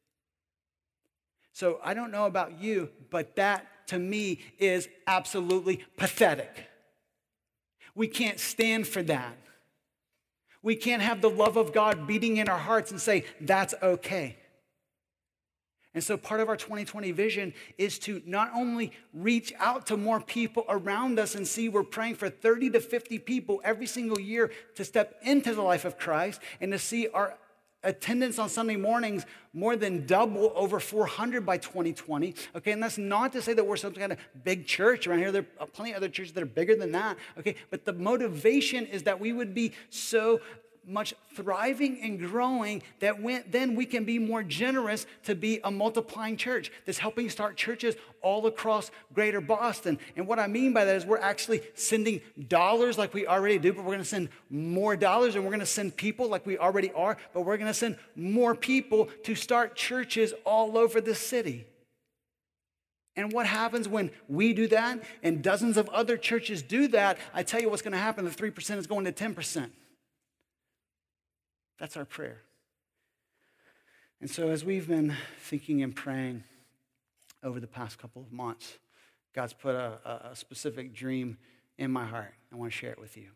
So 1.54 1.80
I 1.82 1.94
don't 1.94 2.12
know 2.12 2.26
about 2.26 2.62
you, 2.62 2.89
but 3.10 3.38
that 3.38 3.65
to 3.88 3.98
me 3.98 4.39
is 4.60 4.89
absolutely 5.08 5.86
pathetic. 5.96 6.68
We 7.96 8.08
can't 8.08 8.41
stand 8.41 8.88
for 8.88 9.02
that. 9.04 9.38
We 10.65 10.75
can't 10.75 11.04
have 11.04 11.21
the 11.21 11.30
love 11.30 11.58
of 11.58 11.73
God 11.73 12.08
beating 12.08 12.38
in 12.38 12.49
our 12.49 12.58
hearts 12.58 12.89
and 12.89 12.99
say, 12.99 13.25
that's 13.39 13.75
okay. 13.84 14.36
And 15.93 16.04
so, 16.04 16.17
part 16.17 16.41
of 16.41 16.49
our 16.49 16.58
2020 16.58 17.12
vision 17.12 17.54
is 17.78 17.99
to 17.99 18.19
not 18.25 18.49
only 18.51 18.91
reach 19.13 19.54
out 19.60 19.86
to 19.88 19.95
more 19.95 20.19
people 20.19 20.65
around 20.67 21.19
us 21.19 21.36
and 21.36 21.47
see 21.47 21.69
we're 21.69 21.84
praying 21.84 22.15
for 22.15 22.32
30 22.32 22.71
to 22.71 22.80
50 22.80 23.19
people 23.19 23.62
every 23.63 23.86
single 23.86 24.19
year 24.19 24.51
to 24.73 24.84
step 24.84 25.19
into 25.21 25.54
the 25.54 25.62
life 25.62 25.86
of 25.86 25.99
Christ 25.99 26.41
and 26.60 26.71
to 26.71 26.80
see 26.80 27.10
our 27.10 27.38
attendance 27.86 28.38
on 28.39 28.50
Sunday 28.50 28.76
mornings 28.76 29.26
more 29.54 29.78
than 29.78 30.06
double, 30.06 30.52
over 30.56 30.80
400 30.82 31.45
by 31.45 31.58
2020. 31.58 32.36
Okay, 32.58 32.71
and 32.71 32.84
that's 32.84 32.98
not 32.98 33.32
to 33.32 33.41
say 33.41 33.54
that 33.54 33.65
we're 33.65 33.78
some 33.78 33.93
kind 33.93 34.12
of 34.12 34.17
big 34.43 34.65
church 34.65 35.08
around 35.08 35.19
here. 35.19 35.32
There 35.32 35.45
are 35.60 35.67
plenty 35.67 35.91
of 35.91 35.98
other 35.98 36.10
churches 36.10 36.34
that 36.34 36.43
are 36.43 36.48
bigger 36.48 36.76
than 36.76 36.91
that. 36.91 37.17
Okay, 37.39 37.56
but 37.69 37.86
the 37.86 37.93
motivation 37.93 38.86
is 38.86 39.04
that 39.04 39.19
we 39.19 39.32
would 39.32 39.54
be 39.54 39.71
so 39.89 40.41
much 40.88 41.13
thriving 41.36 42.00
and 42.02 42.19
growing 42.19 42.84
that 43.00 43.21
when, 43.21 43.43
then 43.50 43.76
we 43.76 43.86
can 43.86 44.06
be 44.06 44.19
more 44.19 44.43
generous 44.43 45.06
to 45.24 45.36
be 45.36 45.60
a 45.63 45.71
multiplying 45.71 46.38
church 46.38 46.71
that's 46.86 46.98
helping 46.98 47.30
start 47.30 47.58
churches 47.58 47.95
all 48.21 48.45
across 48.48 48.91
greater 49.13 49.41
Boston. 49.41 50.00
And 50.15 50.28
what 50.28 50.39
I 50.39 50.48
mean 50.48 50.74
by 50.74 50.86
that 50.86 50.95
is 50.95 51.06
we're 51.06 51.17
actually 51.17 51.62
sending 51.74 52.21
dollars 52.48 52.98
like 52.98 53.13
we 53.13 53.28
already 53.28 53.58
do, 53.58 53.74
but 53.74 53.84
we're 53.84 53.93
going 53.93 54.00
to 54.00 54.06
send 54.06 54.30
more 54.50 54.95
dollars 54.95 55.36
and 55.36 55.43
we're 55.43 55.52
going 55.52 55.60
to 55.60 55.65
send 55.65 55.95
people 55.95 56.28
like 56.28 56.45
we 56.45 56.58
already 56.58 56.91
are, 56.93 57.17
but 57.34 57.41
we're 57.41 57.58
going 57.58 57.67
to 57.67 57.74
send 57.74 57.98
more 58.15 58.56
people 58.56 59.10
to 59.24 59.36
start 59.36 59.76
churches 59.76 60.34
all 60.45 60.78
over 60.78 61.02
the 61.02 61.15
city. 61.15 61.65
And 63.15 63.32
what 63.32 63.45
happens 63.45 63.88
when 63.88 64.12
we 64.28 64.54
do 64.54 64.67
that 64.67 65.02
and 65.24 65.41
dozens 65.41 65.78
of 65.78 65.88
other 65.89 66.17
churches 66.17 66.62
do 66.62 66.88
that? 66.89 67.17
I 67.34 67.43
tell 67.43 67.62
you 67.62 67.69
what's 67.69 67.82
going 67.82 67.93
to 67.93 67.98
happen 67.98 68.26
the 68.26 68.32
3% 68.32 68.78
is 68.78 68.88
going 68.88 69.06
to 69.06 69.12
10%. 69.12 69.69
That's 71.78 71.97
our 71.97 72.05
prayer. 72.05 72.41
And 74.21 74.30
so, 74.30 74.49
as 74.49 74.63
we've 74.63 74.88
been 74.88 75.15
thinking 75.39 75.84
and 75.84 75.95
praying 75.95 76.43
over 77.43 77.59
the 77.59 77.67
past 77.67 77.99
couple 77.99 78.21
of 78.21 78.32
months, 78.32 78.78
God's 79.34 79.53
put 79.53 79.76
a, 79.76 80.30
a 80.32 80.36
specific 80.36 80.93
dream 80.93 81.38
in 81.78 81.91
my 81.91 82.05
heart. 82.05 82.34
I 82.51 82.55
want 82.55 82.71
to 82.71 82.78
share 82.78 82.91
it 82.91 82.99
with 82.99 83.17
you. 83.17 83.28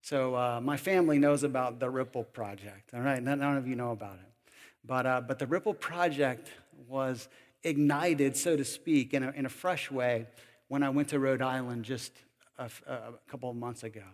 So, 0.00 0.34
uh, 0.34 0.60
my 0.62 0.78
family 0.78 1.18
knows 1.18 1.42
about 1.42 1.78
the 1.78 1.90
Ripple 1.90 2.24
Project, 2.24 2.94
all 2.94 3.00
right? 3.00 3.22
None 3.22 3.42
of 3.42 3.68
you 3.68 3.76
know 3.76 3.90
about 3.90 4.14
it. 4.14 4.52
But, 4.84 5.06
uh, 5.06 5.20
but 5.20 5.38
the 5.38 5.46
Ripple 5.46 5.74
Project 5.74 6.50
was 6.88 7.28
ignited, 7.62 8.36
so 8.36 8.56
to 8.56 8.64
speak, 8.64 9.12
in 9.12 9.22
a, 9.22 9.30
in 9.32 9.44
a 9.44 9.50
fresh 9.50 9.90
way 9.90 10.26
when 10.68 10.82
I 10.82 10.88
went 10.88 11.08
to 11.08 11.18
Rhode 11.18 11.42
Island 11.42 11.84
just 11.84 12.12
a, 12.58 12.70
a 12.86 13.12
couple 13.28 13.50
of 13.50 13.56
months 13.56 13.82
ago. 13.82 14.04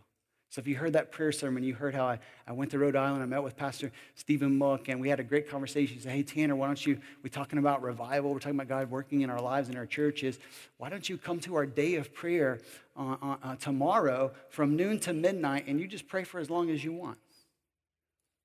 So 0.54 0.60
if 0.60 0.68
you 0.68 0.76
heard 0.76 0.92
that 0.92 1.10
prayer 1.10 1.32
sermon, 1.32 1.64
you 1.64 1.74
heard 1.74 1.96
how 1.96 2.06
I, 2.06 2.20
I 2.46 2.52
went 2.52 2.70
to 2.70 2.78
Rhode 2.78 2.94
Island, 2.94 3.24
I 3.24 3.26
met 3.26 3.42
with 3.42 3.56
Pastor 3.56 3.90
Stephen 4.14 4.56
Mook, 4.56 4.86
and 4.86 5.00
we 5.00 5.08
had 5.08 5.18
a 5.18 5.24
great 5.24 5.50
conversation. 5.50 5.96
He 5.96 6.00
said, 6.00 6.12
Hey, 6.12 6.22
Tanner, 6.22 6.54
why 6.54 6.68
don't 6.68 6.86
you, 6.86 7.00
we're 7.24 7.30
talking 7.30 7.58
about 7.58 7.82
revival, 7.82 8.32
we're 8.32 8.38
talking 8.38 8.54
about 8.54 8.68
God 8.68 8.88
working 8.88 9.22
in 9.22 9.30
our 9.30 9.40
lives 9.40 9.68
and 9.68 9.76
our 9.76 9.84
churches. 9.84 10.38
Why 10.76 10.90
don't 10.90 11.08
you 11.08 11.18
come 11.18 11.40
to 11.40 11.56
our 11.56 11.66
day 11.66 11.96
of 11.96 12.14
prayer 12.14 12.60
uh, 12.96 13.16
uh, 13.20 13.36
uh, 13.42 13.56
tomorrow 13.56 14.30
from 14.48 14.76
noon 14.76 15.00
to 15.00 15.12
midnight, 15.12 15.64
and 15.66 15.80
you 15.80 15.88
just 15.88 16.06
pray 16.06 16.22
for 16.22 16.38
as 16.38 16.48
long 16.48 16.70
as 16.70 16.84
you 16.84 16.92
want? 16.92 17.18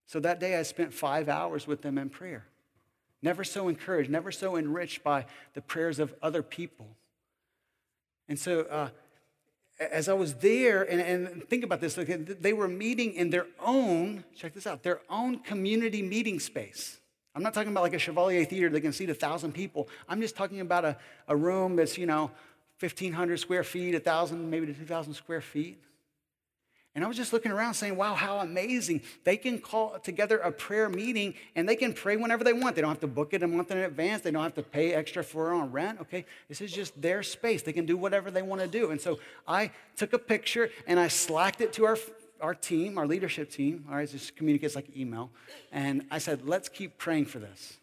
So 0.08 0.20
that 0.20 0.40
day 0.40 0.58
I 0.58 0.64
spent 0.64 0.92
five 0.92 1.30
hours 1.30 1.68
with 1.68 1.84
them 1.84 2.00
in 2.00 2.10
prayer. 2.10 2.44
never 3.22 3.44
so 3.44 3.68
encouraged, 3.68 4.10
never 4.10 4.32
so 4.32 4.56
enriched 4.56 5.04
by 5.04 5.28
the 5.54 5.62
prayers 5.62 6.00
of 6.00 6.16
other 6.24 6.42
people. 6.42 6.88
And 8.28 8.40
so, 8.40 8.62
uh, 8.62 8.90
as 9.80 10.10
I 10.10 10.14
was 10.14 10.36
there, 10.36 10.84
and, 10.84 11.02
and 11.02 11.48
think 11.50 11.64
about 11.64 11.80
this, 11.80 11.96
they 11.96 12.54
were 12.54 12.68
meeting 12.68 13.14
in 13.14 13.30
their 13.30 13.48
own, 13.60 14.24
check 14.36 14.54
this 14.54 14.68
out, 14.68 14.84
their 14.84 15.02
own 15.10 15.40
community 15.40 16.02
meeting 16.02 16.40
space. 16.40 17.00
I'm 17.36 17.44
not 17.44 17.54
talking 17.54 17.72
about 17.72 17.84
like 17.84 17.94
a 17.94 18.00
Chevalier 18.00 18.44
Theater 18.44 18.70
that 18.70 18.82
can 18.82 18.92
seat 18.92 19.10
a 19.10 19.14
thousand 19.14 19.54
people. 19.54 19.88
I'm 20.10 20.20
just 20.20 20.36
talking 20.36 20.60
about 20.60 20.84
a, 20.84 20.98
a 21.28 21.36
room 21.36 21.76
that's, 21.76 21.98
you 21.98 22.06
know, 22.06 22.32
1,500 22.80 23.40
square 23.40 23.64
feet, 23.64 23.94
1,000, 23.94 24.50
maybe 24.50 24.66
to 24.66 24.74
2,000 24.74 25.14
square 25.14 25.42
feet. 25.42 25.82
And 27.00 27.06
I 27.06 27.08
was 27.08 27.16
just 27.16 27.32
looking 27.32 27.54
around 27.54 27.76
saying, 27.76 27.96
wow, 27.96 28.14
how 28.14 28.40
amazing. 28.40 29.00
They 29.24 29.38
can 29.38 29.60
call 29.60 29.98
together 30.00 30.38
a 30.40 30.52
prayer 30.52 30.90
meeting 30.90 31.34
and 31.56 31.68
they 31.68 31.78
can 31.78 31.94
pray 31.94 32.18
whenever 32.18 32.44
they 32.44 32.52
want. 32.52 32.76
They 32.76 32.82
don't 32.82 32.90
have 32.90 33.00
to 33.00 33.08
book 33.08 33.34
it 33.34 33.42
a 33.42 33.48
month 33.48 33.72
in 33.72 33.78
advance. 33.78 34.22
They 34.22 34.32
don't 34.32 34.44
have 34.44 34.56
to 34.56 34.64
pay 34.64 34.94
extra 34.94 35.24
for 35.24 35.54
on 35.54 35.72
rent. 35.72 36.02
Okay. 36.02 36.26
This 36.50 36.60
is 36.60 36.74
just 36.74 37.02
their 37.02 37.24
space. 37.24 37.62
They 37.62 37.72
can 37.72 37.86
do 37.86 37.96
whatever 37.96 38.30
they 38.30 38.42
want 38.42 38.60
to 38.60 38.68
do. 38.68 38.92
And 38.92 39.00
so 39.00 39.18
I 39.48 39.72
took 39.96 40.12
a 40.12 40.20
picture 40.20 40.72
and 40.88 41.00
I 41.00 41.08
slacked 41.08 41.62
it 41.62 41.72
to 41.72 41.86
our, 41.86 41.98
our 42.42 42.54
team, 42.54 42.98
our 42.98 43.08
leadership 43.08 43.50
team. 43.50 43.86
All 43.90 43.96
right. 43.96 44.12
This 44.12 44.30
communicates 44.30 44.76
like 44.76 44.94
email. 44.94 45.32
And 45.72 46.06
I 46.12 46.18
said, 46.18 46.50
let's 46.50 46.68
keep 46.68 46.98
praying 46.98 47.28
for 47.28 47.40
this. 47.40 47.78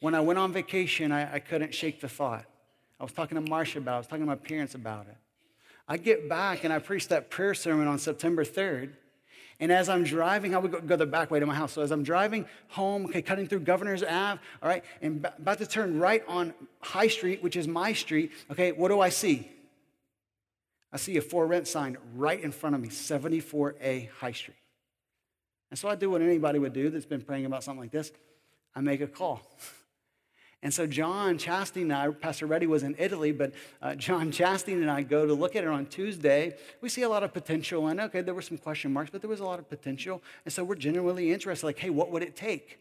When 0.00 0.14
I 0.14 0.20
went 0.20 0.38
on 0.38 0.52
vacation, 0.52 1.12
I, 1.12 1.36
I 1.36 1.38
couldn't 1.38 1.74
shake 1.74 2.02
the 2.02 2.10
thought. 2.10 2.44
I 3.00 3.04
was 3.04 3.14
talking 3.14 3.42
to 3.42 3.50
Marcia 3.50 3.78
about 3.78 3.92
it. 3.92 3.94
I 3.94 3.98
was 4.00 4.06
talking 4.06 4.24
to 4.24 4.26
my 4.26 4.34
parents 4.34 4.74
about 4.74 5.06
it. 5.06 5.16
I 5.88 5.96
get 5.96 6.28
back 6.28 6.64
and 6.64 6.72
I 6.72 6.78
preached 6.78 7.10
that 7.10 7.30
prayer 7.30 7.54
sermon 7.54 7.86
on 7.86 7.98
September 7.98 8.44
3rd. 8.44 8.92
And 9.58 9.72
as 9.72 9.88
I'm 9.88 10.04
driving, 10.04 10.54
I 10.54 10.58
would 10.58 10.70
go, 10.70 10.80
go 10.80 10.96
the 10.96 11.06
back 11.06 11.30
way 11.30 11.40
to 11.40 11.46
my 11.46 11.54
house. 11.54 11.72
So 11.72 11.82
as 11.82 11.90
I'm 11.90 12.02
driving 12.02 12.46
home, 12.68 13.06
okay, 13.06 13.22
cutting 13.22 13.46
through 13.46 13.60
Governor's 13.60 14.02
Ave, 14.02 14.40
all 14.62 14.68
right, 14.68 14.84
and 15.00 15.22
b- 15.22 15.28
about 15.38 15.58
to 15.58 15.66
turn 15.66 15.98
right 15.98 16.22
on 16.28 16.52
High 16.80 17.08
Street, 17.08 17.42
which 17.42 17.56
is 17.56 17.66
my 17.66 17.94
street, 17.94 18.32
okay, 18.50 18.72
what 18.72 18.88
do 18.88 19.00
I 19.00 19.08
see? 19.08 19.50
I 20.92 20.98
see 20.98 21.16
a 21.16 21.22
for 21.22 21.46
rent 21.46 21.68
sign 21.68 21.96
right 22.14 22.38
in 22.38 22.52
front 22.52 22.74
of 22.74 22.82
me, 22.82 22.88
74A 22.88 24.10
High 24.10 24.32
Street. 24.32 24.58
And 25.70 25.78
so 25.78 25.88
I 25.88 25.94
do 25.94 26.10
what 26.10 26.20
anybody 26.20 26.58
would 26.58 26.72
do 26.72 26.90
that's 26.90 27.06
been 27.06 27.22
praying 27.22 27.46
about 27.46 27.64
something 27.64 27.80
like 27.80 27.90
this 27.90 28.12
I 28.74 28.80
make 28.80 29.00
a 29.00 29.06
call. 29.06 29.40
And 30.66 30.74
so 30.74 30.84
John 30.84 31.38
Chastain 31.38 31.82
and 31.82 31.92
I, 31.92 32.10
Pastor 32.10 32.44
Reddy 32.46 32.66
was 32.66 32.82
in 32.82 32.96
Italy, 32.98 33.30
but 33.30 33.52
uh, 33.80 33.94
John 33.94 34.32
Chastain 34.32 34.82
and 34.82 34.90
I 34.90 35.02
go 35.02 35.24
to 35.24 35.32
look 35.32 35.54
at 35.54 35.62
it 35.62 35.68
on 35.68 35.86
Tuesday. 35.86 36.56
We 36.80 36.88
see 36.88 37.02
a 37.02 37.08
lot 37.08 37.22
of 37.22 37.32
potential, 37.32 37.86
and 37.86 38.00
okay, 38.00 38.20
there 38.20 38.34
were 38.34 38.42
some 38.42 38.58
question 38.58 38.92
marks, 38.92 39.10
but 39.10 39.20
there 39.20 39.30
was 39.30 39.38
a 39.38 39.44
lot 39.44 39.60
of 39.60 39.70
potential. 39.70 40.24
And 40.44 40.52
so 40.52 40.64
we're 40.64 40.74
genuinely 40.74 41.32
interested, 41.32 41.64
like, 41.64 41.78
hey, 41.78 41.90
what 41.90 42.10
would 42.10 42.24
it 42.24 42.34
take? 42.34 42.80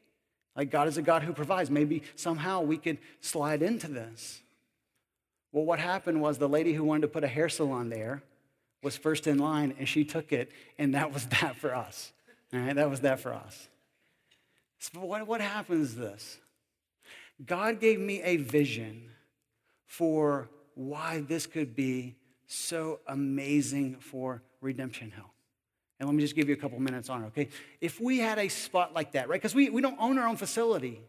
Like, 0.55 0.71
God 0.71 0.87
is 0.87 0.97
a 0.97 1.03
God 1.03 1.21
who 1.21 1.31
provides. 1.31 1.69
Maybe 1.69 2.01
somehow 2.15 2.61
we 2.61 2.77
could 2.77 2.97
slide 3.21 3.61
into 3.61 3.87
this. 3.87 4.41
Well, 5.51 5.65
what 5.65 5.77
happened 5.77 6.23
was 6.23 6.39
the 6.39 6.49
lady 6.49 6.73
who 6.73 6.83
wanted 6.83 7.01
to 7.01 7.09
put 7.09 7.23
a 7.23 7.27
hair 7.27 7.49
salon 7.49 7.89
there 7.89 8.23
was 8.81 8.97
first 8.97 9.27
in 9.27 9.37
line, 9.37 9.75
and 9.77 9.87
she 9.87 10.03
took 10.03 10.31
it, 10.31 10.51
and 10.79 10.95
that 10.95 11.13
was 11.13 11.25
that 11.39 11.55
for 11.57 11.75
us. 11.75 12.13
All 12.51 12.61
right, 12.61 12.75
that 12.75 12.89
was 12.89 13.01
that 13.01 13.19
for 13.19 13.31
us. 13.31 13.67
So 14.79 15.01
what, 15.01 15.27
what 15.27 15.39
happens 15.39 15.89
is 15.89 15.95
this? 15.97 16.39
God 17.43 17.79
gave 17.79 17.99
me 17.99 18.21
a 18.21 18.37
vision 18.37 19.09
for 19.85 20.49
why 20.75 21.21
this 21.21 21.47
could 21.47 21.75
be 21.75 22.15
so 22.47 22.99
amazing 23.07 23.97
for 23.99 24.43
Redemption 24.61 25.11
Hill. 25.11 25.31
And 25.99 26.07
let 26.07 26.15
me 26.15 26.21
just 26.21 26.35
give 26.35 26.49
you 26.49 26.53
a 26.53 26.57
couple 26.57 26.79
minutes 26.79 27.09
on 27.09 27.23
it, 27.23 27.27
okay? 27.27 27.49
If 27.79 28.01
we 28.01 28.19
had 28.19 28.37
a 28.37 28.49
spot 28.49 28.93
like 28.93 29.13
that, 29.13 29.29
right? 29.29 29.41
Because 29.41 29.55
we, 29.55 29.69
we 29.69 29.81
don't 29.81 29.97
own 29.99 30.17
our 30.17 30.27
own 30.27 30.35
facility. 30.35 31.01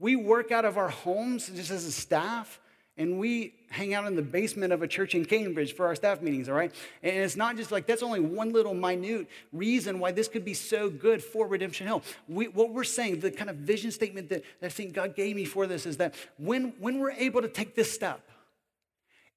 We 0.00 0.16
work 0.16 0.50
out 0.50 0.64
of 0.64 0.76
our 0.76 0.88
homes 0.88 1.48
just 1.48 1.70
as 1.70 1.84
a 1.84 1.92
staff 1.92 2.60
and 2.98 3.16
we 3.16 3.54
hang 3.70 3.94
out 3.94 4.06
in 4.06 4.16
the 4.16 4.22
basement 4.22 4.72
of 4.72 4.82
a 4.82 4.88
church 4.88 5.14
in 5.14 5.24
Cambridge 5.24 5.74
for 5.74 5.86
our 5.86 5.94
staff 5.94 6.20
meetings, 6.20 6.48
all 6.48 6.56
right? 6.56 6.74
And 7.02 7.16
it's 7.16 7.36
not 7.36 7.56
just 7.56 7.70
like 7.70 7.86
that's 7.86 8.02
only 8.02 8.18
one 8.18 8.52
little 8.52 8.74
minute 8.74 9.28
reason 9.52 10.00
why 10.00 10.10
this 10.10 10.26
could 10.26 10.44
be 10.44 10.52
so 10.52 10.90
good 10.90 11.22
for 11.22 11.46
Redemption 11.46 11.86
Hill. 11.86 12.02
We, 12.28 12.48
what 12.48 12.72
we're 12.72 12.84
saying, 12.84 13.20
the 13.20 13.30
kind 13.30 13.48
of 13.48 13.56
vision 13.56 13.92
statement 13.92 14.28
that, 14.30 14.42
that 14.60 14.66
I 14.66 14.70
think 14.70 14.94
God 14.94 15.14
gave 15.14 15.36
me 15.36 15.44
for 15.44 15.68
this 15.68 15.86
is 15.86 15.98
that 15.98 16.16
when, 16.38 16.74
when 16.80 16.98
we're 16.98 17.12
able 17.12 17.40
to 17.40 17.48
take 17.48 17.76
this 17.76 17.92
step, 17.92 18.20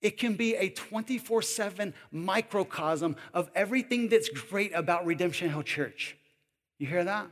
it 0.01 0.17
can 0.17 0.33
be 0.33 0.55
a 0.55 0.69
24 0.69 1.43
7 1.43 1.93
microcosm 2.11 3.15
of 3.31 3.51
everything 3.53 4.09
that's 4.09 4.29
great 4.29 4.73
about 4.73 5.05
Redemption 5.05 5.51
Hill 5.51 5.61
Church. 5.61 6.17
You 6.79 6.87
hear 6.87 7.03
that? 7.03 7.27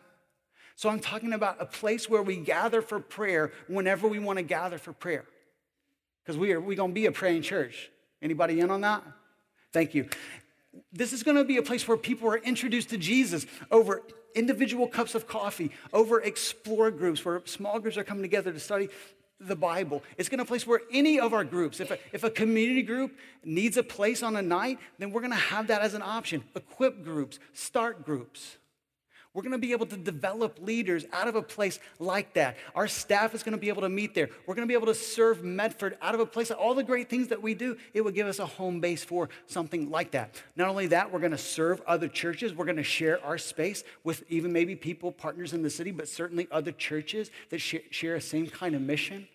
So 0.75 0.89
I'm 0.89 0.99
talking 0.99 1.34
about 1.34 1.57
a 1.59 1.65
place 1.65 2.07
where 2.07 2.21
we 2.21 2.38
gather 2.38 2.84
for 2.84 2.99
prayer 2.99 3.51
whenever 3.67 4.07
we 4.07 4.19
want 4.19 4.38
to 4.38 4.43
gather 4.43 4.77
for 4.77 4.93
prayer 4.93 5.25
because 6.30 6.38
we 6.38 6.51
are 6.53 6.61
we 6.61 6.75
going 6.75 6.91
to 6.91 6.93
be 6.93 7.07
a 7.07 7.11
praying 7.11 7.41
church. 7.41 7.89
Anybody 8.21 8.59
in 8.59 8.69
on 8.69 8.82
that? 8.82 9.01
Thank 9.73 9.95
you. 9.95 10.07
This 10.93 11.11
is 11.11 11.23
going 11.23 11.38
to 11.38 11.43
be 11.43 11.57
a 11.57 11.63
place 11.63 11.88
where 11.88 11.97
people 11.97 12.30
are 12.30 12.38
introduced 12.38 12.91
to 12.91 12.99
Jesus 12.99 13.47
over 13.71 14.03
individual 14.36 14.86
cups 14.86 15.15
of 15.15 15.25
coffee, 15.25 15.71
over 15.91 16.21
explore 16.21 16.91
groups 16.91 17.25
where 17.25 17.41
small 17.45 17.80
groups 17.80 17.97
are 17.97 18.03
coming 18.03 18.21
together 18.21 18.53
to 18.53 18.59
study 18.59 18.89
the 19.39 19.55
Bible. 19.55 20.03
It's 20.19 20.30
going 20.30 20.38
to 20.38 20.43
be 20.43 20.49
a 20.49 20.51
place 20.51 20.67
where 20.67 20.82
any 20.91 21.19
of 21.19 21.34
our 21.34 21.43
groups, 21.43 21.80
if 21.80 21.89
a, 21.89 21.97
if 22.13 22.23
a 22.23 22.30
community 22.30 22.84
group 22.84 23.17
needs 23.43 23.75
a 23.77 23.84
place 23.84 24.21
on 24.21 24.36
a 24.36 24.43
night, 24.43 24.77
then 24.99 25.09
we're 25.09 25.21
going 25.21 25.34
to 25.34 25.36
have 25.36 25.65
that 25.65 25.82
as 25.82 25.95
an 25.95 26.03
option. 26.03 26.43
Equip 26.55 27.03
groups, 27.03 27.39
start 27.53 28.05
groups. 28.05 28.57
We're 29.34 29.43
going 29.43 29.51
to 29.51 29.59
be 29.59 29.73
able 29.73 29.86
to 29.86 29.97
develop 29.97 30.57
leaders 30.59 31.05
out 31.13 31.27
of 31.27 31.36
a 31.36 31.41
place 31.43 31.80
like 31.99 32.34
that. 32.34 32.57
Our 32.73 32.88
staff 32.88 33.36
is 33.36 33.43
going 33.43 33.53
to 33.53 33.59
be 33.59 33.69
able 33.69 33.84
to 33.84 33.89
meet 33.89 34.15
there. 34.15 34.30
We're 34.47 34.55
going 34.55 34.67
to 34.67 34.71
be 34.71 34.73
able 34.73 34.88
to 34.88 34.95
serve 34.95 35.43
Medford 35.43 35.97
out 36.01 36.15
of 36.15 36.19
a 36.19 36.25
place, 36.25 36.49
all 36.49 36.73
the 36.73 36.84
great 36.84 37.09
things 37.09 37.27
that 37.27 37.41
we 37.41 37.53
do, 37.53 37.77
it 37.93 38.01
would 38.01 38.15
give 38.15 38.25
us 38.25 38.39
a 38.39 38.45
home 38.47 38.80
base 38.80 39.03
for 39.03 39.30
something 39.45 39.91
like 39.91 40.11
that. 40.11 40.41
Not 40.55 40.67
only 40.67 40.88
that, 40.88 41.11
we're 41.11 41.19
going 41.19 41.32
to 41.32 41.38
serve 41.38 41.80
other 41.86 42.07
churches. 42.07 42.55
We're 42.55 42.65
going 42.65 42.77
to 42.77 42.84
share 42.84 43.23
our 43.23 43.38
space 43.38 43.84
with 44.03 44.23
even 44.30 44.51
maybe 44.51 44.75
people, 44.75 45.11
partners 45.11 45.53
in 45.53 45.61
the 45.61 45.69
city, 45.69 45.91
but 45.91 46.09
certainly 46.09 46.47
other 46.51 46.71
churches 46.71 47.30
that 47.51 47.59
share 47.59 48.15
a 48.15 48.21
same 48.21 48.47
kind 48.47 48.73
of 48.73 48.82
mission. 48.82 49.27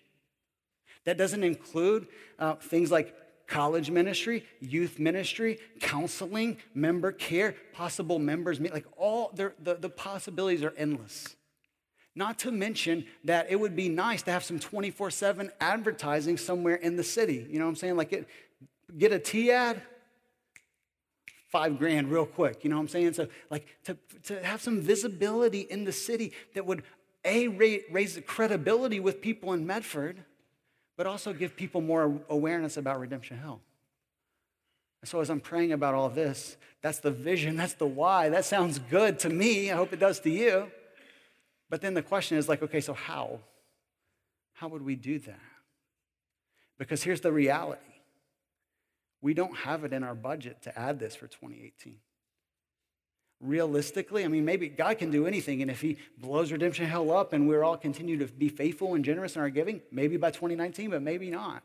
That 1.05 1.17
doesn't 1.17 1.43
include 1.43 2.07
uh, 2.37 2.55
things 2.55 2.91
like 2.91 3.15
college 3.47 3.91
ministry, 3.91 4.45
youth 4.59 4.99
ministry, 4.99 5.59
counseling, 5.79 6.57
member 6.73 7.11
care, 7.11 7.55
possible 7.73 8.19
members. 8.19 8.59
Like 8.59 8.85
all 8.97 9.31
the, 9.33 9.53
the 9.59 9.89
possibilities 9.89 10.63
are 10.63 10.73
endless. 10.77 11.35
Not 12.15 12.39
to 12.39 12.51
mention 12.51 13.05
that 13.25 13.47
it 13.49 13.59
would 13.59 13.75
be 13.75 13.89
nice 13.89 14.21
to 14.23 14.31
have 14.31 14.43
some 14.43 14.59
24 14.59 15.11
7 15.11 15.51
advertising 15.59 16.37
somewhere 16.37 16.75
in 16.75 16.95
the 16.95 17.03
city. 17.03 17.45
You 17.49 17.59
know 17.59 17.65
what 17.65 17.69
I'm 17.71 17.75
saying? 17.75 17.97
Like 17.97 18.13
it, 18.13 18.27
get 18.97 19.11
a 19.11 19.19
T 19.19 19.51
ad, 19.51 19.81
five 21.49 21.77
grand 21.77 22.09
real 22.09 22.25
quick. 22.25 22.63
You 22.63 22.69
know 22.69 22.77
what 22.77 22.83
I'm 22.83 22.87
saying? 22.87 23.13
So, 23.13 23.27
like 23.49 23.67
to, 23.83 23.97
to 24.23 24.43
have 24.45 24.61
some 24.61 24.81
visibility 24.81 25.61
in 25.61 25.83
the 25.83 25.91
city 25.91 26.31
that 26.53 26.65
would 26.65 26.83
A, 27.25 27.49
raise 27.49 28.15
the 28.15 28.21
credibility 28.21 29.01
with 29.01 29.21
people 29.21 29.51
in 29.51 29.67
Medford 29.67 30.23
but 30.97 31.05
also 31.05 31.33
give 31.33 31.55
people 31.55 31.81
more 31.81 32.19
awareness 32.29 32.77
about 32.77 32.99
Redemption 32.99 33.37
Hill. 33.37 33.61
So, 35.03 35.21
as 35.21 35.29
I'm 35.29 35.39
praying 35.39 35.71
about 35.71 35.93
all 35.93 36.09
this, 36.09 36.57
that's 36.81 36.99
the 36.99 37.11
vision, 37.11 37.55
that's 37.55 37.73
the 37.73 37.85
why. 37.85 38.29
That 38.29 38.43
sounds 38.43 38.79
good 38.79 39.19
to 39.19 39.29
me. 39.29 39.71
I 39.71 39.75
hope 39.75 39.93
it 39.93 39.99
does 39.99 40.19
to 40.21 40.29
you. 40.29 40.71
But 41.69 41.81
then 41.81 41.93
the 41.93 42.01
question 42.01 42.37
is 42.37 42.49
like, 42.49 42.63
okay, 42.63 42.81
so 42.81 42.93
how? 42.93 43.39
How 44.53 44.67
would 44.67 44.81
we 44.81 44.95
do 44.95 45.19
that? 45.19 45.39
Because 46.77 47.03
here's 47.03 47.21
the 47.21 47.31
reality 47.31 47.81
we 49.21 49.33
don't 49.33 49.55
have 49.57 49.83
it 49.83 49.93
in 49.93 50.03
our 50.03 50.15
budget 50.15 50.61
to 50.63 50.77
add 50.77 50.99
this 50.99 51.15
for 51.15 51.27
2018 51.27 51.97
realistically, 53.41 54.23
I 54.23 54.27
mean, 54.27 54.45
maybe 54.45 54.69
God 54.69 54.97
can 54.97 55.11
do 55.11 55.27
anything. 55.27 55.61
And 55.61 55.69
if 55.69 55.81
He 55.81 55.97
blows 56.17 56.51
Redemption 56.51 56.87
Hill 56.87 57.15
up 57.15 57.33
and 57.33 57.47
we're 57.47 57.63
all 57.63 57.77
continue 57.77 58.17
to 58.17 58.27
be 58.27 58.49
faithful 58.49 58.95
and 58.95 59.03
generous 59.03 59.35
in 59.35 59.41
our 59.41 59.49
giving, 59.49 59.81
maybe 59.91 60.17
by 60.17 60.31
2019, 60.31 60.91
but 60.91 61.01
maybe 61.01 61.29
not. 61.29 61.63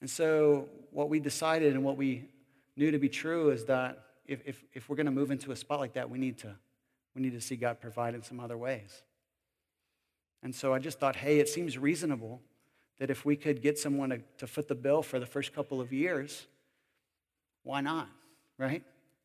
And 0.00 0.10
so, 0.10 0.68
what 0.90 1.08
we 1.08 1.20
decided 1.20 1.74
and 1.74 1.84
what 1.84 1.96
we 1.96 2.28
knew 2.76 2.90
to 2.90 2.98
be 2.98 3.08
true 3.08 3.50
is 3.50 3.64
that 3.66 4.04
if, 4.26 4.42
if, 4.46 4.64
if 4.72 4.88
we're 4.88 4.96
going 4.96 5.06
to 5.06 5.12
move 5.12 5.30
into 5.30 5.52
a 5.52 5.56
spot 5.56 5.80
like 5.80 5.94
that, 5.94 6.10
we 6.10 6.18
need 6.18 6.38
to, 6.38 6.54
we 7.14 7.22
need 7.22 7.32
to 7.32 7.40
see 7.40 7.56
God 7.56 7.80
provide 7.80 8.14
in 8.14 8.22
some 8.22 8.40
other 8.40 8.56
ways. 8.56 9.02
And 10.42 10.54
so 10.54 10.74
I 10.74 10.78
just 10.78 10.98
thought, 10.98 11.16
hey, 11.16 11.38
it 11.38 11.48
seems 11.48 11.78
reasonable 11.78 12.40
that 12.98 13.10
if 13.10 13.24
we 13.24 13.36
could 13.36 13.62
get 13.62 13.78
someone 13.78 14.10
to, 14.10 14.20
to 14.38 14.46
foot 14.46 14.68
the 14.68 14.74
bill 14.74 15.02
for 15.02 15.18
the 15.18 15.26
first 15.26 15.54
couple 15.54 15.80
of 15.80 15.92
years, 15.92 16.46
why 17.62 17.80
not, 17.80 18.08
right? 18.58 18.82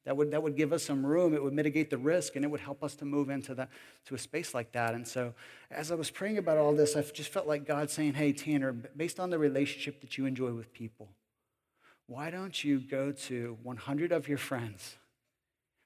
That 0.07 0.15
would, 0.15 0.31
that 0.31 0.41
would 0.41 0.55
give 0.55 0.71
us 0.71 0.83
some 0.83 1.05
room. 1.05 1.33
It 1.33 1.43
would 1.43 1.51
mitigate 1.51 1.89
the 1.89 1.97
risk 1.97 2.37
and 2.37 2.45
it 2.45 2.47
would 2.47 2.61
help 2.61 2.81
us 2.81 2.95
to 2.95 3.03
move 3.03 3.29
into 3.29 3.53
the, 3.53 3.67
to 4.05 4.15
a 4.15 4.17
space 4.17 4.53
like 4.53 4.71
that. 4.71 4.93
And 4.93 5.05
so, 5.05 5.33
as 5.69 5.91
I 5.91 5.95
was 5.95 6.09
praying 6.09 6.37
about 6.37 6.57
all 6.57 6.73
this, 6.73 6.95
I 6.95 7.01
just 7.01 7.29
felt 7.29 7.45
like 7.45 7.67
God 7.67 7.89
saying, 7.89 8.13
Hey, 8.13 8.31
Tanner, 8.31 8.71
based 8.71 9.19
on 9.19 9.31
the 9.31 9.37
relationship 9.37 9.99
that 9.99 10.17
you 10.17 10.25
enjoy 10.25 10.53
with 10.53 10.71
people, 10.71 11.09
why 12.05 12.29
don't 12.29 12.63
you 12.63 12.79
go 12.79 13.11
to 13.11 13.57
100 13.63 14.13
of 14.13 14.29
your 14.29 14.37
friends? 14.37 14.95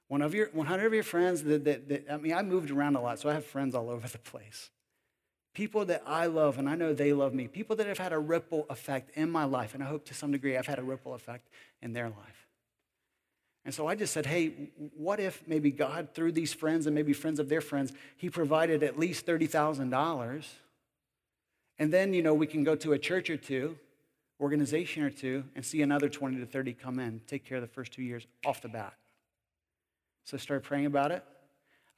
One 0.07 0.21
of 0.21 0.35
your, 0.35 0.49
100 0.53 0.85
of 0.85 0.93
your 0.93 1.01
friends 1.01 1.41
that, 1.45 1.65
that, 1.65 1.89
that, 1.89 2.05
I 2.11 2.17
mean, 2.17 2.33
I 2.33 2.43
moved 2.43 2.69
around 2.69 2.97
a 2.97 3.01
lot, 3.01 3.17
so 3.17 3.27
I 3.27 3.33
have 3.33 3.43
friends 3.43 3.73
all 3.73 3.89
over 3.89 4.07
the 4.07 4.19
place. 4.19 4.69
People 5.55 5.83
that 5.85 6.03
I 6.05 6.27
love 6.27 6.59
and 6.59 6.69
I 6.69 6.75
know 6.75 6.93
they 6.93 7.11
love 7.11 7.33
me. 7.33 7.47
People 7.47 7.75
that 7.77 7.87
have 7.87 7.97
had 7.97 8.13
a 8.13 8.19
ripple 8.19 8.67
effect 8.69 9.17
in 9.17 9.31
my 9.31 9.45
life. 9.45 9.73
And 9.73 9.81
I 9.83 9.87
hope 9.87 10.05
to 10.05 10.13
some 10.13 10.31
degree 10.31 10.55
I've 10.55 10.67
had 10.67 10.77
a 10.77 10.83
ripple 10.83 11.15
effect 11.15 11.49
in 11.81 11.93
their 11.93 12.07
life. 12.07 12.50
And 13.63 13.73
so 13.73 13.87
I 13.87 13.95
just 13.95 14.11
said, 14.11 14.25
hey, 14.25 14.71
what 14.95 15.19
if 15.19 15.47
maybe 15.47 15.71
God, 15.71 16.09
through 16.13 16.31
these 16.31 16.53
friends 16.53 16.87
and 16.87 16.95
maybe 16.95 17.13
friends 17.13 17.39
of 17.39 17.47
their 17.47 17.61
friends, 17.61 17.91
He 18.17 18.29
provided 18.29 18.81
at 18.81 18.97
least 18.97 19.25
$30,000? 19.25 20.45
And 21.77 21.93
then, 21.93 22.13
you 22.13 22.23
know, 22.23 22.33
we 22.33 22.47
can 22.47 22.63
go 22.63 22.75
to 22.75 22.93
a 22.93 22.99
church 22.99 23.29
or 23.29 23.37
two, 23.37 23.77
organization 24.39 25.03
or 25.03 25.11
two, 25.11 25.43
and 25.55 25.63
see 25.63 25.81
another 25.81 26.09
20 26.09 26.37
to 26.37 26.45
30 26.45 26.73
come 26.73 26.99
in, 26.99 27.21
take 27.27 27.45
care 27.45 27.57
of 27.57 27.61
the 27.61 27.67
first 27.67 27.91
two 27.91 28.01
years 28.01 28.25
off 28.45 28.61
the 28.61 28.69
bat. 28.69 28.93
So 30.23 30.37
I 30.37 30.39
started 30.39 30.63
praying 30.63 30.87
about 30.87 31.11
it. 31.11 31.23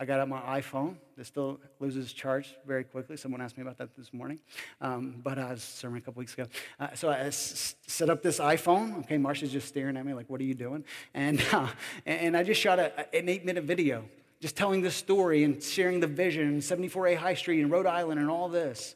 I 0.03 0.05
got 0.05 0.19
out 0.19 0.27
my 0.27 0.59
iPhone 0.59 0.97
that 1.15 1.23
still 1.23 1.61
loses 1.79 2.11
charge 2.11 2.57
very 2.67 2.83
quickly. 2.83 3.15
Someone 3.15 3.39
asked 3.39 3.55
me 3.55 3.61
about 3.61 3.77
that 3.77 3.95
this 3.95 4.11
morning, 4.11 4.37
um, 4.81 5.21
but 5.23 5.39
I 5.39 5.51
was 5.51 5.63
sermon 5.63 5.99
a 5.99 6.01
couple 6.01 6.19
weeks 6.19 6.33
ago. 6.33 6.45
Uh, 6.77 6.89
so 6.93 7.07
I 7.07 7.19
s- 7.19 7.75
set 7.87 8.09
up 8.09 8.21
this 8.21 8.37
iPhone. 8.37 8.99
Okay, 8.99 9.17
Marcia's 9.17 9.49
just 9.49 9.69
staring 9.69 9.95
at 9.95 10.05
me 10.05 10.13
like, 10.13 10.29
"What 10.29 10.41
are 10.41 10.43
you 10.43 10.55
doing?" 10.55 10.83
And 11.13 11.41
uh, 11.53 11.69
and 12.05 12.35
I 12.35 12.43
just 12.43 12.59
shot 12.59 12.79
a, 12.79 13.15
an 13.15 13.29
eight-minute 13.29 13.63
video, 13.63 14.03
just 14.41 14.57
telling 14.57 14.81
this 14.81 14.93
story 14.93 15.45
and 15.45 15.63
sharing 15.63 16.01
the 16.01 16.07
vision, 16.07 16.59
74A 16.59 17.15
High 17.15 17.35
Street 17.35 17.61
in 17.61 17.69
Rhode 17.69 17.85
Island, 17.85 18.19
and 18.19 18.29
all 18.29 18.49
this. 18.49 18.95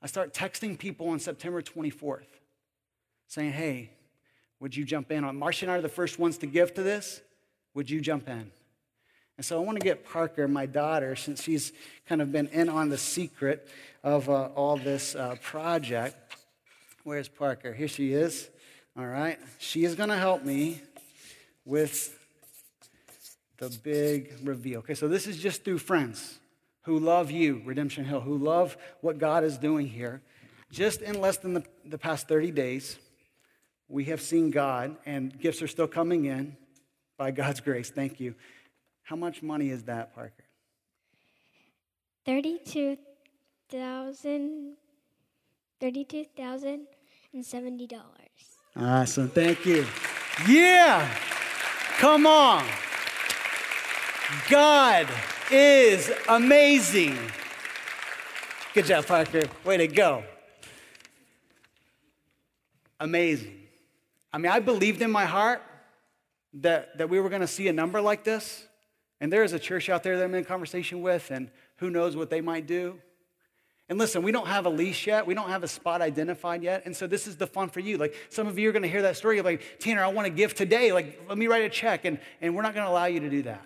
I 0.00 0.06
start 0.06 0.32
texting 0.32 0.78
people 0.78 1.10
on 1.10 1.18
September 1.18 1.60
24th, 1.60 2.40
saying, 3.26 3.52
"Hey, 3.52 3.90
would 4.60 4.74
you 4.74 4.86
jump 4.86 5.10
in 5.10 5.24
on?" 5.24 5.36
Marcia 5.36 5.66
and 5.66 5.72
I 5.72 5.76
are 5.76 5.82
the 5.82 5.90
first 5.90 6.18
ones 6.18 6.38
to 6.38 6.46
give 6.46 6.72
to 6.72 6.82
this. 6.82 7.20
Would 7.74 7.90
you 7.90 8.00
jump 8.00 8.30
in? 8.30 8.50
And 9.38 9.46
so 9.46 9.56
I 9.56 9.64
want 9.64 9.78
to 9.78 9.84
get 9.84 10.04
Parker, 10.04 10.48
my 10.48 10.66
daughter, 10.66 11.14
since 11.14 11.44
she's 11.44 11.72
kind 12.08 12.20
of 12.20 12.32
been 12.32 12.48
in 12.48 12.68
on 12.68 12.88
the 12.88 12.98
secret 12.98 13.68
of 14.02 14.28
uh, 14.28 14.46
all 14.56 14.76
this 14.76 15.14
uh, 15.14 15.36
project. 15.40 16.16
Where's 17.04 17.28
Parker? 17.28 17.72
Here 17.72 17.86
she 17.86 18.12
is. 18.12 18.50
All 18.98 19.06
right. 19.06 19.38
She 19.60 19.84
is 19.84 19.94
going 19.94 20.08
to 20.08 20.16
help 20.16 20.44
me 20.44 20.82
with 21.64 22.18
the 23.58 23.70
big 23.84 24.34
reveal. 24.42 24.80
Okay, 24.80 24.94
so 24.94 25.06
this 25.06 25.28
is 25.28 25.36
just 25.36 25.64
through 25.64 25.78
friends 25.78 26.40
who 26.82 26.98
love 26.98 27.30
you, 27.30 27.62
Redemption 27.64 28.04
Hill, 28.04 28.20
who 28.20 28.38
love 28.38 28.76
what 29.02 29.18
God 29.18 29.44
is 29.44 29.56
doing 29.56 29.86
here. 29.86 30.20
Just 30.72 31.00
in 31.00 31.20
less 31.20 31.36
than 31.36 31.54
the, 31.54 31.64
the 31.84 31.98
past 31.98 32.26
30 32.26 32.50
days, 32.50 32.98
we 33.88 34.06
have 34.06 34.20
seen 34.20 34.50
God, 34.50 34.96
and 35.06 35.38
gifts 35.38 35.62
are 35.62 35.68
still 35.68 35.86
coming 35.86 36.24
in 36.24 36.56
by 37.16 37.30
God's 37.30 37.60
grace. 37.60 37.90
Thank 37.90 38.18
you. 38.18 38.34
How 39.08 39.16
much 39.16 39.42
money 39.42 39.70
is 39.70 39.84
that, 39.84 40.14
Parker? 40.14 40.44
Thirty-two 42.26 42.98
thousand, 43.70 44.76
thirty-two 45.80 46.26
thousand 46.36 46.88
and 47.32 47.42
seventy 47.42 47.86
dollars. 47.86 48.04
Awesome. 48.76 49.30
Thank 49.30 49.64
you. 49.64 49.86
Yeah. 50.46 51.08
Come 51.96 52.26
on. 52.26 52.66
God 54.50 55.08
is 55.50 56.12
amazing. 56.28 57.16
Good 58.74 58.84
job, 58.84 59.06
Parker. 59.06 59.44
Way 59.64 59.78
to 59.78 59.88
go. 59.88 60.22
Amazing. 63.00 63.58
I 64.34 64.36
mean, 64.36 64.52
I 64.52 64.60
believed 64.60 65.00
in 65.00 65.10
my 65.10 65.24
heart 65.24 65.62
that, 66.52 66.98
that 66.98 67.08
we 67.08 67.20
were 67.20 67.30
going 67.30 67.40
to 67.40 67.46
see 67.46 67.68
a 67.68 67.72
number 67.72 68.02
like 68.02 68.22
this. 68.22 68.66
And 69.20 69.32
there 69.32 69.42
is 69.42 69.52
a 69.52 69.58
church 69.58 69.88
out 69.88 70.02
there 70.02 70.16
that 70.16 70.24
I'm 70.24 70.34
in 70.34 70.44
conversation 70.44 71.02
with, 71.02 71.30
and 71.30 71.50
who 71.76 71.90
knows 71.90 72.16
what 72.16 72.30
they 72.30 72.40
might 72.40 72.66
do. 72.66 73.00
And 73.88 73.98
listen, 73.98 74.22
we 74.22 74.32
don't 74.32 74.46
have 74.46 74.66
a 74.66 74.68
lease 74.68 75.06
yet. 75.06 75.26
We 75.26 75.34
don't 75.34 75.48
have 75.48 75.62
a 75.62 75.68
spot 75.68 76.02
identified 76.02 76.62
yet. 76.62 76.82
And 76.84 76.94
so 76.94 77.06
this 77.06 77.26
is 77.26 77.36
the 77.36 77.46
fun 77.46 77.70
for 77.70 77.80
you. 77.80 77.96
Like 77.96 78.14
some 78.28 78.46
of 78.46 78.58
you 78.58 78.68
are 78.68 78.72
going 78.72 78.82
to 78.82 78.88
hear 78.88 79.02
that 79.02 79.16
story. 79.16 79.36
You're 79.36 79.44
like, 79.44 79.62
Tanner, 79.78 80.04
I 80.04 80.08
want 80.08 80.26
to 80.26 80.30
give 80.30 80.54
today. 80.54 80.92
Like, 80.92 81.22
let 81.26 81.38
me 81.38 81.46
write 81.46 81.64
a 81.64 81.70
check. 81.70 82.04
And, 82.04 82.20
and 82.42 82.54
we're 82.54 82.62
not 82.62 82.74
going 82.74 82.84
to 82.84 82.90
allow 82.90 83.06
you 83.06 83.20
to 83.20 83.30
do 83.30 83.42
that. 83.44 83.64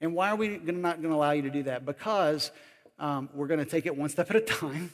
And 0.00 0.14
why 0.14 0.30
are 0.30 0.36
we 0.36 0.58
not 0.58 1.02
going 1.02 1.10
to 1.10 1.14
allow 1.14 1.32
you 1.32 1.42
to 1.42 1.50
do 1.50 1.64
that? 1.64 1.84
Because 1.84 2.50
um, 2.98 3.28
we're 3.34 3.46
going 3.46 3.60
to 3.60 3.66
take 3.66 3.84
it 3.84 3.94
one 3.94 4.08
step 4.08 4.30
at 4.30 4.36
a 4.36 4.40
time. 4.40 4.90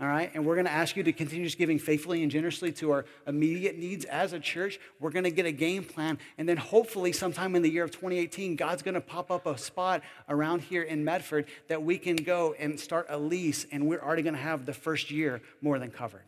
All 0.00 0.06
right, 0.06 0.30
and 0.32 0.46
we're 0.46 0.54
going 0.54 0.66
to 0.66 0.72
ask 0.72 0.96
you 0.96 1.02
to 1.02 1.12
continue 1.12 1.44
just 1.44 1.58
giving 1.58 1.76
faithfully 1.76 2.22
and 2.22 2.30
generously 2.30 2.70
to 2.72 2.92
our 2.92 3.04
immediate 3.26 3.76
needs 3.76 4.04
as 4.04 4.32
a 4.32 4.38
church. 4.38 4.78
We're 5.00 5.10
going 5.10 5.24
to 5.24 5.32
get 5.32 5.44
a 5.44 5.50
game 5.50 5.82
plan, 5.82 6.18
and 6.36 6.48
then 6.48 6.56
hopefully, 6.56 7.10
sometime 7.10 7.56
in 7.56 7.62
the 7.62 7.70
year 7.70 7.82
of 7.82 7.90
2018, 7.90 8.54
God's 8.54 8.82
going 8.82 8.94
to 8.94 9.00
pop 9.00 9.32
up 9.32 9.44
a 9.46 9.58
spot 9.58 10.02
around 10.28 10.62
here 10.62 10.82
in 10.82 11.04
Medford 11.04 11.46
that 11.66 11.82
we 11.82 11.98
can 11.98 12.14
go 12.14 12.54
and 12.60 12.78
start 12.78 13.06
a 13.08 13.18
lease, 13.18 13.66
and 13.72 13.88
we're 13.88 14.00
already 14.00 14.22
going 14.22 14.36
to 14.36 14.40
have 14.40 14.66
the 14.66 14.72
first 14.72 15.10
year 15.10 15.40
more 15.62 15.80
than 15.80 15.90
covered. 15.90 16.22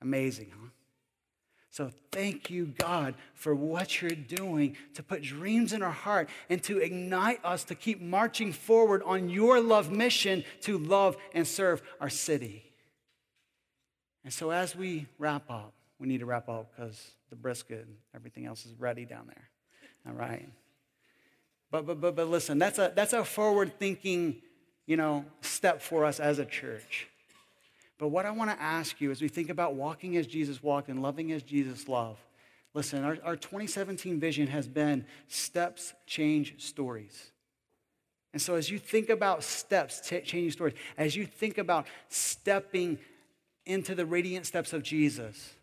Amazing, 0.00 0.52
huh? 0.56 0.68
So 1.70 1.90
thank 2.12 2.50
you, 2.50 2.72
God, 2.78 3.16
for 3.34 3.54
what 3.54 4.00
you're 4.00 4.12
doing 4.12 4.76
to 4.94 5.02
put 5.02 5.22
dreams 5.22 5.72
in 5.72 5.82
our 5.82 5.90
heart 5.90 6.30
and 6.48 6.62
to 6.62 6.78
ignite 6.78 7.44
us 7.44 7.64
to 7.64 7.74
keep 7.74 8.00
marching 8.00 8.52
forward 8.52 9.02
on 9.02 9.28
your 9.28 9.60
love 9.60 9.90
mission 9.90 10.44
to 10.62 10.78
love 10.78 11.16
and 11.34 11.46
serve 11.46 11.82
our 12.00 12.08
city. 12.08 12.65
And 14.26 14.34
so 14.34 14.50
as 14.50 14.74
we 14.74 15.06
wrap 15.20 15.48
up, 15.48 15.72
we 16.00 16.08
need 16.08 16.18
to 16.18 16.26
wrap 16.26 16.48
up 16.48 16.72
because 16.74 17.12
the 17.30 17.36
brisket 17.36 17.86
and 17.86 17.94
everything 18.12 18.44
else 18.44 18.66
is 18.66 18.72
ready 18.76 19.04
down 19.04 19.28
there. 19.28 19.48
All 20.04 20.14
right. 20.14 20.48
But 21.70 21.86
but 21.86 22.00
but 22.00 22.16
but 22.16 22.26
listen, 22.26 22.58
that's 22.58 22.80
a 22.80 22.92
that's 22.92 23.12
a 23.12 23.24
forward 23.24 23.78
thinking, 23.78 24.42
you 24.84 24.96
know, 24.96 25.24
step 25.42 25.80
for 25.80 26.04
us 26.04 26.18
as 26.18 26.40
a 26.40 26.44
church. 26.44 27.06
But 27.98 28.08
what 28.08 28.26
I 28.26 28.32
want 28.32 28.50
to 28.50 28.60
ask 28.60 29.00
you 29.00 29.12
as 29.12 29.22
we 29.22 29.28
think 29.28 29.48
about 29.48 29.76
walking 29.76 30.16
as 30.16 30.26
Jesus 30.26 30.60
walked 30.60 30.88
and 30.88 31.02
loving 31.02 31.30
as 31.30 31.44
Jesus 31.44 31.86
loved, 31.86 32.18
listen, 32.74 33.04
our, 33.04 33.18
our 33.22 33.36
2017 33.36 34.18
vision 34.18 34.48
has 34.48 34.66
been 34.66 35.06
steps 35.28 35.94
change 36.04 36.60
stories. 36.60 37.30
And 38.32 38.42
so 38.42 38.56
as 38.56 38.70
you 38.70 38.80
think 38.80 39.08
about 39.08 39.44
steps 39.44 40.00
t- 40.00 40.20
changing 40.22 40.50
stories, 40.50 40.74
as 40.98 41.14
you 41.14 41.26
think 41.26 41.58
about 41.58 41.86
stepping 42.08 42.98
into 43.66 43.94
the 43.94 44.06
radiant 44.06 44.46
steps 44.46 44.72
of 44.72 44.82
Jesus. 44.82 45.54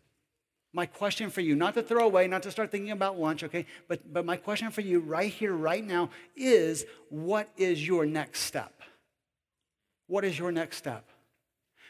My 0.72 0.86
question 0.86 1.30
for 1.30 1.40
you, 1.40 1.54
not 1.54 1.74
to 1.74 1.82
throw 1.82 2.04
away, 2.04 2.26
not 2.26 2.42
to 2.42 2.50
start 2.50 2.70
thinking 2.70 2.90
about 2.90 3.18
lunch, 3.18 3.44
okay, 3.44 3.64
but, 3.88 4.12
but 4.12 4.24
my 4.24 4.36
question 4.36 4.70
for 4.70 4.80
you 4.80 5.00
right 5.00 5.32
here, 5.32 5.52
right 5.52 5.84
now 5.84 6.10
is 6.36 6.84
what 7.10 7.48
is 7.56 7.86
your 7.86 8.04
next 8.04 8.40
step? 8.40 8.72
What 10.06 10.24
is 10.24 10.38
your 10.38 10.52
next 10.52 10.76
step? 10.76 11.08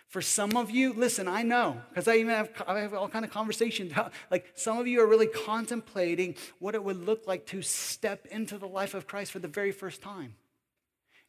For 0.09 0.21
some 0.23 0.57
of 0.57 0.71
you, 0.71 0.93
listen, 0.93 1.27
I 1.27 1.43
know, 1.43 1.81
because 1.89 2.07
I 2.07 2.17
even 2.17 2.29
have, 2.29 2.51
I 2.69 2.81
have 2.81 2.95
all 2.95 3.09
kind 3.09 3.25
of 3.25 3.31
conversations. 3.31 3.93
Like 4.31 4.53
some 4.55 4.79
of 4.79 4.87
you 4.87 5.01
are 5.01 5.07
really 5.07 5.27
contemplating 5.27 6.37
what 6.59 6.75
it 6.75 6.85
would 6.85 7.05
look 7.05 7.27
like 7.27 7.47
to 7.47 7.63
step 7.63 8.27
into 8.27 8.59
the 8.59 8.69
life 8.69 8.95
of 8.95 9.07
Christ 9.07 9.33
for 9.33 9.39
the 9.41 9.49
very 9.49 9.73
first 9.73 10.03
time. 10.03 10.35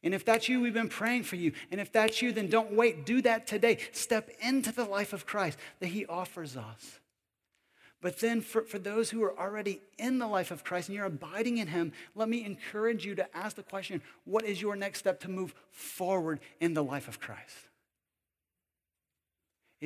And 0.05 0.13
if 0.13 0.23
that's 0.23 0.47
you, 0.47 0.61
we've 0.61 0.73
been 0.73 0.87
praying 0.87 1.23
for 1.23 1.35
you. 1.35 1.51
And 1.71 1.81
if 1.81 1.91
that's 1.91 2.21
you, 2.21 2.31
then 2.31 2.47
don't 2.47 2.73
wait. 2.73 3.07
Do 3.07 3.23
that 3.23 3.47
today. 3.47 3.79
Step 3.91 4.29
into 4.39 4.71
the 4.71 4.85
life 4.85 5.13
of 5.13 5.25
Christ 5.25 5.57
that 5.79 5.87
He 5.87 6.05
offers 6.05 6.55
us. 6.55 6.99
But 8.01 8.19
then, 8.19 8.41
for, 8.41 8.61
for 8.61 8.77
those 8.77 9.09
who 9.09 9.23
are 9.23 9.37
already 9.37 9.81
in 9.97 10.19
the 10.19 10.27
life 10.27 10.51
of 10.51 10.63
Christ 10.63 10.89
and 10.89 10.95
you're 10.95 11.07
abiding 11.07 11.57
in 11.57 11.67
Him, 11.67 11.91
let 12.13 12.29
me 12.29 12.45
encourage 12.45 13.03
you 13.03 13.15
to 13.15 13.35
ask 13.35 13.55
the 13.55 13.63
question 13.63 13.99
what 14.25 14.45
is 14.45 14.61
your 14.61 14.75
next 14.75 14.99
step 14.99 15.19
to 15.21 15.29
move 15.29 15.55
forward 15.71 16.39
in 16.59 16.75
the 16.75 16.83
life 16.83 17.07
of 17.07 17.19
Christ? 17.19 17.55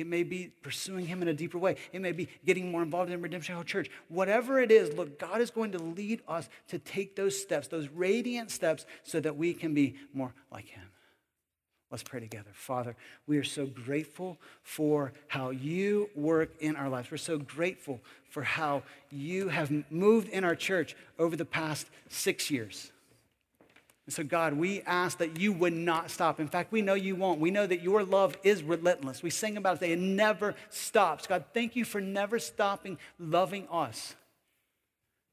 It 0.00 0.06
may 0.06 0.22
be 0.22 0.50
pursuing 0.62 1.06
Him 1.06 1.22
in 1.22 1.28
a 1.28 1.34
deeper 1.34 1.58
way. 1.58 1.76
It 1.92 2.00
may 2.00 2.12
be 2.12 2.28
getting 2.46 2.70
more 2.70 2.82
involved 2.82 3.10
in 3.10 3.20
Redemption 3.20 3.54
Hill 3.54 3.64
Church. 3.64 3.90
Whatever 4.08 4.60
it 4.60 4.70
is, 4.70 4.94
look, 4.94 5.18
God 5.18 5.40
is 5.40 5.50
going 5.50 5.72
to 5.72 5.78
lead 5.78 6.22
us 6.26 6.48
to 6.68 6.78
take 6.78 7.16
those 7.16 7.40
steps, 7.40 7.68
those 7.68 7.88
radiant 7.88 8.50
steps, 8.50 8.86
so 9.02 9.20
that 9.20 9.36
we 9.36 9.52
can 9.52 9.74
be 9.74 9.96
more 10.12 10.34
like 10.50 10.66
Him. 10.66 10.84
Let's 11.90 12.04
pray 12.04 12.20
together. 12.20 12.50
Father, 12.54 12.96
we 13.26 13.36
are 13.38 13.44
so 13.44 13.66
grateful 13.66 14.38
for 14.62 15.12
how 15.26 15.50
you 15.50 16.08
work 16.14 16.52
in 16.60 16.76
our 16.76 16.88
lives. 16.88 17.10
We're 17.10 17.16
so 17.16 17.36
grateful 17.36 18.00
for 18.30 18.42
how 18.42 18.84
you 19.10 19.48
have 19.48 19.72
moved 19.90 20.28
in 20.28 20.44
our 20.44 20.54
church 20.54 20.94
over 21.18 21.34
the 21.36 21.44
past 21.44 21.88
six 22.08 22.50
years. 22.50 22.92
And 24.06 24.14
so, 24.14 24.24
God, 24.24 24.54
we 24.54 24.82
ask 24.82 25.18
that 25.18 25.38
you 25.38 25.52
would 25.52 25.72
not 25.72 26.10
stop. 26.10 26.40
In 26.40 26.48
fact, 26.48 26.72
we 26.72 26.82
know 26.82 26.94
you 26.94 27.14
won't. 27.14 27.38
We 27.40 27.50
know 27.50 27.66
that 27.66 27.82
your 27.82 28.02
love 28.02 28.36
is 28.42 28.62
relentless. 28.62 29.22
We 29.22 29.30
sing 29.30 29.56
about 29.56 29.82
it, 29.82 29.90
it 29.90 29.98
never 29.98 30.54
stops. 30.68 31.26
God, 31.26 31.44
thank 31.54 31.76
you 31.76 31.84
for 31.84 32.00
never 32.00 32.38
stopping 32.38 32.98
loving 33.18 33.68
us. 33.70 34.14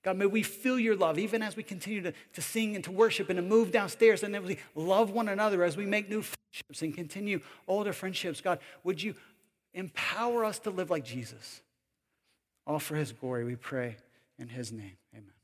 God, 0.04 0.18
may 0.18 0.26
we 0.26 0.44
feel 0.44 0.80
your 0.80 0.96
love 0.96 1.20
even 1.20 1.42
as 1.42 1.58
we 1.58 1.64
continue 1.64 2.02
to, 2.02 2.14
to 2.34 2.42
sing 2.42 2.76
and 2.76 2.84
to 2.86 2.92
worship 2.92 3.30
and 3.30 3.38
to 3.38 3.42
move 3.42 3.72
downstairs 3.72 4.24
and 4.24 4.34
then 4.34 4.44
we 4.46 4.58
love 4.74 5.12
one 5.12 5.28
another 5.28 5.64
as 5.64 5.76
we 5.76 5.86
make 5.86 6.08
new 6.08 6.22
friendships 6.22 6.82
and 6.82 6.96
continue 6.96 7.42
older 7.68 7.92
friendships. 7.92 8.40
God, 8.40 8.60
would 8.86 9.04
you 9.04 9.16
empower 9.74 10.46
us 10.46 10.60
to 10.60 10.70
live 10.70 10.90
like 10.90 11.04
Jesus? 11.04 11.62
All 12.66 12.80
for 12.80 12.96
his 12.96 13.12
glory, 13.12 13.44
we 13.44 13.56
pray 13.56 13.98
in 14.40 14.48
his 14.48 14.72
name. 14.72 14.98
Amen. 15.14 15.37